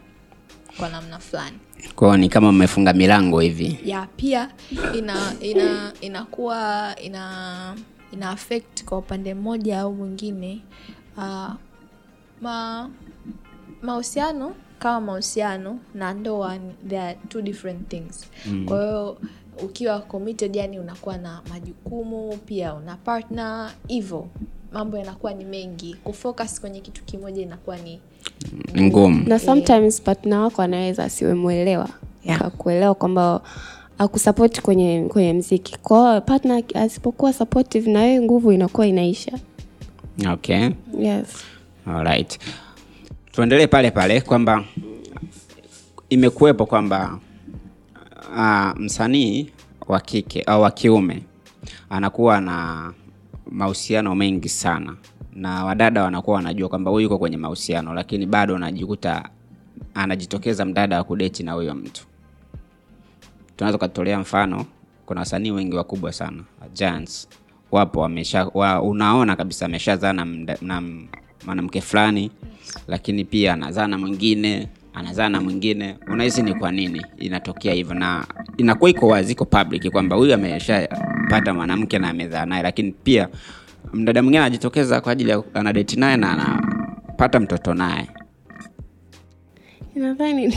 kwa 0.78 0.88
namna 0.88 1.18
fulani. 1.18 1.56
Kwao 1.94 2.16
ni 2.16 2.28
kama 2.28 2.52
mmefunga 2.52 2.92
milango 2.92 3.40
hivi. 3.40 3.78
Ya 3.84 4.08
pia 4.16 4.50
ina 4.94 5.34
ina 5.40 5.92
inakuwa 6.00 6.94
ina 7.02 7.76
ina 8.12 8.30
affect 8.30 8.84
kwa 8.84 8.98
upande 8.98 9.34
mmoja 9.34 9.80
au 9.80 9.94
mwingine 9.94 10.60
uh, 11.16 11.50
ma 12.40 12.90
mahusiano 13.82 14.54
kama 14.78 15.00
mahusiano 15.00 15.78
na 15.94 16.14
ndoa 16.14 16.58
there 16.88 17.00
are 17.02 17.18
two 17.28 17.42
different 17.42 17.88
things. 17.88 18.26
Mm. 18.46 18.64
kwa 18.66 18.82
hiyo 18.82 19.18
ukiwa 19.64 20.00
committed 20.00 20.56
yani 20.56 20.78
unakuwa 20.78 21.18
na 21.18 21.42
majukumu 21.50 22.36
pia 22.36 22.74
una 22.74 22.96
partner 22.96 23.70
hivyo 23.88 24.28
mambo 24.72 24.98
yanakuwa 24.98 25.34
ni 25.34 25.44
mengi. 25.44 25.94
Kufocus 25.94 26.60
kwenye 26.60 26.80
kitu 26.80 27.04
kimoja 27.04 27.42
inakuwa 27.42 27.76
ni 27.76 28.00
ngumu 28.80 29.28
na 29.28 29.38
sometimes 29.38 30.02
partner 30.02 30.38
wako 30.38 30.62
anaweza 30.62 31.04
asiwe 31.04 31.34
mwelewa 31.34 31.88
Yeah. 32.24 32.42
akuelewa 32.42 32.94
kwamba 32.94 33.40
akusapoti 33.98 34.62
kwenye 34.62 35.06
kwenye 35.08 35.32
mziki. 35.32 35.78
Kwao 35.78 36.20
partner 36.20 36.62
asipokuwa 36.74 37.32
supportive 37.32 37.90
na 37.90 38.00
wewe 38.00 38.20
nguvu 38.24 38.52
inakuwa 38.52 38.86
inaisha. 38.86 39.32
Okay. 40.32 40.68
Yes. 40.98 41.26
Alright. 41.86 42.38
tuendelee 43.32 43.66
pale 43.66 43.90
pale 43.90 44.20
kwamba 44.20 44.64
imekuwepo 46.10 46.66
kwamba 46.66 47.18
uh, 48.36 48.80
msanii 48.80 49.50
wa 49.88 50.00
kike 50.00 50.42
au 50.42 50.62
wa 50.62 50.70
kiume 50.70 51.22
anakuwa 51.90 52.40
na 52.40 52.92
mahusiano 53.50 54.14
mengi 54.14 54.48
sana 54.48 54.96
na 55.34 55.64
wadada 55.64 56.02
wanakuwa 56.02 56.36
wanajua 56.36 56.68
kwamba 56.68 56.90
huyu 56.90 57.02
yuko 57.02 57.18
kwenye 57.18 57.36
mahusiano 57.36 57.94
lakini 57.94 58.26
bado 58.26 58.56
anajikuta 58.56 59.28
anajitokeza 59.94 60.64
mdada 60.64 60.96
wa 60.98 61.04
kudeti 61.04 61.42
na 61.42 61.52
huyo 61.52 61.74
mtu. 61.74 62.04
Tunaweza 63.56 63.76
ukatolea 63.76 64.18
mfano 64.18 64.66
kuna 65.06 65.20
wasanii 65.20 65.50
wengi 65.50 65.76
wakubwa 65.76 66.12
sana 66.12 66.42
giants 66.74 67.28
wapo 67.70 68.00
wamesha 68.00 68.44
wa, 68.54 68.82
unaona 68.82 69.36
kabisa 69.36 69.66
ameshazaa 69.66 70.12
na 70.62 70.82
mwanamke 71.46 71.80
fulani 71.80 72.30
lakini 72.88 73.24
pia 73.24 73.52
anazaa 73.52 73.86
na 73.86 73.98
mwingine 73.98 74.68
anazaa 74.94 75.28
na 75.28 75.40
mwingine. 75.40 75.96
Unahisi 76.12 76.42
ni 76.42 76.54
kwa 76.54 76.72
nini 76.72 77.06
inatokea 77.18 77.74
hivyo? 77.74 77.94
Na 77.94 78.26
inakuwa 78.56 78.90
iko 78.90 79.06
wazi 79.08 79.32
iko 79.32 79.44
public 79.44 79.90
kwamba 79.90 80.16
huyu 80.16 80.34
ameshapata 80.34 81.54
mwanamke 81.54 81.98
na 81.98 82.08
amezaa 82.08 82.46
naye 82.46 82.62
lakini 82.62 82.92
pia 82.92 83.28
mdada 83.92 84.22
mwingine 84.22 84.38
anajitokeza 84.38 85.00
kwa 85.00 85.12
ajili 85.12 85.30
ya 85.30 85.42
anadeti 85.54 85.96
naye 86.00 86.16
na 86.16 86.30
anapata 86.32 87.40
mtoto 87.40 87.74
naye. 87.74 88.08
Nadhani 89.94 90.54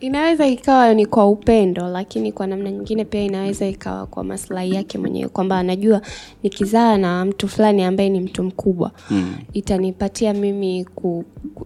inaweza 0.00 0.46
ikawa 0.46 0.94
ni 0.94 1.06
kwa 1.06 1.28
upendo 1.28 1.88
lakini 1.88 2.32
kwa 2.32 2.46
namna 2.46 2.70
nyingine 2.70 3.04
pia 3.04 3.22
inaweza 3.22 3.66
ikawa 3.66 4.06
kwa 4.06 4.24
maslahi 4.24 4.74
yake 4.74 4.98
mwenyewe 4.98 5.28
kwamba 5.28 5.58
anajua 5.58 6.00
nikizaa 6.42 6.96
na 6.96 7.24
mtu 7.24 7.48
fulani 7.48 7.84
ambaye 7.84 8.08
ni 8.10 8.20
mtu 8.20 8.42
mkubwa 8.42 8.92
hmm, 9.08 9.34
itanipatia 9.52 10.34
mimi 10.34 10.84
ku, 10.84 11.24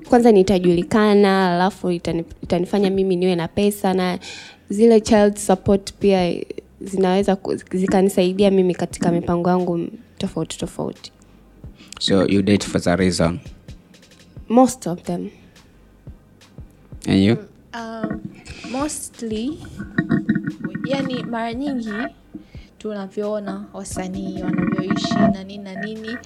kwanza 0.09 0.33
nitajulikana 0.33 1.55
alafu 1.55 1.91
itani, 1.91 2.25
itanifanya 2.43 2.91
mimi 2.91 3.17
niwe 3.17 3.37
na 3.37 3.49
pesa 3.49 3.95
na 3.95 4.19
zile 4.71 5.01
child 5.01 5.37
support 5.37 5.93
pia 5.93 6.35
zinaweza 6.81 7.37
zikanisaidia 7.73 8.51
mimi 8.51 8.75
katika 8.75 9.11
mipango 9.13 9.51
yangu 9.51 9.81
tofauti 10.19 10.59
tofauti. 10.59 11.13
So 12.01 12.27
you 12.27 12.43
date 12.43 12.67
for 12.67 12.81
the 12.81 12.97
reason? 12.97 13.41
Most 14.49 14.87
of 14.87 15.03
them. 15.03 15.31
And 17.07 17.25
you? 17.25 17.49
Um, 17.75 18.23
mostly 18.71 19.59
yani 20.87 21.23
mara 21.25 21.55
nyingi 21.55 22.15
tunavyoona 22.79 23.65
wasanii 23.73 24.43
wanavyoishi 24.43 25.15
na 25.15 25.45
nini 25.45 25.65
na 25.65 25.75
nini. 25.85 26.17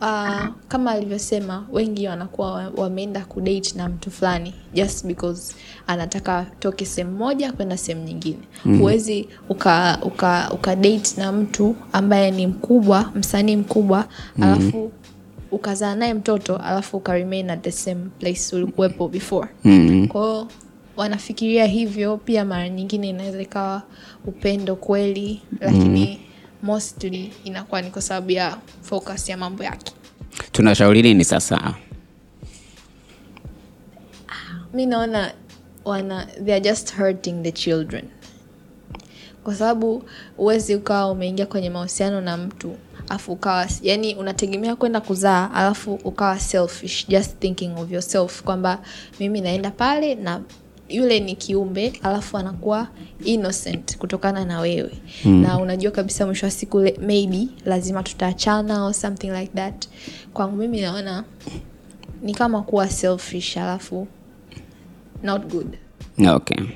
Uh, 0.00 0.46
kama 0.68 0.90
alivyosema 0.90 1.66
wengi 1.72 2.08
wanakuwa 2.08 2.72
wameenda 2.76 3.20
kudate 3.24 3.72
na 3.76 3.88
mtu 3.88 4.10
fulani 4.10 4.54
just 4.74 5.06
because 5.06 5.54
anataka 5.86 6.46
toke 6.58 6.84
sehemu 6.86 7.16
moja 7.16 7.52
kwenda 7.52 7.76
sehemu 7.76 8.04
nyingine. 8.04 8.38
Huwezi 8.78 9.28
uka, 9.48 9.98
uka, 10.02 10.50
uka 10.54 10.76
date 10.76 11.10
na 11.20 11.32
mtu 11.32 11.76
ambaye 11.92 12.30
ni 12.30 12.46
mkubwa 12.46 13.12
msanii 13.14 13.56
mkubwa 13.56 14.04
alafu 14.42 14.92
ukazaa 15.50 15.94
naye 15.94 16.14
mtoto 16.14 16.56
alafu 16.56 16.96
ukaremain 16.96 17.50
at 17.50 17.62
the 17.62 17.72
same 17.72 18.00
place 18.18 18.56
ulikuwepo 18.56 19.08
before. 19.08 19.48
Mm. 19.64 20.08
kwao 20.08 20.48
wanafikiria 21.00 21.66
hivyo 21.66 22.16
pia 22.16 22.44
mara 22.44 22.68
nyingine 22.68 23.08
inaweza 23.08 23.42
ikawa 23.42 23.82
upendo 24.26 24.76
kweli 24.76 25.42
lakini 25.60 26.20
mostly 26.62 27.32
inakuwa 27.44 27.82
ni 27.82 27.90
kwa 27.90 28.02
sababu 28.02 28.30
ya 28.30 28.58
focus 28.82 29.28
ya 29.28 29.36
mambo 29.36 29.64
yake. 29.64 29.92
Tunashauri 30.52 31.02
nini 31.02 31.24
sasa? 31.24 31.74
Mi 34.74 34.86
naona 34.86 35.32
wana 35.84 36.26
they 36.44 36.54
are 36.54 36.60
just 36.60 36.94
hurting 36.96 37.42
the 37.42 37.52
children. 37.52 38.04
Kwa 39.44 39.54
sababu 39.54 40.02
huwezi 40.36 40.74
ukawa 40.74 41.10
umeingia 41.10 41.46
kwenye 41.46 41.70
mahusiano 41.70 42.20
na 42.20 42.36
mtu 42.36 42.76
afu 43.08 43.32
ukawa 43.32 43.66
yani 43.82 44.14
unategemea 44.14 44.76
kwenda 44.76 45.00
kuzaa 45.00 45.50
alafu 45.54 45.94
ukawa 45.94 46.38
selfish 46.40 47.08
just 47.08 47.38
thinking 47.38 47.70
of 47.78 47.92
yourself 47.92 48.42
kwamba 48.42 48.78
mimi 49.20 49.40
naenda 49.40 49.70
pale 49.70 50.14
na 50.14 50.40
yule 50.90 51.20
ni 51.20 51.34
kiumbe 51.36 51.92
alafu 52.02 52.36
anakuwa 52.38 52.88
innocent 53.24 53.98
kutokana 53.98 54.44
na 54.44 54.60
wewe. 54.60 54.90
Mm. 55.24 55.42
na 55.42 55.58
unajua 55.58 55.90
kabisa 55.90 56.26
mwisho 56.26 56.46
wa 56.46 56.50
siku 56.52 56.78
maybe 57.06 57.48
lazima 57.64 58.02
tutaachana 58.02 58.84
or 58.84 58.94
something 58.94 59.30
like 59.30 59.52
that. 59.54 59.88
Kwangu 60.32 60.56
mimi 60.56 60.80
naona 60.80 61.24
ni 62.22 62.34
kama 62.34 62.62
kuwa 62.62 62.88
selfish 62.88 63.56
alafu 63.56 64.06
not 65.22 65.46
good. 65.52 65.76
Okay. 66.34 66.66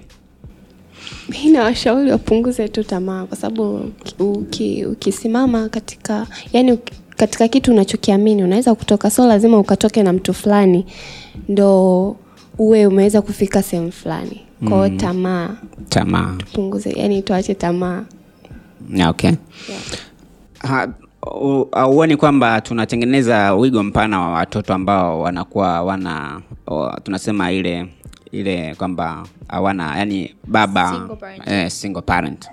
Mi 1.28 1.50
nawashauri 1.50 2.10
wapunguze 2.10 2.68
tu 2.68 2.84
tamaa 2.84 3.24
kwa 3.26 3.36
sababu 3.36 3.92
uki, 4.18 4.84
ukisimama 4.86 5.68
katika 5.68 6.26
yani 6.52 6.78
katika 7.16 7.48
kitu 7.48 7.72
unachokiamini 7.72 8.44
unaweza 8.44 8.74
kutoka. 8.74 9.10
So 9.10 9.26
lazima 9.26 9.58
ukatoke 9.58 10.02
na 10.02 10.12
mtu 10.12 10.34
fulani. 10.34 10.86
Ndo 11.48 12.16
uwe 12.58 12.86
umeweza 12.86 13.22
kufika 13.22 13.62
sehemu 13.62 13.92
fulani. 13.92 14.40
Kwao 14.68 14.88
mm. 14.88 14.96
tamaa. 14.96 15.50
Tamaa. 15.88 16.34
Tupunguze 16.38 16.92
yani 16.96 17.22
tuache 17.22 17.54
tamaa. 17.54 18.04
Yeah, 18.94 19.10
okay. 19.10 19.32
Ha- 20.58 20.88
u- 21.40 21.68
hauoni 21.72 22.16
kwamba 22.16 22.60
tunatengeneza 22.60 23.54
wigo 23.54 23.82
mpana 23.82 24.20
wa 24.20 24.28
watoto 24.30 24.74
ambao 24.74 25.20
wanakuwa 25.20 25.82
wana 25.82 26.40
o, 26.66 26.90
tunasema 27.02 27.52
ile 27.52 27.86
ile 28.32 28.74
kwamba 28.74 29.26
hawana 29.48 29.98
yani 29.98 30.34
baba 30.46 30.90
Single 30.92 31.16
parent. 31.16 31.42
eh, 31.48 31.70
single 31.70 32.02
parent. 32.02 32.48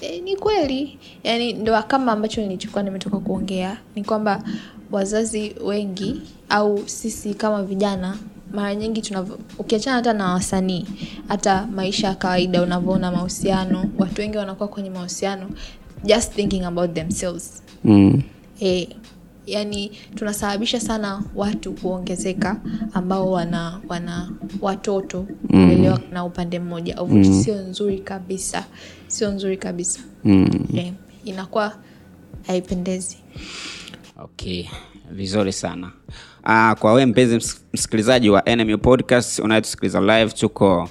E, 0.00 0.20
ni 0.20 0.36
kweli. 0.36 0.98
Yani 1.24 1.52
ndo 1.52 1.82
kama 1.82 2.12
ambacho 2.12 2.40
nilichokuwa 2.40 2.82
nimetoka 2.82 3.18
kuongea 3.18 3.76
ni 3.96 4.04
kwamba 4.04 4.42
wazazi 4.90 5.54
wengi 5.64 6.22
au 6.50 6.88
sisi 6.88 7.34
kama 7.34 7.62
vijana 7.62 8.16
mara 8.52 8.74
nyingi 8.74 9.02
tunavyo 9.02 9.38
ukiachana 9.58 9.96
hata 9.96 10.12
na 10.12 10.32
wasanii 10.32 10.86
hata 11.28 11.66
maisha 11.66 12.06
ya 12.06 12.14
kawaida 12.14 12.62
unavyoona 12.62 13.12
mahusiano 13.12 13.90
watu 13.98 14.20
wengi 14.20 14.36
wanakuwa 14.36 14.68
kwenye 14.68 14.90
mahusiano 14.90 15.50
just 16.04 16.32
thinking 16.32 16.62
about 16.64 16.94
themselves. 16.94 17.62
Mm. 17.84 18.22
e, 18.62 18.88
yani 19.46 19.90
tunasababisha 20.14 20.80
sana 20.80 21.22
watu 21.34 21.72
kuongezeka 21.72 22.60
ambao 22.92 23.30
wana 23.30 23.80
wana 23.88 24.30
watoto 24.60 25.26
kulelewa 25.50 26.00
na 26.12 26.24
upande 26.24 26.58
mmoja 26.58 27.00
of 27.00 27.12
which 27.12 27.26
sio 27.44 27.54
nzuri 27.54 27.98
kabisa 27.98 28.64
sio 29.06 29.30
nzuri 29.30 29.56
kabisa. 29.56 30.00
Mm. 30.24 30.66
e, 30.76 30.92
inakuwa 31.24 31.72
haipendezi 32.46 33.16
okay 34.20 34.66
vizuri 35.10 35.52
sana. 35.52 35.90
Uh, 36.44 36.78
kwa 36.78 36.92
wewe 36.92 37.06
mpenzi 37.06 37.36
msikilizaji 37.72 38.30
wa 38.30 38.42
NMU 38.56 38.78
podcast 38.78 39.38
unayetusikiliza 39.38 40.00
live 40.00 40.28
tuko 40.32 40.88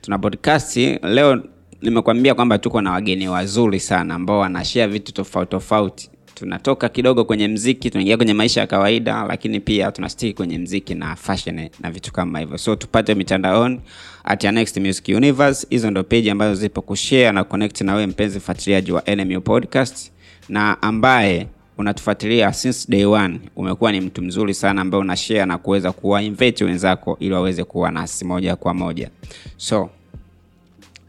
tuna 0.00 0.18
podcast. 0.18 0.76
Leo 1.02 1.42
nimekwambia 1.82 2.34
kwamba 2.34 2.58
tuko 2.58 2.80
na 2.80 2.90
wageni 2.92 3.28
wazuri 3.28 3.80
sana 3.80 4.14
ambao 4.14 4.38
wanashare 4.38 4.92
vitu 4.92 5.12
tofauti 5.12 5.50
tofauti. 5.50 6.10
Tunatoka 6.34 6.88
kidogo 6.88 7.24
kwenye 7.24 7.48
mziki 7.48 7.90
tunaingia 7.90 8.16
kwenye 8.16 8.34
maisha 8.34 8.60
ya 8.60 8.66
kawaida 8.66 9.24
lakini 9.28 9.60
pia 9.60 9.92
tunastiki 9.92 10.32
kwenye 10.34 10.58
mziki 10.58 10.94
na 10.94 11.16
fashion 11.16 11.68
na 11.80 11.90
vitu 11.90 12.12
kama 12.12 12.38
hivyo. 12.38 12.58
So 12.58 12.76
tupate 12.76 13.14
mitandaoni 13.14 13.80
at 14.24 14.44
next 14.44 14.76
music 14.76 15.08
universe. 15.08 15.66
Hizo 15.70 15.90
ndo 15.90 16.04
page 16.04 16.30
ambazo 16.30 16.54
zipo 16.54 16.82
kushare 16.82 17.32
na 17.32 17.44
connect 17.44 17.80
na 17.80 17.94
wewe 17.94 18.06
mpenzi 18.06 18.38
mfuatiliaji 18.38 18.92
wa 18.92 19.02
NMU 19.16 19.40
podcast. 19.40 20.12
Na 20.48 20.82
ambaye 20.82 21.46
unatufuatilia 21.80 22.52
since 22.52 22.90
day 22.90 23.04
one. 23.04 23.40
Umekuwa 23.56 23.92
ni 23.92 24.00
mtu 24.00 24.22
mzuri 24.22 24.54
sana 24.54 24.80
ambaye 24.80 25.00
una 25.00 25.16
share 25.16 25.46
na 25.46 25.58
kuweza 25.58 25.92
kuwa 25.92 26.22
invite 26.22 26.64
wenzako 26.64 27.16
ili 27.20 27.34
waweze 27.34 27.64
kuwa 27.64 27.90
nasi 27.90 28.24
moja 28.24 28.56
kwa 28.56 28.74
moja. 28.74 29.10
So 29.56 29.90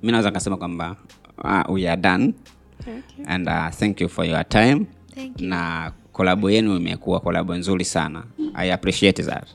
mi 0.04 0.12
naweza 0.12 0.30
nikasema 0.30 0.58
kwamba 0.58 0.96
uh, 1.44 1.74
we 1.76 1.90
are 1.90 2.02
done. 2.02 2.34
Okay. 2.80 3.26
and 3.28 3.48
uh, 3.48 3.70
thank 3.70 4.02
you 4.02 4.10
for 4.10 4.26
your 4.26 4.50
time. 4.50 4.86
Thank 5.16 5.42
you. 5.42 5.48
na 5.48 5.92
kolabo 6.12 6.52
yenu 6.52 6.78
imekuwa 6.78 7.20
kolabo 7.20 7.56
nzuri 7.56 7.86
sana. 7.86 8.24
I 8.54 8.72
appreciate 8.74 9.24
that. 9.24 9.48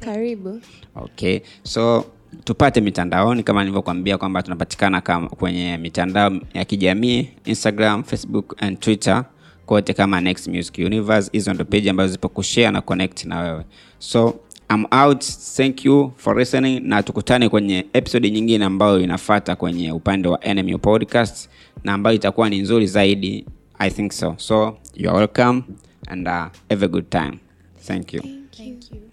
Karibu. 0.00 0.60
Okay. 0.96 1.40
So 1.62 2.04
tupate 2.44 2.80
mitandaoni. 2.80 3.42
Kama 3.42 3.60
nilivyokuambia 3.60 4.18
kwamba 4.18 4.42
tunapatikana 4.42 5.00
kama 5.00 5.28
kwenye 5.28 5.76
mitandao 5.78 6.32
ya 6.54 6.64
kijamii 6.64 7.28
instagram 7.44 8.02
facebook 8.04 8.62
and 8.62 8.80
twitter 8.80 9.24
kote 9.70 9.94
kama 9.94 10.20
next 10.20 10.48
music 10.48 10.78
universe. 10.78 11.30
Hizo 11.32 11.54
ndo 11.54 11.64
page 11.64 11.90
ambazo 11.90 12.12
zipo 12.12 12.28
kushare 12.28 12.70
na 12.70 12.80
connect 12.80 13.24
na 13.24 13.40
wewe. 13.40 13.64
So 13.98 14.40
I'm 14.74 14.84
out. 15.04 15.24
Thank 15.56 15.84
you 15.84 16.12
for 16.16 16.38
listening 16.38 16.80
na 16.80 17.02
tukutane 17.02 17.48
kwenye 17.48 17.86
episode 17.92 18.30
nyingine 18.30 18.64
ambayo 18.64 19.00
inafata 19.00 19.56
kwenye 19.56 19.92
upande 19.92 20.28
wa 20.28 20.40
NMU 20.54 20.78
podcast 20.78 21.48
na 21.84 21.92
ambayo 21.92 22.16
itakuwa 22.16 22.50
ni 22.50 22.58
nzuri 22.58 22.86
zaidi. 22.86 23.46
I 23.78 23.90
think 23.90 24.12
so. 24.12 24.34
So 24.38 24.76
you 24.94 25.10
are 25.10 25.18
welcome 25.18 25.62
and 26.06 26.28
uh, 26.28 26.46
have 26.70 26.84
a 26.84 26.88
good 26.88 27.08
time. 27.10 27.38
Thank 27.86 28.12
you. 28.14 28.22
Thank 28.56 28.92
you. 28.92 29.09